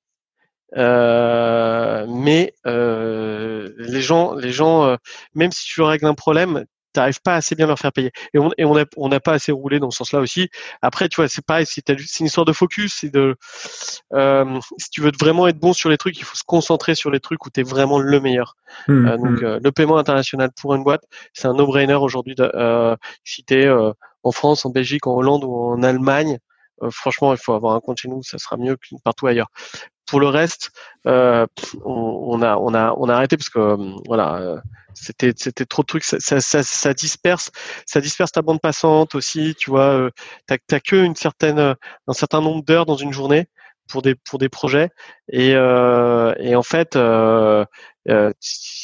euh, 0.76 2.06
mais 2.08 2.54
euh, 2.66 3.70
les 3.78 4.00
gens, 4.00 4.34
les 4.34 4.52
gens, 4.52 4.84
euh, 4.84 4.96
même 5.34 5.52
si 5.52 5.64
tu 5.66 5.82
règles 5.82 6.06
un 6.06 6.14
problème, 6.14 6.64
t'arrives 6.92 7.20
pas 7.22 7.36
assez 7.36 7.54
bien 7.54 7.66
à 7.66 7.68
leur 7.68 7.78
faire 7.78 7.92
payer. 7.92 8.12
Et 8.34 8.38
on 8.38 8.50
et 8.58 8.64
on 8.64 8.76
a 8.76 8.84
on 8.96 9.08
n'a 9.08 9.20
pas 9.20 9.32
assez 9.32 9.52
roulé 9.52 9.78
dans 9.78 9.90
ce 9.90 9.98
sens-là 9.98 10.20
aussi. 10.20 10.48
Après, 10.82 11.08
tu 11.08 11.16
vois, 11.16 11.28
c'est 11.28 11.44
pareil, 11.44 11.66
c'est 11.66 11.88
une 11.88 12.26
histoire 12.26 12.44
de 12.44 12.52
focus, 12.52 12.98
c'est 13.00 13.10
de 13.10 13.36
euh, 14.12 14.60
si 14.78 14.90
tu 14.90 15.00
veux 15.00 15.12
vraiment 15.18 15.46
être 15.46 15.58
bon 15.58 15.72
sur 15.72 15.88
les 15.88 15.98
trucs, 15.98 16.18
il 16.18 16.24
faut 16.24 16.36
se 16.36 16.44
concentrer 16.44 16.94
sur 16.94 17.10
les 17.10 17.20
trucs 17.20 17.44
où 17.46 17.50
tu 17.50 17.60
es 17.60 17.62
vraiment 17.62 17.98
le 17.98 18.20
meilleur. 18.20 18.56
Mmh, 18.88 19.06
euh, 19.06 19.16
donc 19.16 19.40
mmh. 19.40 19.44
euh, 19.44 19.60
le 19.62 19.72
paiement 19.72 19.98
international 19.98 20.50
pour 20.60 20.74
une 20.74 20.84
boîte, 20.84 21.04
c'est 21.32 21.48
un 21.48 21.54
no-brainer 21.54 21.94
aujourd'hui. 21.94 22.34
Euh, 22.38 22.96
si 23.24 23.44
tu 23.44 23.54
euh, 23.54 23.92
en 24.22 24.32
France, 24.32 24.66
en 24.66 24.70
Belgique, 24.70 25.06
en 25.06 25.14
Hollande 25.14 25.44
ou 25.44 25.54
en 25.54 25.82
Allemagne, 25.82 26.38
franchement, 26.90 27.32
il 27.32 27.38
faut 27.38 27.52
avoir 27.52 27.74
un 27.74 27.80
compte 27.80 27.98
chez 27.98 28.08
nous, 28.08 28.22
ça 28.22 28.38
sera 28.38 28.56
mieux 28.56 28.76
que 28.76 28.96
partout 29.04 29.26
ailleurs 29.26 29.48
pour 30.10 30.20
le 30.20 30.26
reste, 30.28 30.72
on, 31.04 31.46
on, 31.84 32.42
a 32.42 32.56
on 32.56 32.74
a 32.74 32.92
on 32.96 33.08
a 33.08 33.14
arrêté 33.14 33.36
parce 33.36 33.48
que 33.48 33.76
voilà 34.06 34.60
c'était 34.94 35.32
c'était 35.36 35.64
trop 35.64 35.82
de 35.82 35.86
trucs 35.86 36.04
ça, 36.04 36.18
ça, 36.18 36.62
ça, 36.62 36.94
disperse 36.94 37.50
ça 37.86 38.00
disperse 38.00 38.32
ta 38.32 38.42
bande 38.42 38.60
passante 38.60 39.14
aussi 39.14 39.54
tu 39.56 39.70
vois 39.70 39.92
euh, 39.94 40.10
t'as 40.46 40.58
t'as 40.66 40.80
que 40.80 40.96
une 40.96 41.14
certaine 41.14 41.58
un 41.58 42.12
certain 42.12 42.40
nombre 42.40 42.64
d'heures 42.64 42.86
dans 42.86 42.96
une 42.96 43.12
journée 43.12 43.46
pour 43.90 44.02
des 44.02 44.14
pour 44.14 44.38
des 44.38 44.48
projets. 44.48 44.90
Et 45.28 45.54
euh, 45.54 46.34
et 46.38 46.54
en 46.54 46.62
fait 46.62 46.96
euh, 46.96 47.64
euh, 48.08 48.32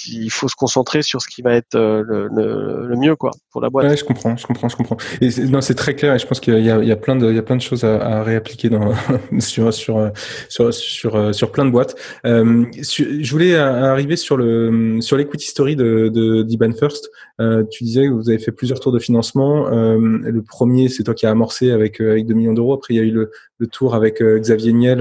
il 0.09 0.31
faut 0.31 0.47
se 0.47 0.55
concentrer 0.55 1.01
sur 1.01 1.23
ce 1.23 1.29
qui 1.29 1.41
va 1.41 1.55
être 1.55 1.75
euh, 1.75 2.03
le, 2.07 2.29
le, 2.29 2.87
le, 2.87 2.97
mieux 2.97 3.17
quoi 3.17 3.31
pour 3.51 3.63
la 3.63 3.71
boîte. 3.71 3.87
Ouais, 3.87 3.97
je 3.97 4.05
comprends, 4.05 4.37
je 4.37 4.47
comprends, 4.47 4.69
je 4.69 4.77
comprends. 4.77 4.99
Et 5.23 5.31
non, 5.47 5.63
c'est 5.63 5.75
très 5.75 5.95
clair 5.95 6.15
et 6.15 6.19
je 6.19 6.27
pense 6.27 6.39
qu'il 6.39 6.63
y 6.63 6.71
a, 6.71 6.83
il 6.83 6.89
y 6.89 6.93
a 6.93 6.97
plein 6.97 7.17
de 7.17 7.31
il 7.31 7.35
y 7.35 7.39
a 7.39 7.43
plein 7.43 7.57
de 7.57 7.63
choses 7.63 7.85
à, 7.85 7.97
à 7.97 8.23
réappliquer 8.23 8.69
dans 8.69 8.93
sur 9.39 9.73
sur 9.73 10.13
sur 10.51 10.75
sur 10.75 11.35
sur 11.35 11.51
plein 11.51 11.65
de 11.65 11.71
boîtes. 11.71 11.97
Euh, 12.27 12.67
je 12.73 13.31
voulais 13.31 13.57
arriver 13.57 14.17
sur 14.17 14.37
le 14.37 15.01
sur 15.01 15.17
l'equity 15.17 15.47
story 15.47 15.77
de 15.77 16.09
de 16.09 16.43
d'Iban 16.43 16.73
First. 16.73 17.11
Euh, 17.41 17.65
tu 17.71 17.85
disais 17.85 18.07
que 18.09 18.13
vous 18.13 18.29
avez 18.29 18.39
fait 18.39 18.53
plusieurs 18.53 18.81
tours 18.81 18.93
de 18.93 18.99
financement. 18.99 19.69
Euh, 19.69 19.99
le 19.99 20.43
premier, 20.43 20.89
c'est 20.89 21.05
toi 21.05 21.15
qui 21.15 21.25
as 21.25 21.31
amorcé 21.31 21.71
avec 21.71 22.03
avec 22.03 22.27
2 22.27 22.35
millions 22.35 22.55
d'euros. 22.55 22.75
Après, 22.75 22.93
il 22.93 22.97
y 22.99 23.01
a 23.01 23.03
eu 23.03 23.13
le, 23.13 23.31
le 23.59 23.67
tour 23.67 23.95
avec 23.95 24.23
Xavier 24.23 24.75
Niel 24.75 25.01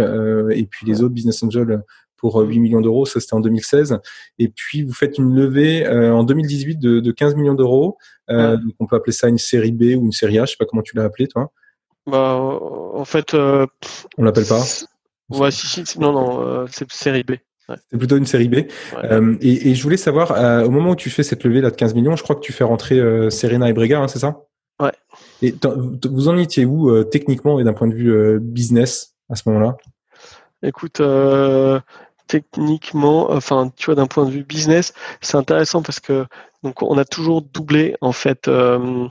et 0.52 0.66
puis 0.66 0.88
les 0.88 1.02
autres 1.02 1.14
business 1.14 1.44
angels 1.44 1.82
pour 2.18 2.40
8 2.40 2.58
euh, 2.58 2.60
millions 2.60 2.82
d'euros, 2.82 3.06
ça 3.06 3.20
c'était 3.20 3.34
en 3.34 3.40
2016. 3.40 4.00
Et 4.40 4.50
puis 4.50 4.84
vous 4.84 4.94
faites 4.94 5.18
une 5.18 5.34
levée 5.36 5.86
euh, 5.86 6.14
en 6.14 6.24
2018 6.24 6.78
de, 6.78 7.00
de 7.00 7.12
15 7.12 7.36
millions 7.36 7.54
d'euros. 7.54 7.98
Euh, 8.30 8.58
donc 8.58 8.74
on 8.80 8.88
peut 8.88 8.96
appeler 8.96 9.12
ça 9.12 9.28
une 9.28 9.38
série 9.38 9.72
B 9.72 9.96
ou 9.98 10.06
une 10.06 10.12
série 10.12 10.40
A, 10.40 10.46
je 10.46 10.52
sais 10.52 10.58
pas 10.58 10.66
comment 10.66 10.82
tu 10.82 10.96
l'as 10.96 11.04
appelé 11.04 11.28
toi. 11.28 11.52
Bah, 12.08 12.36
en 12.36 13.06
fait, 13.06 13.34
euh, 13.34 13.66
on 14.18 14.24
l'appelle 14.24 14.46
pas. 14.46 14.62
Ouais, 15.30 15.52
si, 15.52 15.86
si, 15.86 16.00
non, 16.00 16.12
non, 16.12 16.66
c'est 16.70 16.90
série 16.92 17.24
B. 17.24 17.32
Ouais. 17.68 17.78
C'est 17.90 17.98
plutôt 17.98 18.18
une 18.18 18.28
série 18.28 18.48
B. 18.48 18.68
Euh, 19.04 19.36
et, 19.42 19.72
et, 19.72 19.76
je 19.76 19.82
voulais 19.82 19.98
savoir, 19.98 20.66
au 20.66 20.70
moment 20.70 20.92
où 20.92 20.96
tu 20.96 21.10
fais 21.10 21.24
cette 21.24 21.44
levée 21.44 21.62
là 21.62 21.72
de 21.72 21.76
15 21.76 21.96
millions, 21.96 22.16
je 22.16 22.22
crois 22.22 22.36
que 22.36 22.42
tu 22.42 22.54
fais 22.54 22.64
rentrer 22.64 23.02
Serena 23.32 23.70
et 23.70 23.74
Brega, 23.74 24.00
hein, 24.00 24.08
c'est 24.08 24.20
ça? 24.20 24.44
Ouais. 24.80 24.92
Et 25.42 25.56
vous 26.08 26.28
en 26.28 26.38
étiez 26.38 26.66
où 26.66 27.04
techniquement 27.06 27.60
et 27.60 27.64
d'un 27.64 27.74
point 27.74 27.88
de 27.88 27.96
vue 27.96 28.40
business 28.40 29.16
à 29.30 29.36
ce 29.36 29.50
moment-là? 29.50 29.78
Écoute, 30.62 31.02
techniquement, 32.28 33.32
enfin, 33.32 33.72
tu 33.76 33.86
vois, 33.86 33.96
d'un 33.96 34.08
point 34.08 34.26
de 34.26 34.32
vue 34.32 34.44
business, 34.44 34.94
c'est 35.22 35.38
intéressant 35.38 35.82
parce 35.82 36.00
que 36.00 36.26
donc 36.64 36.82
on 36.82 36.98
a 36.98 37.06
toujours 37.06 37.42
doublé 37.44 37.96
en 38.02 38.12
fait, 38.12 38.48
euh, 38.48 39.08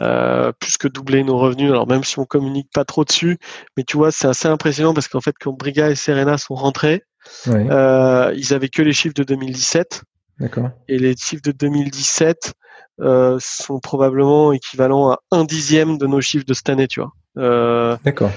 euh, 0.00 0.52
plus 0.58 0.78
que 0.78 0.88
doublé 0.88 1.22
nos 1.22 1.36
revenus. 1.38 1.70
Alors 1.70 1.86
même 1.86 2.04
si 2.04 2.18
on 2.18 2.24
communique 2.24 2.70
pas 2.72 2.84
trop 2.84 3.04
dessus, 3.04 3.38
mais 3.76 3.84
tu 3.84 3.96
vois, 3.96 4.10
c'est 4.10 4.26
assez 4.26 4.48
impressionnant 4.48 4.94
parce 4.94 5.08
qu'en 5.08 5.20
fait, 5.20 5.34
quand 5.38 5.52
Briga 5.52 5.90
et 5.90 5.94
Serena 5.94 6.38
sont 6.38 6.54
rentrés, 6.54 7.02
euh, 7.48 8.32
ils 8.36 8.54
avaient 8.54 8.68
que 8.68 8.82
les 8.82 8.92
chiffres 8.92 9.14
de 9.14 9.24
2017. 9.24 10.02
D'accord. 10.40 10.70
Et 10.88 10.98
les 10.98 11.14
chiffres 11.16 11.42
de 11.44 11.52
2017 11.52 12.54
euh, 13.00 13.38
sont 13.40 13.80
probablement 13.80 14.52
équivalents 14.52 15.12
à 15.12 15.18
un 15.30 15.44
dixième 15.44 15.98
de 15.98 16.06
nos 16.06 16.20
chiffres 16.20 16.46
de 16.46 16.54
cette 16.54 16.68
année, 16.68 16.88
tu 16.88 17.00
vois. 17.00 17.12
Euh, 17.38 17.96
D'accord. 18.04 18.30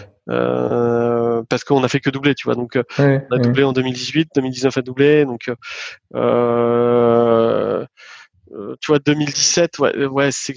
Euh, 1.47 1.49
parce 1.49 1.63
qu'on 1.63 1.83
a 1.83 1.87
fait 1.87 1.99
que 1.99 2.09
doubler, 2.09 2.35
tu 2.35 2.45
vois. 2.45 2.55
Donc, 2.55 2.75
euh, 2.75 2.83
on 2.99 3.35
a 3.35 3.39
doublé 3.39 3.63
en 3.63 3.73
2018, 3.73 4.29
2019 4.35 4.77
a 4.77 4.81
doublé, 4.81 5.25
donc 5.25 5.49
euh, 6.15 7.85
tu 8.79 8.87
vois 8.87 8.99
2017, 8.99 9.79
ouais, 9.79 10.05
ouais 10.05 10.29
c'est 10.31 10.53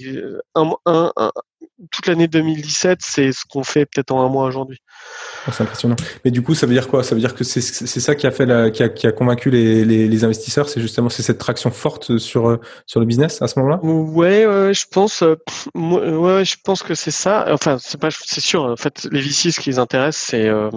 un, 0.55 0.71
un, 0.85 1.11
toute 1.91 2.07
l'année 2.07 2.27
2017, 2.27 2.99
c'est 3.01 3.31
ce 3.31 3.41
qu'on 3.49 3.63
fait 3.63 3.85
peut-être 3.85 4.11
en 4.11 4.25
un 4.25 4.29
mois 4.29 4.45
aujourd'hui. 4.45 4.81
Oh, 5.47 5.51
c'est 5.51 5.63
impressionnant. 5.63 5.95
Mais 6.23 6.31
du 6.31 6.43
coup, 6.43 6.53
ça 6.53 6.67
veut 6.67 6.73
dire 6.73 6.87
quoi? 6.87 7.03
Ça 7.03 7.15
veut 7.15 7.21
dire 7.21 7.33
que 7.33 7.43
c'est 7.43 7.61
ça 7.61 8.15
qui 8.15 8.27
a 8.27 8.31
fait 8.31 8.45
la, 8.45 8.69
qui, 8.69 8.83
a, 8.83 8.89
qui 8.89 9.07
a 9.07 9.11
convaincu 9.11 9.49
les, 9.49 9.83
les, 9.83 10.07
les 10.07 10.23
investisseurs? 10.23 10.69
C'est 10.69 10.81
justement 10.81 11.09
c'est 11.09 11.23
cette 11.23 11.39
traction 11.39 11.71
forte 11.71 12.17
sur 12.19 12.59
sur 12.85 12.99
le 12.99 13.05
business 13.05 13.41
à 13.41 13.47
ce 13.47 13.59
moment-là? 13.59 13.79
Ouais, 13.83 14.45
ouais, 14.45 14.73
je 14.73 14.85
pense. 14.91 15.23
Ouais, 15.73 16.45
je 16.45 16.55
pense 16.63 16.83
que 16.83 16.93
c'est 16.93 17.11
ça. 17.11 17.45
Enfin, 17.49 17.77
c'est 17.79 17.99
pas, 17.99 18.09
c'est 18.11 18.41
sûr. 18.41 18.63
En 18.63 18.77
fait, 18.77 19.07
les 19.11 19.21
VC, 19.21 19.51
ce 19.51 19.59
qui 19.59 19.69
les 19.69 19.79
intéresse, 19.79 20.17
c'est 20.17 20.47
euh, 20.47 20.69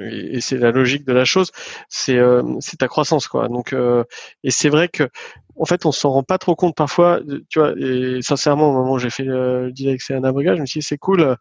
et 0.00 0.40
c'est 0.40 0.58
la 0.58 0.70
logique 0.70 1.04
de 1.04 1.12
la 1.12 1.24
chose, 1.24 1.50
c'est 1.88 2.16
euh, 2.16 2.42
c'est 2.60 2.78
ta 2.78 2.88
croissance, 2.88 3.26
quoi. 3.26 3.48
Donc, 3.48 3.72
euh, 3.72 4.04
et 4.44 4.50
c'est 4.50 4.68
vrai 4.68 4.88
que 4.88 5.08
en 5.56 5.64
fait, 5.64 5.86
on 5.86 5.92
s'en 5.92 6.10
rend 6.10 6.22
pas 6.22 6.38
trop 6.38 6.54
compte 6.54 6.74
parfois. 6.74 7.20
Tu 7.48 7.58
vois, 7.58 7.74
sincèrement, 8.20 8.70
au 8.70 8.72
moment 8.72 8.92
où 8.92 8.98
j'ai 8.98 9.10
fait 9.10 9.24
le 9.24 9.70
deal 9.72 9.88
avec 9.88 10.02
Serena 10.02 10.32
Brugage, 10.32 10.56
je 10.56 10.62
me 10.62 10.66
suis 10.66 10.80
dit 10.80 10.86
c'est 10.86 10.98
cool, 10.98 11.36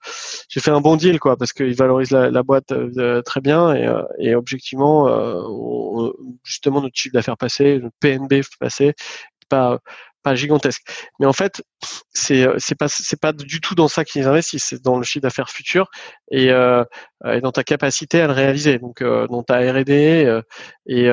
j'ai 0.50 0.60
fait 0.60 0.72
un 0.72 0.82
bon 0.82 0.96
deal, 0.96 1.20
quoi, 1.20 1.38
parce 1.38 1.54
qu'il 1.54 1.76
valorise 1.76 2.12
la, 2.12 2.44
boîte 2.44 2.72
euh, 2.72 3.22
très 3.22 3.42
bien 3.42 3.74
et, 3.74 3.88
euh, 3.88 4.38
objectivement, 4.38 5.08
euh, 5.08 6.12
justement, 6.44 6.82
notre 6.82 6.96
chiffre 6.96 7.14
d'affaires 7.14 7.38
passé, 7.38 7.80
notre 7.80 7.96
PNB 8.00 8.42
passé, 8.60 8.94
pas 9.50 9.80
pas 10.24 10.36
gigantesque. 10.36 10.84
Mais 11.20 11.26
en 11.26 11.34
fait, 11.34 11.64
c'est 12.14 12.46
pas 12.78 12.88
pas 13.22 13.34
du 13.34 13.62
tout 13.62 13.76
dans 13.76 13.88
ça 13.88 14.06
qu'ils 14.06 14.28
investissent, 14.28 14.66
c'est 14.70 14.82
dans 14.82 14.98
le 14.98 15.04
chiffre 15.04 15.24
d'affaires 15.24 15.50
futur 15.50 15.90
et, 16.30 16.52
euh, 16.52 16.84
dans 17.42 17.52
ta 17.52 17.64
capacité 17.64 18.22
à 18.22 18.28
le 18.28 18.34
réaliser. 18.34 18.80
Donc 18.80 19.02
euh, 19.02 19.28
dans 19.28 19.44
ta 19.44 19.60
R&D 19.60 20.42
et 20.88 21.10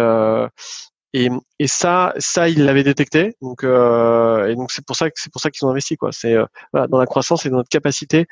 et, 1.15 1.31
et 1.59 1.67
ça, 1.67 2.13
ça, 2.19 2.49
ils 2.51 2.65
l'avaient 2.65 2.83
détecté. 2.85 3.35
Donc, 3.41 3.65
euh, 3.65 4.47
et 4.47 4.55
donc 4.55 4.71
c'est 4.71 4.85
pour 4.85 4.95
ça 4.95 5.09
que 5.09 5.19
c'est 5.19 5.33
pour 5.33 5.41
ça 5.41 5.51
qu'ils 5.51 5.67
ont 5.67 5.71
investi 5.71 5.97
quoi. 5.97 6.11
C'est 6.13 6.35
euh, 6.35 6.45
voilà, 6.73 6.87
dans 6.87 6.99
la 6.99 7.07
croissance 7.07 7.47
et 7.47 7.51
dans 7.51 7.57
notre 7.57 7.71
capacité 7.71 8.27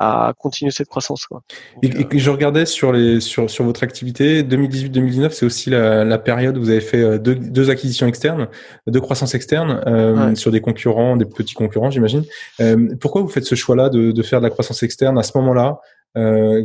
à 0.00 0.32
continuer 0.38 0.70
cette 0.70 0.88
croissance 0.88 1.26
quoi. 1.26 1.42
Donc, 1.82 1.94
et, 1.94 2.16
et, 2.16 2.18
je 2.18 2.30
regardais 2.30 2.64
sur 2.64 2.92
les 2.92 3.20
sur 3.20 3.50
sur 3.50 3.64
votre 3.64 3.82
activité 3.82 4.42
2018-2019, 4.42 5.30
c'est 5.30 5.44
aussi 5.44 5.68
la, 5.68 6.04
la, 6.04 6.18
période 6.18 6.56
où 6.56 6.60
vous 6.60 6.70
avez 6.70 6.80
fait 6.80 7.02
euh, 7.02 7.18
deux, 7.18 7.34
deux 7.34 7.68
acquisitions 7.68 8.06
externes, 8.06 8.48
deux 8.86 9.00
croissances 9.00 9.34
externes 9.34 9.82
euh, 9.86 10.30
ouais. 10.30 10.34
sur 10.34 10.50
des 10.50 10.62
concurrents, 10.62 11.16
des 11.18 11.26
petits 11.26 11.54
concurrents, 11.54 11.90
j'imagine. 11.90 12.24
Euh, 12.60 12.94
pourquoi 12.98 13.20
vous 13.20 13.28
faites 13.28 13.44
ce 13.44 13.54
choix-là 13.54 13.90
de, 13.90 14.10
de 14.10 14.22
faire 14.22 14.40
de 14.40 14.44
la 14.44 14.50
croissance 14.50 14.82
externe 14.82 15.18
à 15.18 15.22
ce 15.22 15.36
moment-là? 15.36 15.78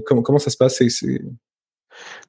Comment, 0.05 0.21
comment 0.23 0.39
ça 0.39 0.49
se 0.49 0.57
passe? 0.57 0.81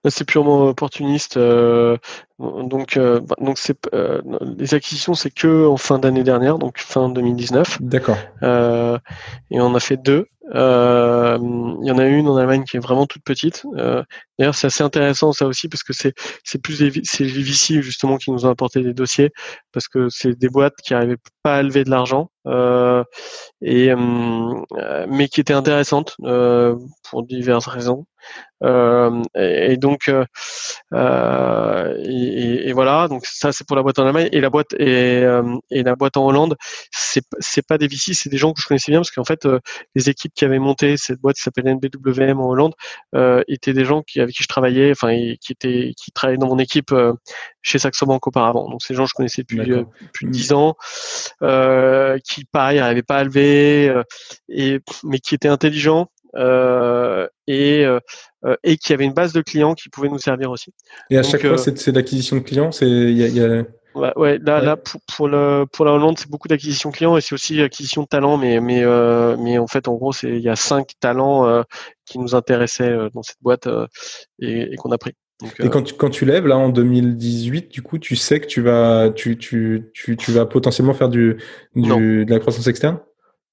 C'est 0.08 0.24
purement 0.24 0.68
opportuniste. 0.68 1.36
Euh, 1.36 1.96
donc, 2.38 2.96
euh, 2.96 3.20
bah, 3.20 3.34
donc 3.40 3.58
c'est 3.58 3.76
euh, 3.94 4.20
les 4.56 4.74
acquisitions, 4.74 5.14
c'est 5.14 5.30
que 5.30 5.66
en 5.66 5.76
fin 5.76 5.98
d'année 5.98 6.22
dernière, 6.22 6.58
donc 6.58 6.78
fin 6.78 7.08
2019. 7.08 7.78
D'accord. 7.80 8.16
Euh, 8.42 8.98
et 9.50 9.60
on 9.60 9.74
a 9.74 9.80
fait 9.80 9.96
deux. 9.96 10.28
Euh, 10.54 11.38
il 11.82 11.86
y 11.86 11.90
en 11.90 11.98
a 11.98 12.06
une 12.06 12.28
en 12.28 12.36
Allemagne 12.36 12.64
qui 12.64 12.76
est 12.76 12.80
vraiment 12.80 13.06
toute 13.06 13.22
petite. 13.22 13.64
Euh, 13.76 14.02
d'ailleurs, 14.38 14.54
c'est 14.54 14.68
assez 14.68 14.82
intéressant 14.82 15.32
ça 15.32 15.46
aussi 15.46 15.68
parce 15.68 15.82
que 15.82 15.92
c'est 15.92 16.14
c'est 16.44 16.60
plus 16.60 16.80
les, 16.80 17.00
c'est 17.04 17.24
les 17.24 17.42
VC 17.42 17.82
justement 17.82 18.16
qui 18.16 18.30
nous 18.30 18.46
ont 18.46 18.50
apporté 18.50 18.82
des 18.82 18.94
dossiers 18.94 19.30
parce 19.72 19.88
que 19.88 20.08
c'est 20.08 20.38
des 20.38 20.48
boîtes 20.48 20.76
qui 20.82 20.94
arrivaient 20.94 21.16
pas 21.42 21.56
à 21.56 21.62
lever 21.62 21.84
de 21.84 21.90
l'argent 21.90 22.30
et 23.62 23.94
mais 25.08 25.28
qui 25.28 25.40
étaient 25.40 25.52
intéressantes 25.52 26.16
pour 26.18 27.22
diverses 27.24 27.66
raisons. 27.66 28.06
Euh, 28.64 29.22
et, 29.36 29.72
et, 29.72 29.76
donc 29.76 30.08
euh, 30.92 31.94
et, 32.04 32.68
et, 32.68 32.72
voilà 32.72 33.06
donc 33.06 33.24
ça 33.24 33.52
c'est 33.52 33.64
pour 33.64 33.76
la 33.76 33.84
boîte 33.84 34.00
en 34.00 34.06
Allemagne 34.06 34.28
et 34.32 34.40
la 34.40 34.50
boîte 34.50 34.72
et, 34.80 35.22
et 35.70 35.82
la 35.84 35.94
boîte 35.94 36.16
en 36.16 36.26
Hollande 36.26 36.56
c'est 36.90 37.22
c'est 37.38 37.64
pas 37.64 37.78
des 37.78 37.86
VC 37.86 38.14
c'est 38.14 38.28
des 38.28 38.36
gens 38.36 38.52
que 38.52 38.60
je 38.60 38.66
connaissais 38.66 38.90
bien 38.90 38.98
parce 38.98 39.12
qu'en 39.12 39.24
fait 39.24 39.46
les 39.94 40.10
équipes 40.10 40.34
qui 40.38 40.44
avaient 40.44 40.58
monté 40.58 40.96
cette 40.96 41.20
boîte 41.20 41.36
qui 41.36 41.42
s'appelle 41.42 41.66
NBWM 41.66 42.40
en 42.40 42.48
Hollande 42.48 42.74
euh, 43.14 43.42
étaient 43.48 43.72
des 43.72 43.84
gens 43.84 44.02
qui 44.02 44.20
avec 44.20 44.34
qui 44.34 44.42
je 44.42 44.48
travaillais 44.48 44.92
enfin 44.92 45.14
qui 45.40 45.52
étaient 45.52 45.92
qui 45.96 46.12
travaillaient 46.12 46.38
dans 46.38 46.48
mon 46.48 46.58
équipe 46.58 46.92
euh, 46.92 47.12
chez 47.60 47.78
Saxo 47.78 48.06
Bank 48.06 48.26
auparavant 48.26 48.68
donc 48.68 48.82
ces 48.82 48.94
gens 48.94 49.06
je 49.06 49.14
connaissais 49.14 49.42
depuis 49.42 49.72
euh, 49.72 49.84
plus 50.12 50.26
de 50.26 50.30
dix 50.30 50.52
ans 50.52 50.76
qui 52.24 52.44
pareil 52.52 52.78
n'arrivaient 52.78 53.02
pas 53.02 53.18
à 53.18 53.24
lever 53.24 53.92
et 54.48 54.80
mais 55.04 55.18
qui 55.18 55.34
étaient 55.34 55.48
intelligents 55.48 56.08
euh, 56.36 57.26
et, 57.46 57.84
euh, 57.84 58.00
et 58.62 58.76
qui 58.76 58.92
avait 58.92 59.04
une 59.04 59.14
base 59.14 59.32
de 59.32 59.40
clients 59.40 59.74
qui 59.74 59.88
pouvait 59.88 60.08
nous 60.08 60.18
servir 60.18 60.50
aussi. 60.50 60.72
Et 61.10 61.16
à 61.16 61.22
Donc, 61.22 61.30
chaque 61.30 61.46
fois, 61.46 61.58
c'est 61.58 61.90
de 61.90 61.96
l'acquisition 61.96 62.36
de 62.36 62.42
clients. 62.42 62.70
C'est 62.70 62.86
il 62.86 63.16
y 63.16 63.24
a, 63.24 63.28
y 63.28 63.40
a... 63.40 63.64
Ouais, 63.98 64.12
ouais, 64.16 64.38
là, 64.38 64.60
ouais. 64.60 64.64
là 64.64 64.76
pour, 64.76 65.00
pour, 65.14 65.28
le, 65.28 65.66
pour 65.72 65.84
la 65.84 65.92
Hollande, 65.92 66.18
c'est 66.18 66.30
beaucoup 66.30 66.48
d'acquisition 66.48 66.90
clients 66.90 67.16
et 67.16 67.20
c'est 67.20 67.34
aussi 67.34 67.60
acquisition 67.60 68.02
de 68.02 68.06
talents, 68.06 68.36
mais, 68.36 68.60
mais, 68.60 68.82
euh, 68.84 69.36
mais 69.38 69.58
en 69.58 69.66
fait, 69.66 69.88
en 69.88 69.94
gros, 69.94 70.12
c'est 70.12 70.30
il 70.30 70.40
y 70.42 70.48
a 70.48 70.56
cinq 70.56 70.92
talents 71.00 71.46
euh, 71.46 71.62
qui 72.06 72.18
nous 72.18 72.34
intéressaient 72.34 72.96
dans 73.12 73.22
cette 73.22 73.42
boîte 73.42 73.66
euh, 73.66 73.86
et, 74.38 74.72
et 74.72 74.76
qu'on 74.76 74.92
a 74.92 74.98
pris. 74.98 75.14
Donc, 75.40 75.54
et 75.60 75.68
quand 75.68 75.82
tu, 75.82 75.94
quand 75.94 76.10
tu 76.10 76.24
lèves 76.24 76.46
là 76.46 76.56
en 76.56 76.68
2018, 76.68 77.70
du 77.70 77.82
coup, 77.82 77.98
tu 77.98 78.16
sais 78.16 78.40
que 78.40 78.46
tu 78.46 78.60
vas, 78.60 79.10
tu, 79.10 79.38
tu, 79.38 79.90
tu, 79.94 80.16
tu 80.16 80.32
vas 80.32 80.46
potentiellement 80.46 80.94
faire 80.94 81.08
du, 81.08 81.36
du 81.76 82.24
de 82.24 82.30
la 82.30 82.38
croissance 82.40 82.66
externe? 82.66 82.98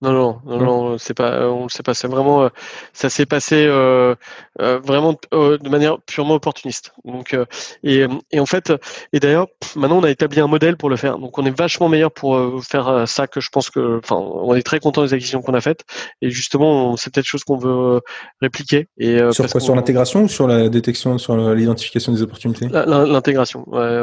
Non, 0.01 0.11
non, 0.11 0.41
non, 0.45 0.59
non, 0.59 0.97
c'est 0.97 1.13
pas, 1.13 1.49
on 1.49 1.63
le 1.63 1.69
sait 1.69 1.81
pas. 1.81 1.93
C'est 1.93 2.09
vraiment, 2.09 2.43
euh, 2.43 2.49
ça 2.91 3.09
s'est 3.09 3.25
passé 3.25 3.65
euh, 3.65 4.13
euh, 4.61 4.77
vraiment 4.79 5.13
de 5.31 5.69
manière 5.69 6.01
purement 6.01 6.35
opportuniste. 6.35 6.91
Donc, 7.05 7.35
et, 7.83 8.05
et 8.31 8.39
en 8.39 8.45
fait, 8.45 8.73
et 9.13 9.21
d'ailleurs, 9.21 9.47
maintenant 9.77 9.99
on 9.99 10.03
a 10.03 10.11
établi 10.11 10.41
un 10.41 10.47
modèle 10.47 10.75
pour 10.75 10.89
le 10.89 10.97
faire. 10.97 11.17
Donc, 11.17 11.37
on 11.37 11.45
est 11.45 11.57
vachement 11.57 11.87
meilleur 11.87 12.11
pour 12.11 12.61
faire 12.63 13.07
ça 13.07 13.27
que 13.27 13.39
je 13.39 13.49
pense 13.49 13.69
que, 13.69 13.99
enfin, 14.03 14.17
on 14.17 14.53
est 14.53 14.63
très 14.63 14.79
content 14.79 15.01
des 15.01 15.13
acquisitions 15.13 15.41
qu'on 15.41 15.53
a 15.53 15.61
faites. 15.61 15.85
Et 16.21 16.29
justement, 16.29 16.97
c'est 16.97 17.13
peut-être 17.13 17.25
chose 17.25 17.45
qu'on 17.45 17.57
veut 17.57 18.01
répliquer. 18.41 18.89
Et 18.97 19.19
sur 19.31 19.49
quoi 19.49 19.61
Sur 19.61 19.75
l'intégration 19.75 20.23
ou 20.23 20.27
sur 20.27 20.45
la 20.45 20.67
détection, 20.67 21.17
sur 21.17 21.37
l'identification 21.55 22.11
des 22.11 22.21
opportunités? 22.21 22.67
L'intégration. 22.67 23.63
Ouais, 23.67 24.01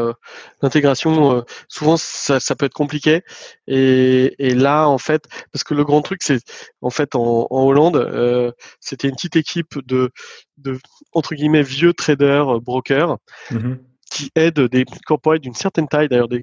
l'intégration, 0.63 1.45
souvent 1.69 1.99
ça, 1.99 2.41
ça 2.41 2.57
peut 2.57 2.65
être 2.65 2.73
compliqué. 2.73 3.21
Et, 3.67 4.35
et 4.39 4.55
là, 4.55 4.89
en 4.89 4.99
fait, 4.99 5.27
parce 5.53 5.65
que 5.65 5.75
le 5.75 5.85
grand 5.93 6.03
truc, 6.03 6.23
c'est 6.23 6.41
en 6.81 6.91
fait 6.91 7.15
en, 7.15 7.47
Hollande, 7.51 7.97
euh, 7.97 8.51
c'était 8.81 9.09
une 9.09 9.15
petite 9.15 9.37
équipe 9.37 9.79
de, 9.87 10.11
de 10.57 10.79
entre 11.13 11.35
guillemets 11.35 11.63
vieux 11.63 11.93
traders, 11.93 12.57
euh, 12.57 12.61
brokers. 12.61 13.19
Mm-hmm. 13.51 13.79
qui 14.11 14.31
aident 14.35 14.69
des 14.69 14.85
corporates 15.07 15.41
d'une 15.41 15.55
certaine 15.55 15.89
taille, 15.89 16.09
d'ailleurs 16.09 16.29
des, 16.29 16.43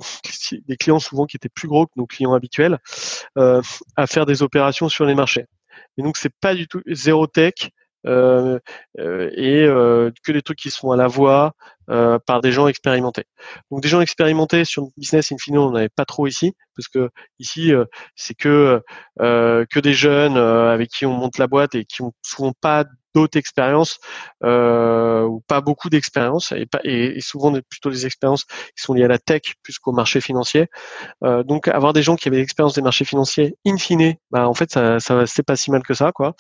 des, 0.68 0.76
clients 0.76 0.98
souvent 0.98 1.28
qui 1.28 1.38
étaient 1.38 1.50
plus 1.50 1.68
gros 1.68 1.86
que 1.86 1.92
nos 1.98 2.08
clients 2.08 2.34
habituels, 2.34 2.80
euh, 3.38 3.62
à 3.96 4.08
faire 4.08 4.26
des 4.26 4.42
opérations 4.42 4.90
sur 4.90 5.06
les 5.06 5.14
marchés. 5.14 5.46
Mais 5.96 6.04
donc 6.04 6.18
c'est 6.18 6.34
pas 6.42 6.56
du 6.56 6.68
tout 6.68 6.82
zéro 6.88 7.28
tech, 7.28 7.54
euh, 8.06 8.60
euh, 8.98 9.30
et 9.34 9.64
euh, 9.64 10.12
que 10.24 10.32
des 10.32 10.42
trucs 10.42 10.60
qui 10.60 10.72
sont 10.72 10.92
à 10.92 10.98
la 10.98 11.08
voix 11.08 11.54
par 12.28 12.42
des 12.42 12.52
gens 12.52 12.68
expérimentés. 12.68 13.24
Donc 13.72 13.82
des 13.82 13.88
gens 13.88 14.00
expérimentés 14.00 14.64
sur 14.64 14.84
le 14.84 14.90
business 14.96 15.32
in 15.32 15.38
fine, 15.40 15.58
on 15.58 15.72
n'avait 15.72 15.90
pas 15.90 16.06
trop 16.06 16.28
ici 16.28 16.54
parce 16.76 16.88
que 16.88 17.10
ici 17.40 17.72
c'est 18.16 18.36
que 18.36 18.84
que 19.18 19.80
des 19.80 19.94
jeunes 19.94 20.38
avec 20.38 20.92
qui 20.92 21.08
on 21.08 21.14
monte 21.14 21.40
la 21.40 21.48
boîte 21.48 21.74
et 21.74 21.86
qui 21.86 22.04
ont 22.04 22.14
souvent 22.22 22.54
pas 22.62 22.86
d'autres 23.16 23.38
expériences 23.38 24.00
euh, 24.44 25.24
ou 25.24 25.42
pas 25.48 25.62
beaucoup 25.62 25.90
d'expériences 25.90 26.52
et, 26.52 26.68
et, 26.84 27.22
souvent 27.22 27.52
plutôt 27.70 27.90
des 27.90 28.06
expériences 28.06 28.46
qui 28.46 28.84
sont 28.84 28.94
liées 28.94 29.06
à 29.06 29.08
la 29.08 29.18
tech 29.18 29.42
plus 29.64 29.80
qu'au 29.80 29.92
marché 29.92 30.22
financier. 30.22 30.68
Euh, 31.24 31.44
donc 31.44 31.68
avoir 31.68 31.94
des 31.94 32.04
gens 32.04 32.16
qui 32.16 32.28
avaient 32.28 32.38
l'expérience 32.38 32.76
des 32.76 32.82
marchés 32.82 33.06
financiers 33.06 33.56
in 33.66 33.78
fine, 33.78 34.16
bah, 34.32 34.48
en 34.48 34.54
fait 34.54 34.72
ça, 34.72 35.00
c'est 35.26 35.44
pas 35.44 35.56
si 35.56 35.72
mal 35.72 35.84
que 35.84 35.94
ça 35.94 36.12
quoi. 36.12 36.36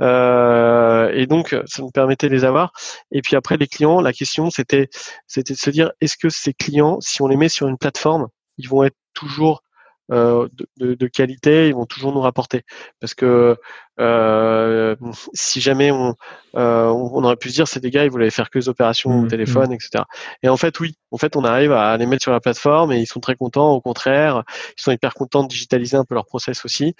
Euh, 0.00 1.10
et 1.14 1.26
donc 1.26 1.56
ça 1.66 1.82
nous 1.82 1.90
permettait 1.90 2.28
de 2.28 2.34
les 2.34 2.44
avoir. 2.44 2.72
Et 3.12 3.22
puis 3.22 3.36
après 3.36 3.56
les 3.56 3.66
clients, 3.66 4.00
la 4.00 4.12
question 4.12 4.50
c'était 4.50 4.88
c'était 5.26 5.54
de 5.54 5.58
se 5.58 5.70
dire 5.70 5.92
est-ce 6.00 6.16
que 6.16 6.28
ces 6.28 6.52
clients, 6.52 6.98
si 7.00 7.22
on 7.22 7.28
les 7.28 7.36
met 7.36 7.48
sur 7.48 7.68
une 7.68 7.78
plateforme, 7.78 8.28
ils 8.58 8.68
vont 8.68 8.82
être 8.84 8.96
toujours 9.14 9.62
de, 10.10 10.58
de, 10.78 11.06
qualité, 11.06 11.68
ils 11.68 11.74
vont 11.74 11.84
toujours 11.84 12.12
nous 12.12 12.20
rapporter? 12.20 12.62
Parce 12.98 13.14
que 13.14 13.58
euh, 14.00 14.96
si 15.34 15.60
jamais 15.60 15.90
on, 15.90 16.14
euh, 16.56 16.86
on 16.86 17.24
aurait 17.24 17.36
pu 17.36 17.50
se 17.50 17.54
dire 17.54 17.68
c'est 17.68 17.80
des 17.80 17.90
gars 17.90 18.04
ils 18.04 18.10
voulaient 18.10 18.30
faire 18.30 18.50
que 18.50 18.58
des 18.58 18.68
opérations 18.68 19.10
au 19.10 19.22
mmh, 19.22 19.28
téléphone, 19.28 19.70
mmh. 19.70 19.74
etc. 19.74 20.04
Et 20.42 20.48
en 20.48 20.56
fait 20.56 20.78
oui, 20.80 20.94
en 21.10 21.18
fait 21.18 21.36
on 21.36 21.44
arrive 21.44 21.72
à 21.72 21.96
les 21.96 22.06
mettre 22.06 22.22
sur 22.22 22.32
la 22.32 22.40
plateforme 22.40 22.92
et 22.92 23.00
ils 23.00 23.06
sont 23.06 23.20
très 23.20 23.34
contents. 23.34 23.72
Au 23.72 23.80
contraire, 23.80 24.44
ils 24.76 24.82
sont 24.82 24.92
hyper 24.92 25.14
contents 25.14 25.42
de 25.42 25.48
digitaliser 25.48 25.96
un 25.96 26.04
peu 26.04 26.14
leur 26.14 26.26
process 26.26 26.64
aussi. 26.64 26.94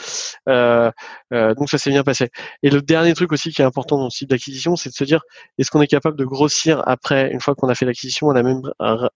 Euh, 0.49 0.91
euh, 1.33 1.55
donc 1.55 1.71
ça 1.71 1.79
s'est 1.79 1.91
bien 1.91 2.03
passé. 2.03 2.31
Et 2.63 2.71
le 2.71 2.83
dernier 2.83 3.15
truc 3.15 3.33
aussi 3.33 3.51
qui 3.53 3.63
est 3.63 3.65
important 3.65 3.99
dans 3.99 4.05
le 4.05 4.11
site 4.11 4.31
d'acquisition, 4.31 4.77
c'est 4.77 4.91
de 4.91 4.95
se 4.95 5.05
dire 5.05 5.23
est-ce 5.59 5.71
qu'on 5.71 5.83
est 5.83 5.87
capable 5.87 6.17
de 6.17 6.25
grossir 6.25 6.83
après 6.87 7.31
une 7.33 7.41
fois 7.41 7.55
qu'on 7.55 7.69
a 7.69 7.75
fait 7.75 7.87
l'acquisition 7.87 8.31
à 8.31 8.35
la 8.35 8.43
même 8.43 8.63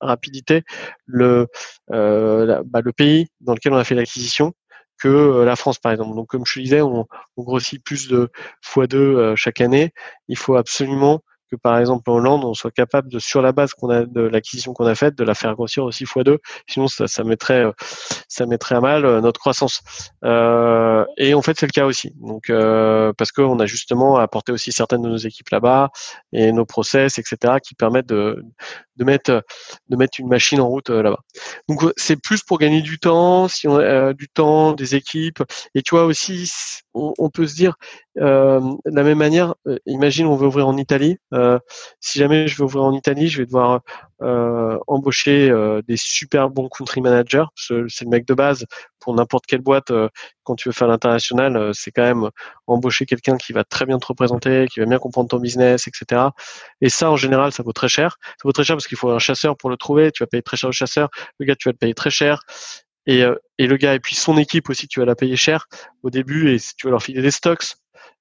rapidité 0.01 0.63
le 1.07 1.49
euh, 1.93 2.63
bah, 2.67 2.81
le 2.83 2.93
pays 2.93 3.29
dans 3.41 3.55
lequel 3.55 3.73
on 3.73 3.77
a 3.77 3.85
fait 3.85 3.95
l'acquisition? 3.95 4.53
Que 5.03 5.09
euh, 5.09 5.45
la 5.45 5.57
France, 5.57 5.79
par 5.79 5.93
exemple. 5.93 6.15
Donc, 6.15 6.29
comme 6.29 6.47
je 6.47 6.61
disais, 6.61 6.81
on, 6.81 7.07
grossit 7.37 7.83
plus 7.83 8.09
de 8.09 8.31
x2 8.65 8.95
euh, 8.95 9.37
chaque 9.37 9.61
année. 9.61 9.93
Il 10.29 10.39
faut 10.39 10.55
absolument 10.55 11.21
que 11.51 11.57
par 11.57 11.79
exemple 11.79 12.09
en 12.11 12.15
Hollande, 12.15 12.45
on 12.47 12.55
soit 12.55 12.71
capable 12.71 13.11
de, 13.11 13.19
sur 13.19 13.43
la 13.43 13.53
base 13.53 13.75
qu'on 13.75 13.91
a 13.91 14.07
de 14.07 14.23
l'acquisition 14.23 14.73
qu'on 14.73 14.87
a 14.87 14.95
faite, 14.95 15.19
de 15.19 15.25
la 15.25 15.35
faire 15.35 15.55
grossir 15.55 15.85
aussi 15.85 16.07
fois 16.07 16.25
deux. 16.25 16.39
Sinon, 16.67 16.87
ça, 16.89 17.25
mettrait, 17.25 17.65
euh, 17.65 17.73
ça 18.27 18.47
mettrait 18.47 18.77
à 18.77 18.81
mal 18.81 19.03
notre 19.21 19.39
croissance. 19.39 19.83
Et 20.23 21.35
en 21.35 21.43
fait, 21.43 21.59
c'est 21.59 21.67
le 21.67 21.73
cas 21.73 21.85
aussi. 21.85 22.15
Donc, 22.21 22.51
parce 23.19 23.33
qu'on 23.33 23.59
a 23.59 23.67
justement 23.67 24.17
apporté 24.17 24.53
aussi 24.53 24.73
certaines 24.73 25.03
de 25.03 25.09
nos 25.09 25.19
équipes 25.19 25.51
là-bas 25.51 25.91
et 26.33 26.53
nos 26.53 26.65
process, 26.65 27.19
etc., 27.19 27.57
qui 27.63 27.75
permettent 27.75 28.09
de, 28.09 28.43
de 28.97 29.05
mettre, 29.05 29.45
de 29.89 29.97
mettre 29.97 30.21
une 30.21 30.29
machine 30.29 30.61
en 30.61 30.69
route 30.69 30.91
là-bas. 30.91 31.21
Donc, 31.69 31.83
c'est 31.97 32.21
plus 32.21 32.43
pour 32.43 32.59
gagner 32.59 32.83
du 32.83 32.99
temps, 32.99 33.49
si 33.49 33.69
on 33.69 33.77
a 33.77 34.13
du 34.13 34.29
temps, 34.29 34.73
des 34.73 34.95
équipes. 34.95 35.43
Et 35.75 35.83
tu 35.83 35.95
vois 35.95 36.05
aussi, 36.05 36.51
on, 36.95 37.13
on 37.19 37.31
peut 37.31 37.47
se 37.47 37.55
dire, 37.55 37.77
euh, 38.19 38.61
de 38.61 38.95
la 38.95 39.03
même 39.03 39.19
manière, 39.19 39.55
euh, 39.67 39.79
imagine 39.87 40.27
on 40.27 40.37
veut 40.37 40.47
ouvrir 40.47 40.69
en 40.69 40.77
Italie. 40.77 41.19
Euh, 41.33 41.59
si 42.01 42.19
jamais 42.19 42.47
je 42.47 42.57
veux 42.59 42.65
ouvrir 42.65 42.85
en 42.85 42.93
Italie, 42.93 43.29
je 43.29 43.39
vais 43.39 43.47
devoir 43.47 43.81
euh, 44.23 44.79
embaucher 44.87 45.51
euh, 45.51 45.83
des 45.87 45.97
super 45.97 46.51
bons 46.51 46.69
country 46.69 47.01
managers. 47.01 47.45
C'est 47.55 47.75
le 47.75 48.09
mec 48.09 48.27
de 48.27 48.35
base 48.35 48.67
pour 49.01 49.15
n'importe 49.15 49.47
quelle 49.47 49.61
boîte. 49.61 49.91
Euh, 49.91 50.09
quand 50.45 50.55
tu 50.55 50.69
veux 50.69 50.73
faire 50.73 50.89
l'international, 50.89 51.73
c'est 51.75 51.91
quand 51.91 52.03
même 52.03 52.31
embaucher 52.67 53.07
quelqu'un 53.07 53.37
qui 53.37 53.53
va 53.53 53.65
très 53.65 53.87
bien 53.87 53.99
te 53.99 54.07
représenter, 54.07 54.67
qui 54.73 54.81
va 54.81 54.87
bien 54.87 54.99
comprendre 54.99 55.29
ton 55.29 55.39
business, 55.39 55.87
etc. 55.87 56.29
Et 56.81 56.89
ça, 56.89 57.11
en 57.11 57.17
général, 57.17 57.53
ça 57.53 57.63
vaut 57.63 57.73
très 57.73 57.89
cher. 57.89 58.17
Ça 58.23 58.43
vaut 58.45 58.53
très 58.53 58.65
cher 58.65 58.77
parce 58.77 58.87
qu'il 58.87 58.99
faut 58.99 59.11
un 59.11 59.19
chasseur 59.19 59.57
pour 59.57 59.71
le 59.71 59.77
trouver. 59.77 60.11
Tu 60.13 60.23
vas 60.23 60.27
payer 60.27 60.43
très 60.43 60.57
cher 60.57 60.69
le 60.69 60.75
chasseur. 60.75 61.09
Le 61.39 61.47
gars, 61.47 61.57
tu 61.57 61.69
vas 61.69 61.73
le 61.73 61.79
payer 61.79 61.95
très 61.95 62.11
cher. 62.11 62.43
Et, 63.07 63.25
et 63.59 63.67
le 63.67 63.77
gars 63.77 63.95
et 63.95 64.01
puis 64.01 64.15
son 64.15 64.37
équipe 64.39 64.71
aussi, 64.71 64.87
tu 64.87 65.01
vas 65.01 65.07
la 65.07 65.17
payer 65.17 65.37
cher 65.37 65.67
au 66.03 66.11
début 66.11 66.55
et 66.55 66.59
tu 66.59 66.87
veux 66.87 66.93
leur 66.93 67.03
filer 67.03 67.23
des 67.23 67.33
stocks 67.33 67.75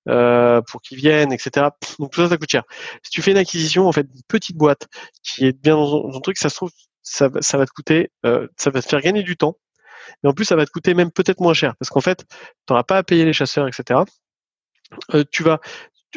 euh, 0.10 0.62
pour 0.62 0.82
qu'ils 0.82 0.98
viennent, 0.98 1.32
etc. 1.32 1.68
Donc 2.00 2.12
tout 2.12 2.22
ça, 2.22 2.30
ça 2.30 2.38
coûte 2.38 2.50
cher. 2.50 2.64
Si 3.04 3.12
tu 3.12 3.22
fais 3.22 3.32
une 3.32 3.38
acquisition, 3.38 3.88
en 3.88 3.92
fait, 3.92 4.02
une 4.02 4.24
petite 4.28 4.58
boîte 4.58 4.88
qui 5.24 5.46
est 5.46 5.54
bien 5.54 5.76
dans 5.76 6.16
un 6.16 6.20
truc, 6.22 6.38
ça 6.38 6.50
se 6.50 6.56
trouve, 6.56 6.72
ça, 7.04 7.30
ça 7.40 7.58
va 7.58 7.66
te 7.66 7.72
coûter, 7.72 8.12
euh, 8.26 8.48
ça 8.58 8.70
va 8.70 8.82
te 8.82 8.88
faire 8.88 9.02
gagner 9.02 9.24
du 9.24 9.38
temps. 9.38 9.58
Et 10.24 10.28
en 10.28 10.34
plus, 10.34 10.46
ça 10.46 10.56
va 10.56 10.66
te 10.66 10.72
coûter 10.72 10.94
même 10.94 11.12
peut-être 11.12 11.40
moins 11.40 11.54
cher, 11.54 11.76
parce 11.78 11.90
qu'en 11.90 12.02
fait, 12.02 12.26
tu 12.30 12.38
n'auras 12.70 12.84
pas 12.84 12.98
à 12.98 13.04
payer 13.04 13.26
les 13.26 13.34
chasseurs, 13.34 13.68
etc. 13.68 14.02
Euh, 15.14 15.24
tu 15.32 15.44
vas, 15.44 15.60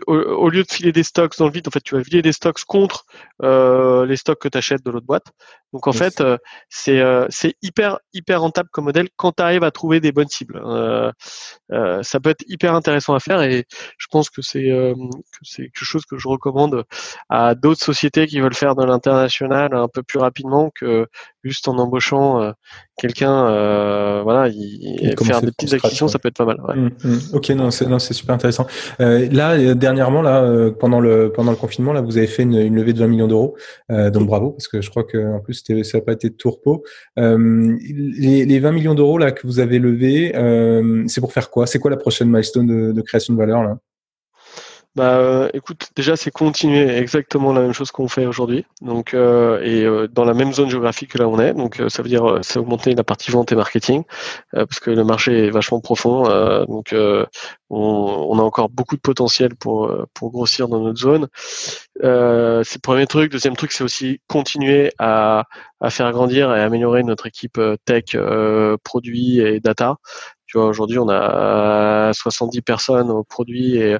au, 0.07 0.49
lieu 0.49 0.63
de 0.63 0.71
filer 0.71 0.93
des 0.93 1.03
stocks 1.03 1.37
dans 1.39 1.47
le 1.47 1.53
vide, 1.53 1.69
en 1.69 1.71
fait, 1.71 1.81
tu 1.81 1.95
vas 1.95 2.03
filer 2.03 2.23
des 2.23 2.33
stocks 2.33 2.65
contre 2.65 3.05
euh, 3.43 4.07
les 4.07 4.17
stocks 4.17 4.41
que 4.41 4.49
tu 4.49 4.59
achètes 4.59 4.85
de 4.85 4.91
l'autre 4.91 5.07
boîte. 5.07 5.27
Donc 5.73 5.89
en 5.89 5.93
fait, 5.93 6.21
euh, 6.21 6.39
c'est 6.69 7.01
euh, 7.01 7.27
c'est 7.31 7.57
hyper 7.61 7.99
hyper 8.13 8.43
rentable 8.43 8.69
comme 8.71 8.85
modèle 8.85 9.09
quand 9.17 9.33
tu 9.33 9.43
arrives 9.43 9.65
à 9.65 9.73
trouver 9.73 9.99
des 9.99 10.13
bonnes 10.13 10.29
cibles. 10.29 10.63
Ça 11.71 12.21
peut 12.21 12.31
être 12.31 12.45
hyper 12.47 12.75
intéressant 12.75 13.15
à 13.15 13.19
faire 13.19 13.43
et 13.43 13.65
je 13.99 14.07
pense 14.09 14.31
que 14.31 14.41
c'est 14.41 14.63
que 14.63 15.39
c'est 15.43 15.63
quelque 15.63 15.85
chose 15.85 16.05
que 16.05 16.17
je 16.17 16.29
recommande 16.29 16.85
à 17.29 17.57
d'autres 17.57 17.83
sociétés 17.83 18.29
qui 18.29 18.39
veulent 18.39 18.55
faire 18.55 18.77
de 18.77 18.85
l'international 18.85 19.75
un 19.75 19.89
peu 19.89 20.05
plus 20.05 20.21
rapidement 20.21 20.71
que 20.73 21.09
juste 21.43 21.67
en 21.67 21.77
embauchant 21.79 22.53
quelqu'un. 22.97 24.23
voilà, 24.23 24.49
il, 24.49 25.17
faire 25.25 25.41
des 25.43 25.51
petites 25.51 25.75
acquisitions, 25.75 26.07
ça 26.07 26.21
peut 26.21 26.29
être 26.29 26.37
pas 26.37 26.45
mal. 26.45 26.61
Ouais. 26.61 26.77
Mmh, 26.77 26.91
mmh. 27.03 27.19
Ok, 27.33 27.49
non, 27.51 27.73
c'est 27.73 27.87
non, 27.87 27.99
c'est 27.99 28.15
super 28.15 28.37
intéressant. 28.37 28.69
là, 29.01 29.75
dernièrement, 29.85 30.23
là, 30.23 30.71
pendant 30.81 31.01
le 31.01 31.31
pendant 31.33 31.51
le 31.51 31.57
confinement, 31.57 31.93
là, 31.93 32.01
vous 32.01 32.17
avez 32.17 32.27
fait 32.27 32.43
une, 32.45 32.75
levée 32.75 32.93
de 32.93 32.99
20 32.99 33.07
millions 33.09 33.29
d'euros. 33.29 33.57
donc 33.89 34.27
bravo, 34.27 34.51
parce 34.53 34.69
que 34.69 34.81
je 34.81 34.91
crois 34.91 35.05
que 35.05 35.19
en 35.37 35.41
plus 35.41 35.63
ça 35.83 35.99
n'a 35.99 36.05
pas 36.05 36.13
été 36.13 36.31
de 36.31 36.35
tourpeau. 36.35 36.85
Euh, 37.19 37.77
les, 37.83 38.45
les, 38.45 38.59
20 38.59 38.73
millions 38.73 38.95
d'euros 38.95 39.19
là 39.19 39.33
que 39.33 39.47
vous 39.47 39.61
avez 39.61 39.79
levés, 39.79 40.33
euh, 40.37 41.05
c'est 41.07 41.21
pour 41.21 41.33
faire 41.33 41.51
quoi? 41.51 41.67
C'est 41.67 41.79
quoi 41.79 41.91
la 41.91 41.97
prochaine 41.97 42.29
milestone 42.29 42.67
de, 42.67 42.93
de 42.93 43.01
création 43.03 43.35
de 43.35 43.39
valeur 43.39 43.63
là? 43.63 43.79
Bah, 44.97 45.17
euh, 45.19 45.49
écoute, 45.55 45.91
déjà 45.97 46.15
c'est 46.15 46.31
continuer 46.31 46.89
exactement 46.97 47.53
la 47.53 47.63
même 47.63 47.73
chose 47.73 47.91
qu'on 47.91 48.07
fait 48.07 48.27
aujourd'hui, 48.27 48.65
donc 48.81 49.13
euh, 49.13 49.61
et 49.61 49.83
euh, 49.83 50.07
dans 50.07 50.25
la 50.25 50.35
même 50.35 50.53
zone 50.53 50.71
géographique 50.71 51.11
que 51.11 51.19
là 51.19 51.29
on 51.29 51.41
est. 51.41 51.53
Donc 51.53 51.83
ça 51.89 52.01
veut 52.03 52.09
dire 52.09 52.39
c'est 52.43 52.61
augmenter 52.61 52.95
la 52.95 53.03
partie 53.03 53.33
vente 53.33 53.51
et 53.51 53.57
marketing 53.57 54.05
parce 54.53 54.79
que 54.79 54.91
le 54.91 55.03
marché 55.03 55.47
est 55.47 55.51
vachement 55.51 55.81
profond. 55.81 56.23
donc 56.67 56.95
on, 56.95 58.27
on, 58.31 58.39
a 58.39 58.43
encore 58.43 58.69
beaucoup 58.69 58.95
de 58.95 59.01
potentiel 59.01 59.57
pour 59.57 59.93
pour 60.15 60.31
grossir 60.31 60.69
dans 60.69 60.79
notre 60.79 61.01
zone. 61.01 61.27
c'est 61.97 62.05
le 62.05 62.81
premier 62.81 63.09
truc. 63.09 63.33
Deuxième 63.33 63.57
truc, 63.57 63.73
c'est 63.73 63.85
aussi 63.85 64.21
continuer 64.29 64.93
à 64.99 65.45
à 65.81 65.91
faire 65.91 66.13
grandir 66.13 66.55
et 66.55 66.61
améliorer 66.61 67.03
notre 67.03 67.27
équipe 67.27 67.61
tech, 67.85 68.17
produits 68.85 69.41
et 69.41 69.59
data 69.59 69.97
aujourd'hui, 70.63 70.99
on 70.99 71.09
a 71.09 72.13
70 72.13 72.63
personnes 72.63 73.11
au 73.11 73.25
produit 73.25 73.77
et, 73.77 73.99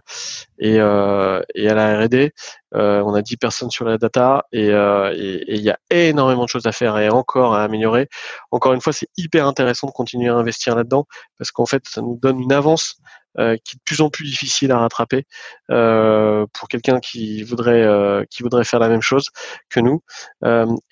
et, 0.59 0.81
euh, 0.81 1.41
et 1.55 1.69
à 1.69 1.75
la 1.75 2.01
R&D. 2.01 2.33
Euh, 2.75 3.03
on 3.05 3.15
a 3.15 3.23
10 3.23 3.37
personnes 3.37 3.71
sur 3.71 3.85
la 3.85 3.99
data 3.99 4.47
euh, 4.55 5.13
et 5.17 5.55
il 5.55 5.63
y 5.63 5.71
a 5.71 5.79
énormément 5.91 6.45
de 6.45 6.49
choses 6.49 6.67
à 6.67 6.73
faire 6.73 6.99
et 6.99 7.09
encore 7.09 7.55
à 7.55 7.63
améliorer. 7.63 8.09
Encore 8.51 8.73
une 8.73 8.81
fois, 8.81 8.93
c'est 8.93 9.09
hyper 9.17 9.47
intéressant 9.47 9.87
de 9.87 9.93
continuer 9.93 10.29
à 10.29 10.35
investir 10.35 10.75
là-dedans 10.75 11.07
parce 11.39 11.51
qu'en 11.51 11.67
fait, 11.67 11.83
ça 11.87 12.01
nous 12.01 12.19
donne 12.21 12.41
une 12.41 12.53
avance 12.53 12.99
euh, 13.41 13.57
qui 13.65 13.75
est 13.75 13.79
de 13.79 13.83
plus 13.85 14.01
en 14.01 14.11
plus 14.11 14.23
difficile 14.25 14.71
à 14.71 14.79
rattraper 14.79 15.27
euh, 15.73 16.47
pour 16.53 16.69
quelqu'un 16.69 17.01
qui 17.01 17.43
voudrait 17.43 17.83
euh, 17.83 18.25
qui 18.31 18.45
voudrait 18.45 18.63
faire 18.63 18.79
la 18.79 18.89
même 18.89 19.03
chose 19.03 19.27
que 19.71 19.81
nous. 19.81 20.03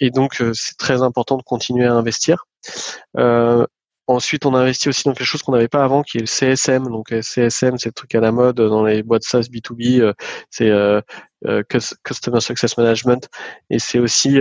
et 0.01 0.11
donc 0.11 0.43
c'est 0.55 0.77
très 0.77 1.03
important 1.03 1.37
de 1.37 1.45
continuer 1.45 1.87
à 1.87 1.93
investir. 1.93 2.47
Ensuite, 4.09 4.47
on 4.47 4.55
a 4.55 4.59
investi 4.59 4.89
aussi 4.89 5.05
dans 5.05 5.13
quelque 5.13 5.27
chose 5.27 5.43
qu'on 5.43 5.53
n'avait 5.53 5.69
pas 5.69 5.85
avant, 5.85 6.03
qui 6.03 6.19
est 6.19 6.21
le 6.21 6.27
CSM. 6.27 6.85
Donc, 6.89 7.09
CSM, 7.09 7.79
c'est 7.79 7.89
le 7.89 7.93
truc 7.93 8.15
à 8.15 8.21
la 8.21 8.33
mode 8.33 8.57
dans 8.57 8.85
les 8.85 9.03
boîtes 9.03 9.23
SaaS 9.23 9.43
B2B. 9.43 10.13
c'est 10.51 10.71
Customer 12.05 12.41
Success 12.41 12.77
Management. 12.77 13.29
Et 13.71 13.79
c'est 13.79 13.99
aussi 13.99 14.41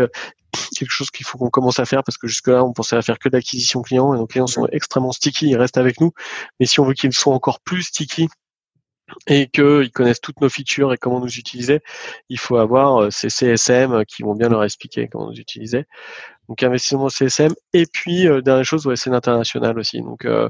quelque 0.77 0.91
chose 0.91 1.11
qu'il 1.11 1.25
faut 1.25 1.37
qu'on 1.37 1.49
commence 1.49 1.79
à 1.79 1.85
faire 1.85 2.03
parce 2.03 2.17
que 2.17 2.27
jusque-là, 2.27 2.63
on 2.63 2.73
pensait 2.73 2.95
à 2.95 3.01
faire 3.01 3.19
que 3.19 3.29
de 3.29 3.37
l'acquisition 3.37 3.81
client 3.81 4.13
et 4.13 4.17
nos 4.17 4.27
clients 4.27 4.47
sont 4.47 4.67
extrêmement 4.71 5.11
sticky, 5.11 5.49
ils 5.49 5.57
restent 5.57 5.77
avec 5.77 6.01
nous. 6.01 6.11
Mais 6.59 6.65
si 6.65 6.79
on 6.79 6.85
veut 6.85 6.93
qu'ils 6.93 7.13
soient 7.13 7.33
encore 7.33 7.59
plus 7.59 7.83
sticky, 7.83 8.27
et 9.27 9.49
qu'ils 9.49 9.91
connaissent 9.91 10.21
toutes 10.21 10.41
nos 10.41 10.49
features 10.49 10.93
et 10.93 10.97
comment 10.97 11.19
nous 11.19 11.37
utiliser, 11.37 11.81
il 12.29 12.39
faut 12.39 12.57
avoir 12.57 13.03
euh, 13.03 13.09
ces 13.09 13.29
CSM 13.29 14.05
qui 14.05 14.23
vont 14.23 14.35
bien 14.35 14.49
leur 14.49 14.63
expliquer 14.63 15.07
comment 15.07 15.27
nous 15.27 15.39
utiliser. 15.39 15.85
Donc 16.51 16.63
investissement 16.63 17.07
CSM 17.07 17.53
et 17.71 17.85
puis 17.85 18.27
euh, 18.27 18.41
dernière 18.41 18.65
chose, 18.65 18.85
ouais, 18.85 18.97
c'est 18.97 19.09
l'international 19.09 19.79
aussi. 19.79 20.01
Donc 20.01 20.25
euh, 20.25 20.49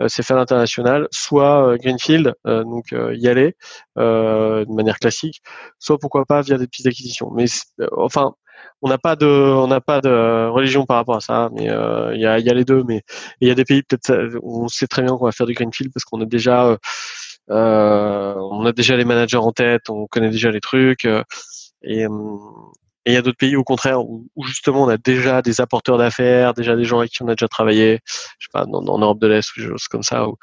euh, 0.00 0.08
c'est 0.08 0.24
faire 0.24 0.36
l'international, 0.36 1.06
soit 1.12 1.78
Greenfield, 1.78 2.34
donc 2.44 2.86
y 2.90 3.28
aller 3.28 3.54
de 3.96 4.74
manière 4.74 4.98
classique, 4.98 5.40
soit 5.78 5.98
pourquoi 5.98 6.24
pas 6.24 6.40
via 6.42 6.58
des 6.58 6.66
petites 6.66 6.88
acquisitions. 6.88 7.30
Mais 7.32 7.44
enfin, 7.96 8.34
on 8.82 8.88
n'a 8.88 8.98
pas 8.98 9.14
de 9.14 9.24
on 9.24 9.68
n'a 9.68 9.80
pas 9.80 10.00
de 10.00 10.48
religion 10.48 10.84
par 10.84 10.96
rapport 10.96 11.16
à 11.16 11.20
ça 11.20 11.48
mais 11.52 11.66
il 11.66 12.20
y, 12.20 12.26
a, 12.26 12.40
y 12.40 12.50
a 12.50 12.54
les 12.54 12.64
deux 12.64 12.82
mais 12.84 13.02
il 13.40 13.48
y 13.48 13.50
a 13.50 13.54
des 13.54 13.64
pays 13.64 13.82
peut-être 13.82 14.38
on 14.42 14.66
sait 14.66 14.88
très 14.88 15.02
bien 15.02 15.16
qu'on 15.16 15.26
va 15.26 15.32
faire 15.32 15.46
du 15.46 15.54
greenfield 15.54 15.92
parce 15.92 16.04
qu'on 16.04 16.20
a 16.22 16.24
déjà 16.24 16.76
euh, 17.50 18.34
on 18.34 18.66
a 18.66 18.72
déjà 18.72 18.96
les 18.96 19.04
managers 19.04 19.36
en 19.36 19.52
tête, 19.52 19.90
on 19.90 20.06
connaît 20.08 20.30
déjà 20.30 20.50
les 20.50 20.60
trucs. 20.60 21.06
Et 21.82 22.06
il 23.06 23.14
y 23.14 23.16
a 23.16 23.22
d'autres 23.22 23.38
pays 23.38 23.56
au 23.56 23.64
contraire 23.64 24.00
où, 24.02 24.28
justement 24.44 24.84
on 24.84 24.88
a 24.88 24.96
déjà 24.96 25.42
des 25.42 25.60
apporteurs 25.60 25.98
d'affaires, 25.98 26.54
déjà 26.54 26.76
des 26.76 26.84
gens 26.84 26.98
avec 26.98 27.12
qui 27.12 27.22
on 27.22 27.28
a 27.28 27.34
déjà 27.34 27.48
travaillé, 27.48 28.00
je 28.38 28.46
sais 28.46 28.50
pas, 28.52 28.64
en 28.64 28.98
Europe 28.98 29.20
de 29.20 29.26
l'Est 29.28 29.56
ou 29.56 29.60
des 29.60 29.66
choses 29.68 29.88
comme 29.88 30.02
ça, 30.02 30.26
ou, 30.28 30.36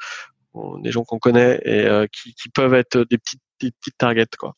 des 0.80 0.92
gens 0.92 1.04
qu'on 1.04 1.18
connaît 1.18 1.60
et 1.64 1.84
euh, 1.86 2.06
qui, 2.12 2.32
qui, 2.34 2.48
peuvent 2.48 2.74
être 2.74 2.98
des 3.10 3.18
petites, 3.18 3.40
des 3.60 3.72
petites 3.72 3.98
targets 3.98 4.26
quoi. 4.38 4.54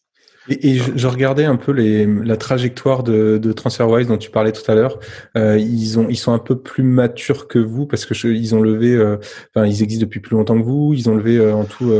Et, 0.48 0.74
je, 0.74 1.06
regardais 1.06 1.44
un 1.44 1.56
peu 1.56 1.72
les, 1.72 2.06
la 2.06 2.36
trajectoire 2.36 3.02
de, 3.02 3.38
de 3.38 3.52
TransferWise 3.52 4.06
dont 4.06 4.16
tu 4.16 4.30
parlais 4.30 4.52
tout 4.52 4.68
à 4.70 4.74
l'heure. 4.74 4.98
Euh, 5.36 5.58
ils 5.58 5.96
ils 6.08 6.16
sont 6.16 6.32
un 6.32 6.38
peu 6.38 6.58
plus 6.58 6.82
matures 6.82 7.48
que 7.48 7.58
vous 7.58 7.86
parce 7.86 8.06
que 8.06 8.14
ils 8.28 8.54
ont 8.54 8.60
levé, 8.60 8.94
euh, 8.94 9.16
enfin, 9.54 9.66
ils 9.66 9.82
existent 9.82 10.04
depuis 10.04 10.20
plus 10.20 10.36
longtemps 10.36 10.58
que 10.58 10.64
vous. 10.64 10.94
Ils 10.94 11.08
ont 11.10 11.16
levé 11.16 11.36
euh, 11.38 11.54
en 11.54 11.64
tout 11.64 11.92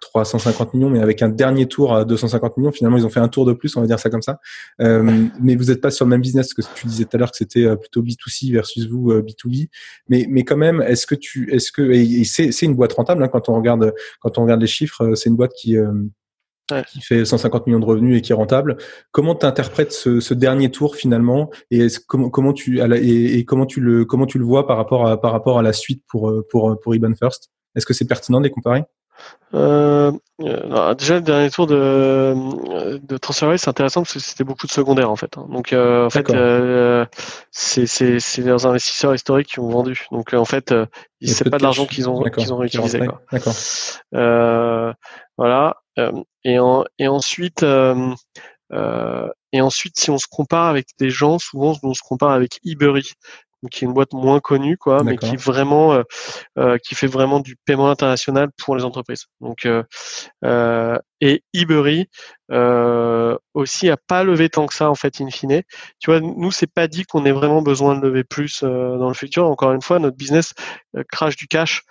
350 0.00 0.74
millions, 0.74 0.90
mais 0.90 1.00
avec 1.00 1.22
un 1.22 1.28
dernier 1.28 1.66
tour 1.66 1.94
à 1.94 2.04
250 2.04 2.56
millions. 2.56 2.72
Finalement, 2.72 2.96
ils 2.96 3.06
ont 3.06 3.10
fait 3.10 3.20
un 3.20 3.28
tour 3.28 3.46
de 3.46 3.52
plus, 3.52 3.76
on 3.76 3.80
va 3.80 3.86
dire 3.86 4.00
ça 4.00 4.10
comme 4.10 4.22
ça. 4.22 4.40
mais 4.78 5.54
vous 5.56 5.64
n'êtes 5.66 5.80
pas 5.80 5.90
sur 5.90 6.04
le 6.04 6.10
même 6.10 6.22
business 6.22 6.54
que 6.54 6.62
tu 6.74 6.86
disais 6.86 7.04
tout 7.04 7.16
à 7.16 7.18
l'heure 7.18 7.30
que 7.30 7.36
c'était 7.36 7.76
plutôt 7.76 8.02
B2C 8.02 8.52
versus 8.52 8.88
vous 8.88 9.12
B2B. 9.12 9.68
Mais, 10.08 10.26
mais 10.28 10.42
quand 10.44 10.56
même, 10.56 10.82
est-ce 10.82 11.06
que 11.06 11.14
tu, 11.14 11.52
est-ce 11.52 11.70
que, 11.70 11.82
et, 11.82 12.24
c'est, 12.24 12.62
une 12.62 12.74
boîte 12.74 12.92
rentable 12.92 13.22
hein, 13.22 13.28
quand 13.28 13.48
on 13.48 13.54
regarde, 13.54 13.92
quand 14.20 14.38
on 14.38 14.42
regarde 14.42 14.60
les 14.60 14.66
chiffres, 14.66 15.14
c'est 15.14 15.28
une 15.28 15.36
boîte 15.36 15.52
qui 15.52 15.76
qui 16.80 17.00
fait 17.00 17.24
150 17.24 17.66
millions 17.66 17.80
de 17.80 17.84
revenus 17.84 18.18
et 18.18 18.20
qui 18.22 18.32
est 18.32 18.34
rentable. 18.34 18.78
Comment 19.10 19.34
tu 19.34 19.44
interprètes 19.44 19.92
ce, 19.92 20.20
ce, 20.20 20.34
dernier 20.34 20.70
tour 20.70 20.96
finalement? 20.96 21.50
Et 21.70 21.88
comment, 22.06 22.30
comment 22.30 22.52
tu 22.52 22.80
et, 22.80 23.38
et, 23.38 23.44
comment 23.44 23.66
tu 23.66 23.80
le 23.80 24.04
comment 24.04 24.26
tu 24.26 24.38
le 24.38 24.44
vois 24.44 24.66
par 24.66 24.76
rapport 24.78 25.06
à 25.06 25.20
par 25.20 25.32
rapport 25.32 25.58
à 25.58 25.62
la 25.62 25.72
suite 25.72 26.02
pour 26.08 26.32
pour 26.50 26.78
pour 26.80 26.94
Iban 26.94 27.14
First 27.14 27.50
Est-ce 27.74 27.84
que 27.84 27.94
c'est 27.94 28.06
pertinent 28.06 28.40
de 28.40 28.44
les 28.44 28.50
comparer? 28.50 28.84
Euh, 29.54 30.12
euh 30.40 30.94
déjà 30.94 31.16
le 31.16 31.20
dernier 31.20 31.50
tour 31.50 31.66
de 31.66 32.34
de 32.98 33.16
TransferWise 33.18 33.60
c'est 33.60 33.68
intéressant 33.68 34.02
parce 34.02 34.14
que 34.14 34.18
c'était 34.18 34.44
beaucoup 34.44 34.66
de 34.66 34.72
secondaires 34.72 35.10
en 35.10 35.16
fait. 35.16 35.36
Hein. 35.36 35.46
Donc 35.50 35.72
euh, 35.72 36.06
en 36.06 36.10
fait 36.10 36.30
euh, 36.30 37.04
c'est 37.50 38.38
leurs 38.38 38.66
investisseurs 38.66 39.14
historiques 39.14 39.48
qui 39.48 39.60
ont 39.60 39.68
vendu. 39.68 40.06
Donc 40.10 40.32
en 40.32 40.44
fait 40.44 40.74
c'est 41.22 41.50
pas 41.50 41.58
de 41.58 41.62
l'argent 41.62 41.86
qu'ils 41.86 42.08
ont 42.08 42.22
qu'ils 42.22 42.52
ont 42.52 42.58
réutilisé. 42.58 43.00
D'accord. 43.30 43.54
voilà. 45.36 45.76
Euh, 45.98 46.22
et, 46.44 46.58
en, 46.58 46.84
et 46.98 47.08
ensuite, 47.08 47.62
euh, 47.62 48.14
euh, 48.72 49.28
et 49.52 49.60
ensuite, 49.60 49.98
si 49.98 50.10
on 50.10 50.18
se 50.18 50.26
compare 50.30 50.66
avec 50.66 50.88
des 50.98 51.10
gens, 51.10 51.38
souvent 51.38 51.76
on 51.82 51.94
se 51.94 52.02
compare 52.02 52.30
avec 52.30 52.58
Ebury, 52.64 53.12
qui 53.70 53.84
est 53.84 53.86
une 53.86 53.94
boîte 53.94 54.12
moins 54.12 54.40
connue, 54.40 54.76
quoi, 54.76 55.02
mais 55.04 55.16
qui 55.16 55.36
vraiment, 55.36 56.02
euh, 56.58 56.78
qui 56.78 56.94
fait 56.94 57.06
vraiment 57.06 57.40
du 57.40 57.56
paiement 57.64 57.90
international 57.90 58.48
pour 58.58 58.76
les 58.76 58.84
entreprises. 58.84 59.26
Donc, 59.40 59.66
euh, 59.66 60.98
et 61.20 61.44
Ebury 61.54 62.08
euh, 62.50 63.36
aussi 63.54 63.88
a 63.88 63.96
pas 63.96 64.24
levé 64.24 64.48
tant 64.48 64.66
que 64.66 64.74
ça 64.74 64.90
en 64.90 64.94
fait, 64.94 65.20
in 65.20 65.30
fine. 65.30 65.62
Tu 66.00 66.10
vois, 66.10 66.20
nous 66.20 66.50
c'est 66.50 66.72
pas 66.72 66.88
dit 66.88 67.04
qu'on 67.04 67.24
ait 67.24 67.32
vraiment 67.32 67.62
besoin 67.62 67.96
de 67.96 68.00
lever 68.00 68.24
plus 68.24 68.62
dans 68.62 69.08
le 69.08 69.14
futur. 69.14 69.46
Encore 69.46 69.72
une 69.72 69.82
fois, 69.82 69.98
notre 69.98 70.16
business 70.16 70.52
crache 71.08 71.36
du 71.36 71.46
cash, 71.46 71.82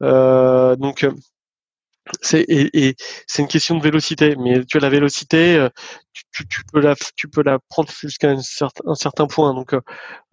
donc 0.00 1.06
c'est 2.20 2.44
et, 2.48 2.96
c'est 3.26 3.42
une 3.42 3.48
question 3.48 3.76
de 3.76 3.82
vélocité 3.82 4.36
mais 4.36 4.64
tu 4.64 4.76
as 4.76 4.80
la 4.80 4.88
vélocité 4.88 5.56
euh, 5.56 5.68
tu, 6.12 6.46
tu, 6.48 6.62
peux 6.72 6.80
la 6.80 6.94
tu 7.16 7.28
peux 7.28 7.42
la 7.42 7.58
prendre 7.58 7.90
jusqu'à 7.90 8.30
un 8.30 8.40
certain, 8.40 8.82
un 8.86 8.94
certain 8.94 9.26
point. 9.26 9.54
Donc 9.54 9.74
euh, 9.74 9.80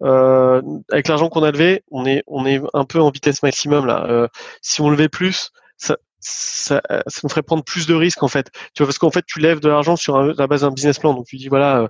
euh 0.02 0.62
avec 0.90 1.08
l'argent 1.08 1.28
qu'on 1.28 1.42
a 1.42 1.50
levé 1.50 1.82
on 1.90 2.06
est 2.06 2.22
on 2.26 2.46
est 2.46 2.60
un 2.74 2.84
peu 2.84 3.00
en 3.00 3.10
vitesse 3.10 3.42
maximum 3.42 3.86
là. 3.86 4.06
Euh, 4.08 4.28
si 4.62 4.80
on 4.80 4.90
levait 4.90 5.08
plus 5.08 5.50
ça, 5.76 5.96
ça, 6.20 6.82
ça 7.06 7.20
nous 7.22 7.28
ferait 7.28 7.42
prendre 7.42 7.64
plus 7.64 7.86
de 7.86 7.94
risques 7.94 8.22
en 8.22 8.28
fait. 8.28 8.50
Tu 8.74 8.82
vois 8.82 8.86
parce 8.86 8.98
qu'en 8.98 9.10
fait 9.10 9.24
tu 9.26 9.40
lèves 9.40 9.60
de 9.60 9.68
l'argent 9.68 9.96
sur 9.96 10.20
la 10.22 10.46
base 10.46 10.62
d'un 10.62 10.70
business 10.70 10.98
plan. 10.98 11.14
Donc 11.14 11.26
tu 11.26 11.36
dis 11.36 11.48
voilà 11.48 11.88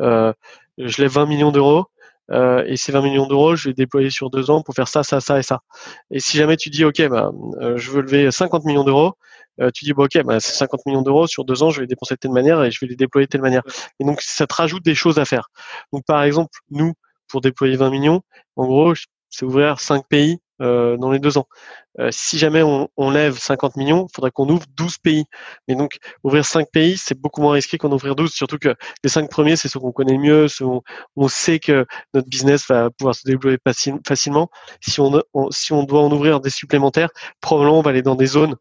euh, 0.00 0.32
je 0.78 1.02
lève 1.02 1.12
20 1.12 1.26
millions 1.26 1.52
d'euros 1.52 1.86
euh, 2.30 2.64
et 2.66 2.76
ces 2.76 2.92
20 2.92 3.02
millions 3.02 3.26
d'euros, 3.26 3.56
je 3.56 3.68
vais 3.68 3.74
déployer 3.74 4.10
sur 4.10 4.30
deux 4.30 4.50
ans 4.50 4.62
pour 4.62 4.74
faire 4.74 4.88
ça, 4.88 5.02
ça, 5.02 5.20
ça 5.20 5.38
et 5.38 5.42
ça. 5.42 5.60
Et 6.10 6.20
si 6.20 6.36
jamais 6.36 6.56
tu 6.56 6.70
dis, 6.70 6.84
OK, 6.84 7.00
bah, 7.08 7.30
euh, 7.60 7.76
je 7.76 7.90
veux 7.90 8.02
lever 8.02 8.30
50 8.30 8.64
millions 8.64 8.84
d'euros, 8.84 9.14
euh, 9.60 9.70
tu 9.72 9.84
dis, 9.84 9.92
bon, 9.92 10.04
OK, 10.04 10.22
bah, 10.24 10.40
c'est 10.40 10.52
50 10.52 10.86
millions 10.86 11.02
d'euros 11.02 11.26
sur 11.26 11.44
deux 11.44 11.62
ans, 11.62 11.70
je 11.70 11.76
vais 11.76 11.82
les 11.82 11.88
dépenser 11.88 12.14
de 12.14 12.20
telle 12.20 12.32
manière 12.32 12.62
et 12.64 12.70
je 12.70 12.78
vais 12.80 12.88
les 12.88 12.96
déployer 12.96 13.26
de 13.26 13.30
telle 13.30 13.42
manière. 13.42 13.62
Et 14.00 14.04
donc, 14.04 14.20
ça 14.22 14.46
te 14.46 14.54
rajoute 14.54 14.84
des 14.84 14.94
choses 14.94 15.18
à 15.18 15.24
faire. 15.24 15.48
Donc, 15.92 16.04
par 16.06 16.22
exemple, 16.22 16.58
nous, 16.70 16.92
pour 17.28 17.40
déployer 17.40 17.76
20 17.76 17.90
millions, 17.90 18.22
en 18.56 18.66
gros, 18.66 18.94
c'est 19.30 19.44
ouvrir 19.44 19.80
5 19.80 20.06
pays 20.08 20.38
euh, 20.62 20.96
dans 20.96 21.10
les 21.10 21.18
deux 21.18 21.38
ans. 21.38 21.46
Euh, 21.98 22.10
si 22.12 22.38
jamais 22.38 22.62
on, 22.62 22.88
on, 22.96 23.10
lève 23.10 23.38
50 23.38 23.76
millions, 23.76 24.06
il 24.10 24.14
faudrait 24.14 24.30
qu'on 24.30 24.48
ouvre 24.48 24.66
12 24.76 24.98
pays. 24.98 25.24
Mais 25.68 25.74
donc, 25.74 25.98
ouvrir 26.24 26.44
5 26.44 26.68
pays, 26.70 26.96
c'est 26.98 27.18
beaucoup 27.18 27.40
moins 27.40 27.54
risqué 27.54 27.78
qu'en 27.78 27.90
ouvrir 27.92 28.14
12, 28.16 28.32
surtout 28.32 28.58
que 28.58 28.74
les 29.02 29.10
5 29.10 29.30
premiers, 29.30 29.56
c'est 29.56 29.68
ceux 29.68 29.80
qu'on 29.80 29.92
connaît 29.92 30.18
mieux, 30.18 30.48
ceux 30.48 30.64
où 30.64 30.82
on 31.16 31.28
sait 31.28 31.58
que 31.58 31.86
notre 32.14 32.28
business 32.28 32.68
va 32.68 32.90
pouvoir 32.90 33.14
se 33.14 33.22
développer 33.24 33.58
facilement. 34.06 34.48
Si 34.80 35.00
on, 35.00 35.22
si 35.50 35.72
on 35.72 35.82
doit 35.84 36.00
en 36.00 36.10
ouvrir 36.10 36.40
des 36.40 36.50
supplémentaires, 36.50 37.10
probablement 37.40 37.78
on 37.78 37.82
va 37.82 37.90
aller 37.90 38.02
dans 38.02 38.14
des 38.14 38.26
zones 38.26 38.56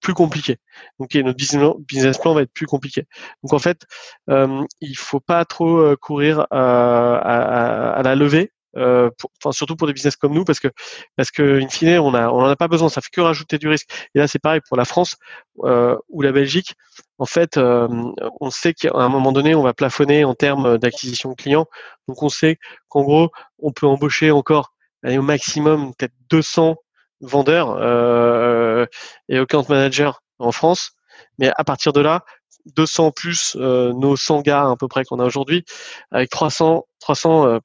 plus 0.00 0.14
compliquées. 0.14 0.58
Donc 0.98 1.14
notre 1.14 1.78
business 1.80 2.18
plan 2.18 2.34
va 2.34 2.42
être 2.42 2.52
plus 2.52 2.66
compliqué. 2.66 3.04
Donc 3.42 3.52
en 3.52 3.58
fait, 3.58 3.82
euh, 4.30 4.64
il 4.80 4.96
faut 4.96 5.20
pas 5.20 5.44
trop 5.44 5.78
euh, 5.78 5.96
courir 5.96 6.46
à, 6.50 7.16
à, 7.16 7.90
à 7.92 8.02
la 8.02 8.14
levée 8.14 8.52
euh, 8.76 9.10
enfin 9.42 9.52
surtout 9.52 9.76
pour 9.76 9.86
des 9.86 9.92
business 9.92 10.16
comme 10.16 10.34
nous 10.34 10.44
parce 10.44 10.60
que 10.60 10.68
parce 11.16 11.30
que 11.30 11.60
in 11.60 11.68
fine 11.68 11.98
on 11.98 12.14
a 12.14 12.28
on 12.28 12.40
en 12.40 12.48
a 12.48 12.56
pas 12.56 12.68
besoin. 12.68 12.88
Ça 12.88 13.00
fait 13.00 13.10
que 13.10 13.20
rajouter 13.20 13.58
du 13.58 13.68
risque. 13.68 13.88
Et 14.14 14.18
là 14.18 14.28
c'est 14.28 14.38
pareil 14.38 14.60
pour 14.68 14.76
la 14.76 14.84
France 14.84 15.16
euh, 15.64 15.96
ou 16.08 16.22
la 16.22 16.32
Belgique. 16.32 16.74
En 17.18 17.24
fait 17.24 17.56
euh, 17.56 17.88
on 18.40 18.50
sait 18.50 18.74
qu'à 18.74 18.90
un 18.94 19.08
moment 19.08 19.32
donné 19.32 19.54
on 19.54 19.62
va 19.62 19.74
plafonner 19.74 20.24
en 20.24 20.34
termes 20.34 20.78
d'acquisition 20.78 21.30
de 21.30 21.34
clients. 21.34 21.66
Donc 22.08 22.22
on 22.22 22.28
sait 22.28 22.58
qu'en 22.88 23.02
gros 23.02 23.30
on 23.58 23.72
peut 23.72 23.86
embaucher 23.86 24.30
encore 24.30 24.72
au 25.04 25.22
maximum 25.22 25.94
peut-être 25.94 26.14
200 26.30 26.76
vendeurs 27.20 27.70
euh, 27.80 28.86
et 29.28 29.38
account 29.38 29.64
managers 29.68 30.12
en 30.38 30.52
France. 30.52 30.92
Mais 31.38 31.50
à 31.56 31.64
partir 31.64 31.92
de 31.92 32.00
là 32.00 32.24
200 32.76 33.12
plus 33.12 33.56
nos 33.56 34.16
100 34.16 34.42
gars 34.42 34.68
à 34.68 34.76
peu 34.76 34.88
près 34.88 35.04
qu'on 35.04 35.20
a 35.20 35.24
aujourd'hui 35.24 35.64
avec 36.10 36.28
300 36.28 36.84
300 37.00 37.60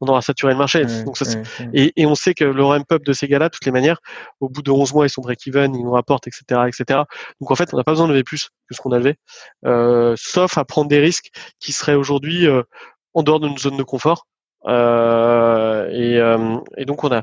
on 0.00 0.06
aura 0.06 0.22
saturé 0.22 0.52
le 0.52 0.58
marché. 0.58 0.84
Donc 1.04 1.16
ça, 1.16 1.24
Et, 1.72 1.92
et, 1.96 2.06
on 2.06 2.14
sait 2.14 2.34
que 2.34 2.44
le 2.44 2.64
ramp-up 2.64 3.02
de 3.04 3.12
ces 3.12 3.28
gars-là, 3.28 3.48
de 3.48 3.54
toutes 3.54 3.64
les 3.64 3.72
manières, 3.72 3.98
au 4.40 4.48
bout 4.48 4.62
de 4.62 4.70
11 4.70 4.92
mois, 4.94 5.06
ils 5.06 5.10
sont 5.10 5.22
break-even, 5.22 5.74
ils 5.74 5.82
nous 5.82 5.92
rapportent, 5.92 6.26
etc., 6.26 6.62
etc. 6.66 7.00
Donc 7.40 7.50
en 7.50 7.54
fait, 7.54 7.72
on 7.72 7.76
n'a 7.76 7.84
pas 7.84 7.92
besoin 7.92 8.06
de 8.06 8.12
lever 8.12 8.24
plus 8.24 8.50
que 8.68 8.74
ce 8.74 8.80
qu'on 8.80 8.92
a 8.92 8.98
levé, 8.98 9.16
euh, 9.64 10.14
sauf 10.18 10.58
à 10.58 10.64
prendre 10.64 10.88
des 10.88 11.00
risques 11.00 11.30
qui 11.60 11.72
seraient 11.72 11.94
aujourd'hui 11.94 12.46
euh, 12.46 12.62
en 13.14 13.22
dehors 13.22 13.40
de 13.40 13.48
notre 13.48 13.60
zone 13.60 13.76
de 13.76 13.82
confort. 13.82 14.26
Euh, 14.66 15.88
et, 15.90 16.18
euh, 16.18 16.58
et, 16.76 16.84
donc 16.84 17.04
on 17.04 17.12
a, 17.12 17.22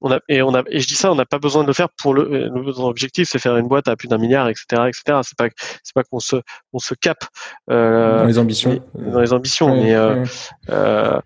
on 0.00 0.10
a, 0.10 0.18
et 0.28 0.42
on 0.42 0.54
a, 0.54 0.62
et 0.68 0.80
je 0.80 0.86
dis 0.86 0.94
ça, 0.94 1.12
on 1.12 1.14
n'a 1.14 1.26
pas 1.26 1.38
besoin 1.38 1.62
de 1.62 1.68
le 1.68 1.72
faire 1.72 1.88
pour 1.98 2.14
le. 2.14 2.48
L'objectif, 2.48 3.28
c'est 3.30 3.38
faire 3.38 3.56
une 3.56 3.68
boîte 3.68 3.86
à 3.88 3.96
plus 3.96 4.08
d'un 4.08 4.18
milliard, 4.18 4.48
etc., 4.48 4.88
etc. 4.88 5.20
C'est 5.22 5.36
pas, 5.36 5.48
c'est 5.82 5.94
pas 5.94 6.02
qu'on 6.04 6.20
se, 6.20 6.36
on 6.72 6.78
se 6.78 6.94
capte 6.94 7.28
euh, 7.70 8.18
dans 8.18 8.26
les 8.26 8.38
ambitions, 8.38 8.82
dans 8.94 9.20
les 9.20 9.32
ambitions, 9.32 9.74
mais 9.74 9.94
donc, 9.94 10.28
euh, 10.70 11.20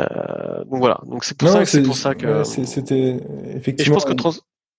euh, 0.00 0.64
donc 0.64 0.78
voilà. 0.78 1.00
Donc 1.06 1.24
c'est 1.24 1.36
pour 1.36 1.48
ça 1.48 1.60
que 1.60 1.68
c'est 1.68 1.82
pour 1.82 1.96
ça 1.96 2.14
que 2.14 2.44
c'était 2.44 3.20
effectivement. 3.54 3.78
Et 3.78 3.84
je 3.84 3.90
pense 3.90 4.04
que 4.04 4.12
trans 4.12 4.32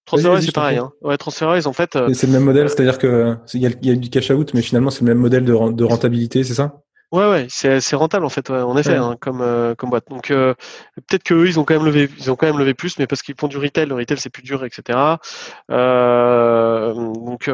c'est 0.07 0.51
pareil. 0.53 0.77
Hein. 0.77 0.91
Ouais, 1.01 1.17
TransferWise, 1.17 1.65
en 1.67 1.73
fait. 1.73 1.95
Euh, 1.95 2.13
c'est 2.13 2.27
le 2.27 2.33
même 2.33 2.43
modèle, 2.43 2.69
c'est-à-dire 2.69 2.99
que 2.99 3.35
il 3.53 3.61
y, 3.61 3.65
a, 3.65 3.71
y 3.81 3.89
a 3.89 3.95
du 3.95 4.09
cash 4.09 4.29
out, 4.29 4.53
mais 4.53 4.61
finalement 4.61 4.91
c'est 4.91 5.01
le 5.01 5.07
même 5.07 5.17
modèle 5.17 5.43
de, 5.43 5.71
de 5.71 5.83
rentabilité, 5.83 6.43
c'est 6.43 6.53
ça? 6.53 6.83
Ouais, 7.11 7.29
ouais, 7.29 7.47
c'est 7.49 7.95
rentable 7.95 8.25
en 8.25 8.29
fait, 8.29 8.49
en 8.49 8.75
effet, 8.77 8.95
hein, 8.95 9.15
comme 9.21 9.41
euh, 9.41 9.75
comme 9.75 9.89
boîte. 9.89 10.09
Donc 10.09 10.31
euh, 10.31 10.53
peut-être 11.07 11.23
qu'eux 11.23 11.47
ils 11.47 11.59
ont 11.59 11.63
quand 11.63 11.75
même 11.75 11.85
levé, 11.85 12.09
ils 12.17 12.31
ont 12.31 12.35
quand 12.35 12.47
même 12.47 12.57
levé 12.57 12.73
plus, 12.73 12.97
mais 12.99 13.07
parce 13.07 13.21
qu'ils 13.21 13.35
font 13.39 13.47
du 13.47 13.57
retail, 13.57 13.85
le 13.85 13.95
retail 13.95 14.17
c'est 14.17 14.29
plus 14.29 14.43
dur, 14.43 14.65
etc. 14.65 15.19
Euh, 15.71 16.93
donc 16.93 17.49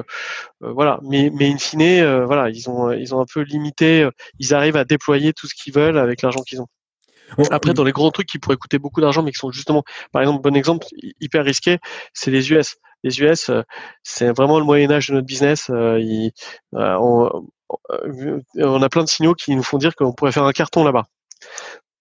voilà, 0.62 0.99
mais 1.04 1.32
mais 1.34 1.52
in 1.52 1.58
fine, 1.58 2.24
voilà, 2.24 2.49
ils 2.49 2.70
ont 2.70 2.91
ils 2.91 3.14
ont 3.14 3.22
un 3.22 3.26
peu 3.32 3.41
limité, 3.41 4.10
ils 4.39 4.54
arrivent 4.54 4.78
à 4.78 4.86
déployer 4.86 5.34
tout 5.34 5.47
ce 5.47 5.54
qu'ils 5.54 5.74
veulent 5.74 5.97
avec 5.97 6.22
l'argent 6.22 6.41
qu'ils 6.41 6.62
ont. 6.62 6.68
Après, 7.52 7.74
dans 7.74 7.84
les 7.84 7.91
gros 7.91 8.12
trucs 8.12 8.28
qui 8.28 8.39
pourraient 8.39 8.58
coûter 8.58 8.80
beaucoup 8.80 9.02
d'argent, 9.02 9.24
mais 9.24 9.32
qui 9.32 9.39
sont 9.39 9.52
justement, 9.52 9.84
par 10.12 10.22
exemple, 10.22 10.41
bon 10.41 10.56
exemple, 10.56 10.86
hyper 11.20 11.45
risqué, 11.45 11.78
c'est 12.14 12.32
les 12.32 12.52
US. 12.52 12.76
Les 13.04 13.20
US, 13.22 13.52
c'est 14.04 14.32
vraiment 14.32 14.60
le 14.60 14.66
Moyen 14.66 14.91
Âge 14.91 15.08
de 15.10 15.14
notre 15.14 15.26
business. 15.26 15.70
Ils, 15.70 16.32
on, 16.74 17.49
euh, 17.91 18.41
on 18.58 18.82
a 18.82 18.89
plein 18.89 19.04
de 19.04 19.10
signaux 19.10 19.34
qui 19.34 19.56
nous 19.56 19.64
font 19.64 19.78
dire 19.78 19.95
qu'on 19.95 20.14
pourrait 20.14 20.32
faire 20.32 20.43
un 20.43 20.52
carton 20.52 20.84
là-bas. 20.84 21.06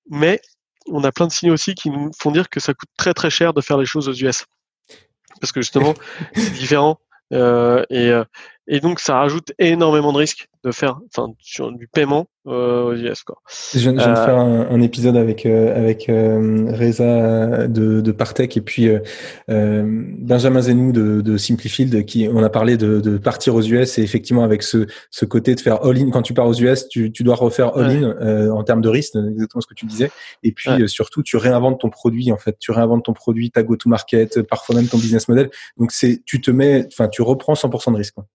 Mais 0.08 0.40
on 0.86 1.04
a 1.04 1.12
plein 1.12 1.26
de 1.26 1.32
signaux 1.32 1.54
aussi 1.54 1.74
qui 1.74 1.90
nous 1.90 2.10
font 2.18 2.30
dire 2.30 2.48
que 2.48 2.60
ça 2.60 2.74
coûte 2.74 2.88
très 2.96 3.14
très 3.14 3.30
cher 3.30 3.52
de 3.52 3.60
faire 3.60 3.78
les 3.78 3.86
choses 3.86 4.08
aux 4.08 4.14
US. 4.14 4.44
Parce 5.40 5.52
que 5.52 5.60
justement, 5.60 5.94
c'est 6.34 6.52
différent. 6.52 6.98
Euh, 7.32 7.84
et, 7.90 8.08
euh, 8.08 8.24
et 8.66 8.80
donc 8.80 9.00
ça 9.00 9.16
rajoute 9.16 9.52
énormément 9.58 10.12
de 10.12 10.18
risques 10.18 10.48
de 10.62 10.72
faire, 10.72 11.00
enfin, 11.06 11.32
sur 11.40 11.72
du 11.72 11.88
paiement 11.88 12.26
euh, 12.46 12.84
aux 12.84 12.94
US. 12.94 13.22
Quoi. 13.22 13.38
Je, 13.72 13.78
viens 13.78 13.94
de 13.94 14.00
faire 14.00 14.36
un, 14.36 14.80
épisode 14.82 15.16
avec 15.16 15.46
avec 15.46 16.04
Reza 16.06 17.66
de, 17.66 18.02
de 18.02 18.12
Partech 18.12 18.56
et 18.58 18.60
puis 18.60 18.90
Benjamin 19.48 20.60
Zenou 20.60 20.92
de, 20.92 21.22
de 21.22 21.36
Simplifield 21.38 22.04
qui 22.04 22.28
on 22.30 22.42
a 22.42 22.50
parlé 22.50 22.76
de, 22.76 23.00
de, 23.00 23.16
partir 23.16 23.54
aux 23.54 23.62
US 23.62 23.98
et 23.98 24.02
effectivement 24.02 24.44
avec 24.44 24.62
ce, 24.62 24.86
ce 25.10 25.24
côté 25.24 25.54
de 25.54 25.60
faire 25.60 25.82
all-in 25.82 26.10
quand 26.10 26.22
tu 26.22 26.34
pars 26.34 26.46
aux 26.46 26.54
US, 26.54 26.88
tu, 26.88 27.10
tu 27.10 27.22
dois 27.22 27.36
refaire 27.36 27.76
all-in 27.76 28.50
en 28.50 28.62
termes 28.62 28.82
de 28.82 28.88
risque, 28.90 29.16
exactement 29.16 29.62
ce 29.62 29.66
que 29.66 29.74
tu 29.74 29.86
disais. 29.86 30.10
Et 30.42 30.52
puis 30.52 30.70
surtout, 30.88 31.22
tu 31.22 31.38
réinventes 31.38 31.80
ton 31.80 31.88
produit 31.88 32.30
en 32.32 32.38
fait, 32.38 32.56
tu 32.58 32.70
réinventes 32.70 33.06
ton 33.06 33.14
produit, 33.14 33.50
ta 33.50 33.62
go-to-market, 33.62 34.42
parfois 34.42 34.76
même 34.76 34.88
ton 34.88 34.98
business 34.98 35.28
model. 35.28 35.50
Donc 35.78 35.92
c'est, 35.92 36.22
tu 36.26 36.40
te 36.42 36.50
mets, 36.50 36.86
enfin, 36.92 37.08
tu 37.08 37.22
reprends 37.22 37.54
100% 37.54 37.92
de 37.92 37.96
risque. 37.96 38.14
Quoi. 38.14 38.26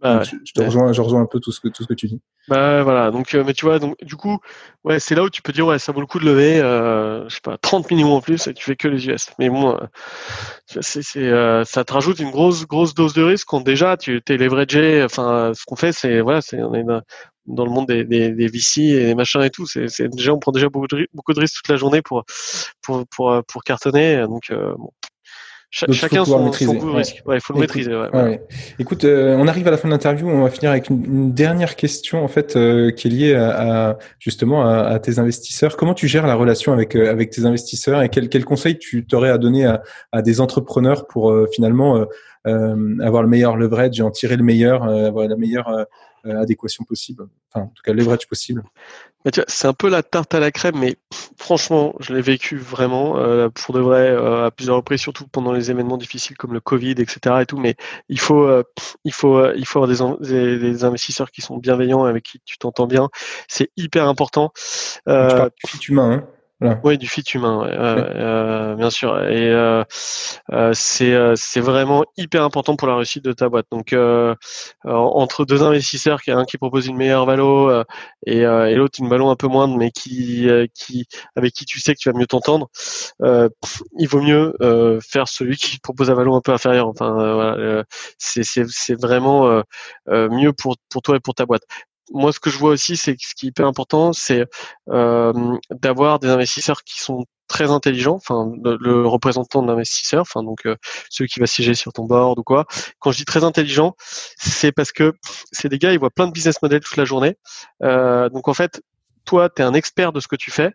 Bah, 0.00 0.22
je, 0.22 0.52
te 0.52 0.62
rejoins, 0.62 0.92
je 0.92 1.02
rejoins 1.02 1.20
un 1.20 1.26
peu 1.26 1.40
tout 1.40 1.52
ce 1.52 1.60
que 1.60 1.68
tout 1.68 1.82
ce 1.82 1.88
que 1.88 1.94
tu 1.94 2.06
dis. 2.06 2.20
Bah 2.48 2.82
voilà, 2.82 3.10
donc 3.10 3.34
euh, 3.34 3.44
mais 3.44 3.52
tu 3.52 3.66
vois, 3.66 3.78
donc 3.78 3.96
du 4.02 4.16
coup, 4.16 4.38
ouais, 4.82 4.98
c'est 4.98 5.14
là 5.14 5.22
où 5.22 5.30
tu 5.30 5.42
peux 5.42 5.52
dire 5.52 5.66
ouais, 5.66 5.78
ça 5.78 5.92
vaut 5.92 6.00
le 6.00 6.06
coup 6.06 6.18
de 6.18 6.24
lever, 6.24 6.58
euh, 6.58 7.28
je 7.28 7.34
sais 7.34 7.40
pas, 7.42 7.58
30 7.58 7.90
millions 7.90 8.14
en 8.14 8.20
plus 8.22 8.46
et 8.46 8.54
tu 8.54 8.64
fais 8.64 8.76
que 8.76 8.88
les 8.88 9.06
US. 9.08 9.30
Mais 9.38 9.50
bon, 9.50 9.76
euh, 9.76 10.80
c'est, 10.80 11.02
ça 11.02 11.84
te 11.84 11.92
rajoute 11.92 12.18
une 12.18 12.30
grosse 12.30 12.66
grosse 12.66 12.94
dose 12.94 13.12
de 13.12 13.22
risque 13.22 13.46
quand 13.46 13.60
déjà 13.60 13.96
tu 13.98 14.22
t'es 14.22 14.38
leveragé. 14.38 15.02
Enfin, 15.04 15.52
ce 15.54 15.64
qu'on 15.66 15.76
fait, 15.76 15.92
c'est 15.92 16.20
voilà, 16.20 16.40
c'est 16.40 16.62
on 16.62 16.74
est 16.74 16.84
dans, 17.46 17.64
le 17.64 17.70
monde 17.70 17.86
des, 17.86 18.04
des, 18.04 18.30
des, 18.30 18.46
VC 18.46 18.78
et 18.78 19.04
des 19.06 19.14
machins 19.14 19.42
et 19.42 19.50
tout. 19.50 19.66
C'est, 19.66 19.88
c'est 19.88 20.08
déjà 20.08 20.32
on 20.32 20.38
prend 20.38 20.52
déjà 20.52 20.70
beaucoup 20.70 20.88
de, 20.88 21.06
beaucoup 21.12 21.34
de 21.34 21.40
risques 21.40 21.56
toute 21.56 21.68
la 21.68 21.76
journée 21.76 22.00
pour 22.00 22.24
pour 22.82 23.06
pour 23.08 23.42
pour 23.46 23.64
cartonner. 23.64 24.22
Donc 24.22 24.50
bon, 24.50 24.90
chacun 25.74 26.24
son, 26.24 26.50
risque. 26.50 27.22
Ouais, 27.26 27.36
il 27.36 27.40
faut 27.40 27.52
le 27.52 27.60
maîtriser. 27.60 27.94
Ouais, 27.94 28.40
Écoute, 28.78 29.04
euh, 29.04 29.36
on 29.36 29.48
arrive 29.48 29.66
à 29.66 29.70
la 29.72 29.76
fin 29.76 29.88
de 29.88 29.92
l'interview. 29.92 30.28
On 30.28 30.42
va 30.42 30.50
finir 30.50 30.70
avec 30.70 30.88
une, 30.88 31.32
dernière 31.32 31.74
question 31.74 32.24
en 32.24 32.28
fait 32.28 32.56
euh, 32.56 32.90
qui 32.92 33.08
est 33.08 33.10
liée 33.10 33.34
à, 33.34 33.98
justement 34.20 34.68
à, 34.68 34.98
tes 35.00 35.18
investisseurs. 35.18 35.76
Comment 35.76 35.94
tu 35.94 36.06
gères 36.06 36.26
la 36.26 36.36
relation 36.36 36.72
avec 36.72 36.94
euh, 36.94 37.10
avec 37.10 37.30
tes 37.30 37.44
investisseurs 37.44 38.02
et 38.02 38.08
quel, 38.08 38.28
quel 38.28 38.44
conseil 38.44 38.78
tu 38.78 39.04
t'aurais 39.04 39.30
à 39.30 39.38
donner 39.38 39.66
à, 39.66 39.82
à, 40.12 40.22
des 40.22 40.40
entrepreneurs 40.40 41.06
pour 41.06 41.34
finalement 41.52 42.06
avoir 42.44 43.22
le 43.22 43.28
meilleur 43.28 43.56
leverage 43.56 43.98
et 43.98 44.02
en 44.02 44.10
tirer 44.10 44.36
le 44.36 44.44
meilleur, 44.44 44.84
avoir 44.84 45.26
la 45.26 45.36
meilleure 45.36 45.86
adéquation 46.24 46.84
possible, 46.84 47.26
enfin 47.50 47.66
en 47.66 47.68
tout 47.68 47.82
cas 47.82 47.92
le 47.92 47.98
leverage 47.98 48.28
possible 48.28 48.62
c'est 49.48 49.66
un 49.66 49.72
peu 49.72 49.88
la 49.88 50.02
tarte 50.02 50.34
à 50.34 50.40
la 50.40 50.50
crème, 50.50 50.76
mais 50.78 50.96
franchement, 51.38 51.94
je 51.98 52.12
l'ai 52.12 52.20
vécu 52.20 52.58
vraiment 52.58 53.16
euh, 53.16 53.48
pour 53.48 53.74
de 53.74 53.80
vrai 53.80 54.10
euh, 54.10 54.46
à 54.46 54.50
plusieurs 54.50 54.76
reprises, 54.76 55.00
surtout 55.00 55.26
pendant 55.26 55.52
les 55.52 55.70
événements 55.70 55.96
difficiles 55.96 56.36
comme 56.36 56.52
le 56.52 56.60
Covid, 56.60 56.92
etc. 56.92 57.36
Et 57.40 57.46
tout. 57.46 57.56
Mais 57.56 57.74
il 58.10 58.20
faut, 58.20 58.44
euh, 58.44 58.64
il 59.04 59.12
faut, 59.12 59.38
euh, 59.38 59.54
il 59.56 59.66
faut 59.66 59.82
avoir 59.82 60.18
des, 60.20 60.58
des, 60.58 60.84
investisseurs 60.84 61.30
qui 61.30 61.40
sont 61.40 61.56
bienveillants 61.56 62.04
avec 62.04 62.24
qui 62.24 62.40
tu 62.44 62.58
t'entends 62.58 62.86
bien. 62.86 63.08
C'est 63.48 63.70
hyper 63.78 64.08
important. 64.08 64.52
Euh, 65.08 65.48
tu 65.80 65.92
humain. 65.92 66.12
Hein 66.12 66.28
oui, 66.82 66.98
du 66.98 67.06
fit 67.08 67.22
humain, 67.34 67.66
euh, 67.66 68.74
bien 68.74 68.90
sûr. 68.90 69.18
Et 69.28 69.50
euh, 69.50 69.84
euh, 70.52 70.70
c'est 70.74 71.14
c'est 71.36 71.60
vraiment 71.60 72.04
hyper 72.16 72.42
important 72.42 72.76
pour 72.76 72.88
la 72.88 72.96
réussite 72.96 73.24
de 73.24 73.32
ta 73.32 73.48
boîte. 73.48 73.66
Donc 73.70 73.94
entre 74.84 75.44
deux 75.44 75.62
investisseurs, 75.62 76.22
qui 76.22 76.30
un 76.30 76.44
qui 76.44 76.58
propose 76.58 76.86
une 76.86 76.96
meilleure 76.96 77.26
valo 77.26 77.70
et, 78.26 78.38
et 78.38 78.74
l'autre 78.74 78.98
une 79.00 79.08
valo 79.08 79.28
un 79.28 79.36
peu 79.36 79.48
moindre, 79.48 79.76
mais 79.76 79.90
qui 79.90 80.48
qui 80.74 81.06
avec 81.36 81.52
qui 81.52 81.64
tu 81.64 81.80
sais 81.80 81.94
que 81.94 82.00
tu 82.00 82.10
vas 82.10 82.18
mieux 82.18 82.26
t'entendre, 82.26 82.68
il 83.20 84.08
vaut 84.08 84.22
mieux 84.22 84.54
faire 85.02 85.28
celui 85.28 85.56
qui 85.56 85.78
propose 85.80 86.10
un 86.10 86.14
valo 86.14 86.34
un 86.34 86.40
peu 86.40 86.52
inférieur. 86.52 86.88
Enfin 86.88 87.12
voilà, 87.12 87.84
c'est 88.18 88.44
c'est 88.44 88.64
c'est 88.68 88.98
vraiment 88.98 89.62
mieux 90.06 90.52
pour 90.52 90.76
pour 90.90 91.02
toi 91.02 91.16
et 91.16 91.20
pour 91.20 91.34
ta 91.34 91.46
boîte 91.46 91.62
moi, 92.14 92.32
ce 92.32 92.40
que 92.40 92.48
je 92.48 92.58
vois 92.58 92.70
aussi, 92.70 92.96
c'est 92.96 93.16
ce 93.18 93.34
qui 93.34 93.46
est 93.46 93.48
hyper 93.50 93.66
important, 93.66 94.12
c'est 94.12 94.46
euh, 94.88 95.32
d'avoir 95.70 96.20
des 96.20 96.28
investisseurs 96.28 96.84
qui 96.84 97.00
sont 97.00 97.24
très 97.48 97.70
intelligents, 97.70 98.14
enfin 98.14 98.50
le, 98.62 99.06
représentant 99.06 99.62
d'investisseur, 99.62 100.22
enfin 100.22 100.42
donc 100.42 100.64
euh, 100.66 100.76
celui 101.10 101.28
qui 101.28 101.40
va 101.40 101.46
siéger 101.46 101.74
sur 101.74 101.92
ton 101.92 102.04
board 102.04 102.38
ou 102.38 102.42
quoi. 102.42 102.66
Quand 103.00 103.10
je 103.12 103.18
dis 103.18 103.24
très 103.24 103.44
intelligent, 103.44 103.94
c'est 104.38 104.72
parce 104.72 104.92
que 104.92 105.12
c'est 105.52 105.68
des 105.68 105.78
gars, 105.78 105.92
ils 105.92 105.98
voient 105.98 106.10
plein 106.10 106.26
de 106.26 106.32
business 106.32 106.62
models 106.62 106.80
toute 106.80 106.96
la 106.96 107.04
journée. 107.04 107.36
Euh, 107.82 108.28
donc 108.30 108.48
en 108.48 108.54
fait, 108.54 108.80
toi, 109.24 109.48
tu 109.50 109.62
es 109.62 109.64
un 109.64 109.74
expert 109.74 110.12
de 110.12 110.20
ce 110.20 110.28
que 110.28 110.36
tu 110.36 110.50
fais. 110.50 110.72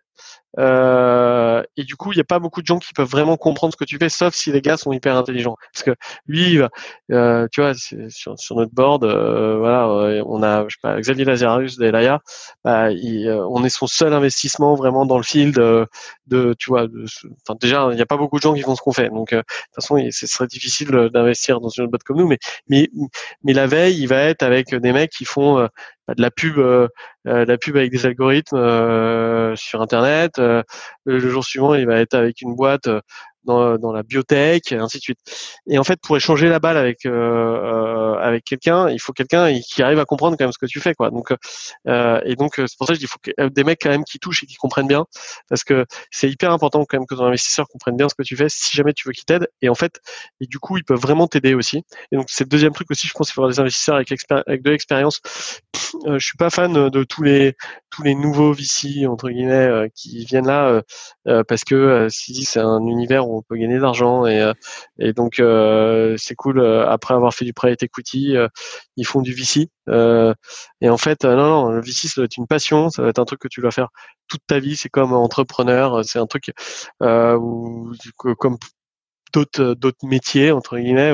Euh, 0.58 1.62
et 1.76 1.84
du 1.84 1.96
coup, 1.96 2.12
il 2.12 2.16
n'y 2.16 2.20
a 2.20 2.24
pas 2.24 2.38
beaucoup 2.38 2.60
de 2.60 2.66
gens 2.66 2.78
qui 2.78 2.92
peuvent 2.92 3.08
vraiment 3.08 3.36
comprendre 3.36 3.72
ce 3.72 3.76
que 3.76 3.84
tu 3.84 3.98
fais, 3.98 4.08
sauf 4.08 4.34
si 4.34 4.50
les 4.52 4.60
gars 4.60 4.76
sont 4.76 4.92
hyper 4.92 5.16
intelligents. 5.16 5.56
Parce 5.72 5.84
que 5.84 5.94
lui, 6.26 6.58
euh, 7.12 7.46
tu 7.52 7.60
vois, 7.60 7.74
sur, 7.74 8.56
notre 8.56 8.72
board, 8.72 9.04
euh, 9.04 9.56
voilà, 9.58 9.88
euh, 9.88 10.22
on 10.26 10.42
a 10.42 10.64
je 10.68 10.74
sais 10.74 10.80
pas, 10.82 10.98
Xavier 11.00 11.24
Lazarus 11.24 11.76
d'Elaya. 11.78 12.20
Bah, 12.64 12.88
on 13.48 13.64
est 13.64 13.68
son 13.68 13.86
seul 13.86 14.12
investissement 14.12 14.74
vraiment 14.74 15.06
dans 15.06 15.16
le 15.16 15.22
field 15.22 15.54
de, 15.54 15.86
de 16.26 16.54
tu 16.58 16.70
vois. 16.70 16.86
Déjà, 17.60 17.88
il 17.90 17.96
n'y 17.96 18.02
a 18.02 18.06
pas 18.06 18.16
beaucoup 18.16 18.36
de 18.36 18.42
gens 18.42 18.54
qui 18.54 18.62
font 18.62 18.74
ce 18.74 18.82
qu'on 18.82 18.92
fait. 18.92 19.08
Donc, 19.08 19.32
de 19.32 19.38
toute 19.38 19.74
façon, 19.74 19.98
ce 20.10 20.26
serait 20.26 20.46
difficile 20.46 20.88
d'investir 21.12 21.60
dans 21.60 21.68
une 21.68 21.86
boîte 21.86 22.02
comme 22.02 22.18
nous. 22.18 22.28
Mais, 22.68 22.88
mais, 23.44 23.52
la 23.52 23.66
veille, 23.66 24.00
il 24.00 24.06
va 24.08 24.22
être 24.22 24.42
avec 24.42 24.74
des 24.74 24.92
mecs 24.92 25.10
qui 25.10 25.24
font 25.24 25.68
bah, 26.08 26.14
de 26.14 26.22
la 26.22 26.30
pub, 26.30 26.58
la 27.24 27.58
pub 27.58 27.76
avec 27.76 27.90
des 27.90 28.06
algorithmes 28.06 29.54
sur 29.56 29.80
Internet 29.82 30.09
euh, 30.38 30.62
le 31.04 31.18
jour 31.20 31.44
suivant, 31.44 31.74
il 31.74 31.86
va 31.86 32.00
être 32.00 32.14
avec 32.14 32.42
une 32.42 32.54
boîte 32.54 32.88
euh, 32.88 33.00
dans, 33.44 33.78
dans 33.78 33.92
la 33.92 34.02
biotech, 34.02 34.72
et 34.72 34.76
ainsi 34.76 34.98
de 34.98 35.02
suite. 35.02 35.18
Et 35.68 35.78
en 35.78 35.84
fait, 35.84 36.00
pour 36.00 36.16
échanger 36.16 36.48
la 36.48 36.58
balle 36.58 36.76
avec 36.76 37.06
euh, 37.06 37.10
euh 37.10 38.00
avec 38.20 38.44
quelqu'un, 38.44 38.90
il 38.90 39.00
faut 39.00 39.12
quelqu'un 39.12 39.58
qui 39.60 39.82
arrive 39.82 39.98
à 39.98 40.04
comprendre 40.04 40.36
quand 40.36 40.44
même 40.44 40.52
ce 40.52 40.58
que 40.58 40.66
tu 40.66 40.80
fais, 40.80 40.94
quoi. 40.94 41.10
Donc, 41.10 41.32
euh, 41.88 42.20
et 42.24 42.36
donc 42.36 42.54
c'est 42.56 42.76
pour 42.76 42.86
ça 42.86 42.92
que 42.92 43.00
je 43.00 43.06
dis, 43.06 43.06
il 43.06 43.40
faut 43.40 43.48
des 43.48 43.64
mecs 43.64 43.80
quand 43.82 43.88
même 43.90 44.04
qui 44.04 44.18
touchent 44.18 44.42
et 44.42 44.46
qui 44.46 44.56
comprennent 44.56 44.86
bien, 44.86 45.06
parce 45.48 45.64
que 45.64 45.86
c'est 46.10 46.28
hyper 46.28 46.52
important 46.52 46.84
quand 46.84 46.98
même 46.98 47.06
que 47.06 47.14
ton 47.14 47.24
investisseur 47.24 47.66
comprenne 47.68 47.96
bien 47.96 48.08
ce 48.08 48.14
que 48.14 48.22
tu 48.22 48.36
fais, 48.36 48.48
si 48.48 48.76
jamais 48.76 48.92
tu 48.92 49.08
veux 49.08 49.12
qu'il 49.12 49.24
t'aide. 49.24 49.48
Et 49.62 49.68
en 49.68 49.74
fait, 49.74 50.00
et 50.40 50.46
du 50.46 50.58
coup, 50.58 50.76
ils 50.76 50.84
peuvent 50.84 51.00
vraiment 51.00 51.26
t'aider 51.28 51.54
aussi. 51.54 51.82
Et 52.12 52.16
donc, 52.16 52.26
c'est 52.28 52.44
le 52.44 52.50
deuxième 52.50 52.72
truc 52.72 52.90
aussi, 52.90 53.06
je 53.08 53.12
pense, 53.14 53.30
il 53.30 53.32
faut 53.32 53.40
avoir 53.42 53.52
des 53.52 53.60
investisseurs 53.60 53.96
avec, 53.96 54.10
avec 54.46 54.62
de 54.62 54.70
l'expérience. 54.70 55.20
Euh, 56.06 56.18
je 56.18 56.26
suis 56.26 56.36
pas 56.36 56.50
fan 56.50 56.90
de 56.90 57.04
tous 57.04 57.22
les 57.22 57.54
tous 57.90 58.02
les 58.04 58.14
nouveaux 58.14 58.52
VC 58.52 59.06
entre 59.06 59.28
guillemets 59.30 59.90
qui 59.94 60.24
viennent 60.24 60.46
là 60.46 60.82
parce 61.48 61.64
que 61.64 62.06
si 62.08 62.44
c'est 62.44 62.60
un 62.60 62.80
univers 62.86 63.26
on 63.36 63.42
peut 63.42 63.56
gagner 63.56 63.76
de 63.76 63.82
l'argent 63.82 64.26
et, 64.26 64.40
euh, 64.40 64.52
et 64.98 65.12
donc 65.12 65.40
euh, 65.40 66.16
c'est 66.18 66.34
cool. 66.34 66.60
Euh, 66.60 66.88
après 66.88 67.14
avoir 67.14 67.34
fait 67.34 67.44
du 67.44 67.52
private 67.52 67.82
equity, 67.82 68.34
ils 68.96 69.06
font 69.06 69.22
du 69.22 69.32
VC. 69.32 69.68
et 70.80 70.88
en 70.88 70.96
fait, 70.96 71.24
non, 71.24 71.36
non, 71.36 71.70
le 71.70 71.80
VC 71.80 72.08
ça 72.08 72.14
doit 72.16 72.24
être 72.26 72.36
une 72.36 72.46
passion, 72.46 72.90
ça 72.90 73.02
va 73.02 73.08
être 73.08 73.18
un 73.18 73.24
truc 73.24 73.40
que 73.40 73.48
tu 73.48 73.60
dois 73.60 73.70
faire 73.70 73.88
toute 74.28 74.42
ta 74.46 74.58
vie. 74.58 74.76
C'est 74.76 74.88
comme 74.88 75.12
entrepreneur, 75.12 76.04
c'est 76.04 76.18
un 76.18 76.26
truc 76.26 76.52
où, 77.02 77.92
comme 78.38 78.58
d'autres 79.32 79.74
d'autres 79.74 80.06
métiers 80.06 80.50
entre 80.50 80.76
guillemets 80.78 81.12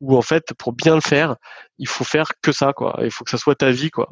où, 0.00 0.16
en 0.16 0.22
fait 0.22 0.52
pour 0.58 0.74
bien 0.74 0.94
le 0.94 1.00
faire 1.00 1.36
il 1.78 1.88
faut 1.88 2.04
faire 2.04 2.32
que 2.42 2.52
ça 2.52 2.74
quoi 2.74 2.98
il 3.02 3.10
faut 3.10 3.24
que 3.24 3.30
ça 3.30 3.38
soit 3.38 3.54
ta 3.54 3.70
vie 3.70 3.90
quoi 3.90 4.10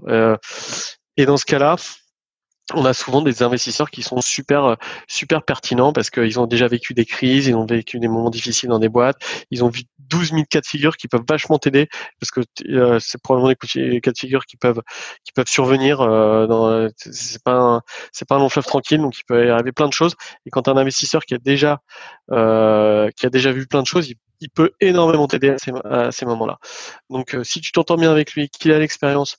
et 1.18 1.26
dans 1.26 1.36
ce 1.36 1.44
cas-là 1.44 1.76
on 2.74 2.84
a 2.84 2.94
souvent 2.94 3.22
des 3.22 3.42
investisseurs 3.42 3.90
qui 3.90 4.02
sont 4.02 4.20
super 4.20 4.64
euh, 4.64 4.74
super 5.08 5.42
pertinents 5.42 5.92
parce 5.92 6.10
qu'ils 6.10 6.38
ont 6.40 6.46
déjà 6.46 6.68
vécu 6.68 6.94
des 6.94 7.04
crises, 7.04 7.46
ils 7.46 7.54
ont 7.54 7.66
vécu 7.66 7.98
des 7.98 8.08
moments 8.08 8.30
difficiles 8.30 8.68
dans 8.68 8.78
des 8.78 8.88
boîtes, 8.88 9.18
ils 9.50 9.64
ont 9.64 9.68
vu 9.68 9.82
12 10.12 10.30
000 10.32 10.42
cas 10.48 10.60
de 10.60 10.66
figure 10.66 10.96
qui 10.96 11.08
peuvent 11.08 11.24
vachement 11.28 11.58
t'aider 11.58 11.88
parce 12.20 12.30
que 12.30 12.40
euh, 12.68 12.98
c'est 13.00 13.20
probablement 13.20 13.54
des 13.74 14.00
cas 14.00 14.12
de 14.12 14.18
figure 14.18 14.44
qui 14.44 14.56
peuvent 14.56 14.82
qui 15.24 15.32
peuvent 15.32 15.48
survenir. 15.48 16.00
Euh, 16.00 16.88
c'est 16.96 17.42
pas 17.42 17.80
c'est 18.12 18.28
pas 18.28 18.36
un 18.36 18.38
long 18.38 18.48
fleuve 18.48 18.66
tranquille, 18.66 19.00
donc 19.00 19.18
il 19.18 19.24
peut 19.24 19.46
y 19.46 19.50
arriver 19.50 19.72
plein 19.72 19.88
de 19.88 19.92
choses. 19.92 20.14
Et 20.46 20.50
quand 20.50 20.68
un 20.68 20.76
investisseur 20.76 21.22
qui 21.24 21.34
a 21.34 21.38
déjà 21.38 21.80
euh, 22.30 23.10
qui 23.16 23.26
a 23.26 23.30
déjà 23.30 23.52
vu 23.52 23.66
plein 23.66 23.82
de 23.82 23.86
choses, 23.86 24.10
il, 24.10 24.16
peut 24.54 24.72
énormément 24.80 25.28
t'aider 25.28 25.54
à 25.84 26.10
ces 26.10 26.26
moments-là. 26.26 26.58
Donc, 27.10 27.36
si 27.44 27.60
tu 27.60 27.70
t'entends 27.70 27.94
bien 27.94 28.10
avec 28.10 28.32
lui, 28.32 28.48
qu'il 28.48 28.72
a 28.72 28.78
l'expérience, 28.80 29.36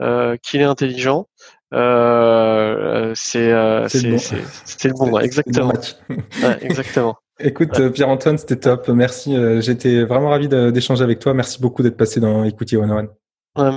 qu'il 0.00 0.60
est 0.62 0.64
intelligent, 0.64 1.28
euh, 1.74 3.12
c'est 3.14 3.52
c'est 3.88 4.88
le 4.88 4.94
bon, 4.94 5.18
exactement. 5.18 5.72
exactement. 6.60 7.16
Écoute, 7.38 7.90
Pierre-Antoine, 7.90 8.38
c'était 8.38 8.56
top. 8.56 8.88
Merci. 8.88 9.36
J'étais 9.60 10.04
vraiment 10.04 10.30
ravi 10.30 10.48
d'échanger 10.48 11.02
avec 11.02 11.18
toi. 11.18 11.34
Merci 11.34 11.60
beaucoup 11.60 11.82
d'être 11.82 11.96
passé 11.96 12.20
dans 12.20 12.42
One 12.44 12.90
One. 12.90 13.08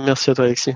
merci 0.04 0.30
à 0.30 0.34
toi, 0.34 0.44
Alexis. 0.44 0.74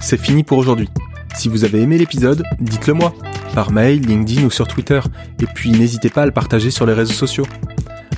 C'est 0.00 0.18
fini 0.18 0.42
pour 0.44 0.58
aujourd'hui. 0.58 0.88
Si 1.34 1.48
vous 1.48 1.64
avez 1.64 1.80
aimé 1.82 1.98
l'épisode, 1.98 2.42
dites-le 2.60 2.94
moi, 2.94 3.12
par 3.54 3.72
mail, 3.72 4.00
LinkedIn 4.06 4.44
ou 4.44 4.50
sur 4.50 4.68
Twitter, 4.68 5.00
et 5.42 5.46
puis 5.46 5.70
n'hésitez 5.70 6.10
pas 6.10 6.22
à 6.22 6.26
le 6.26 6.32
partager 6.32 6.70
sur 6.70 6.86
les 6.86 6.92
réseaux 6.92 7.12
sociaux. 7.12 7.44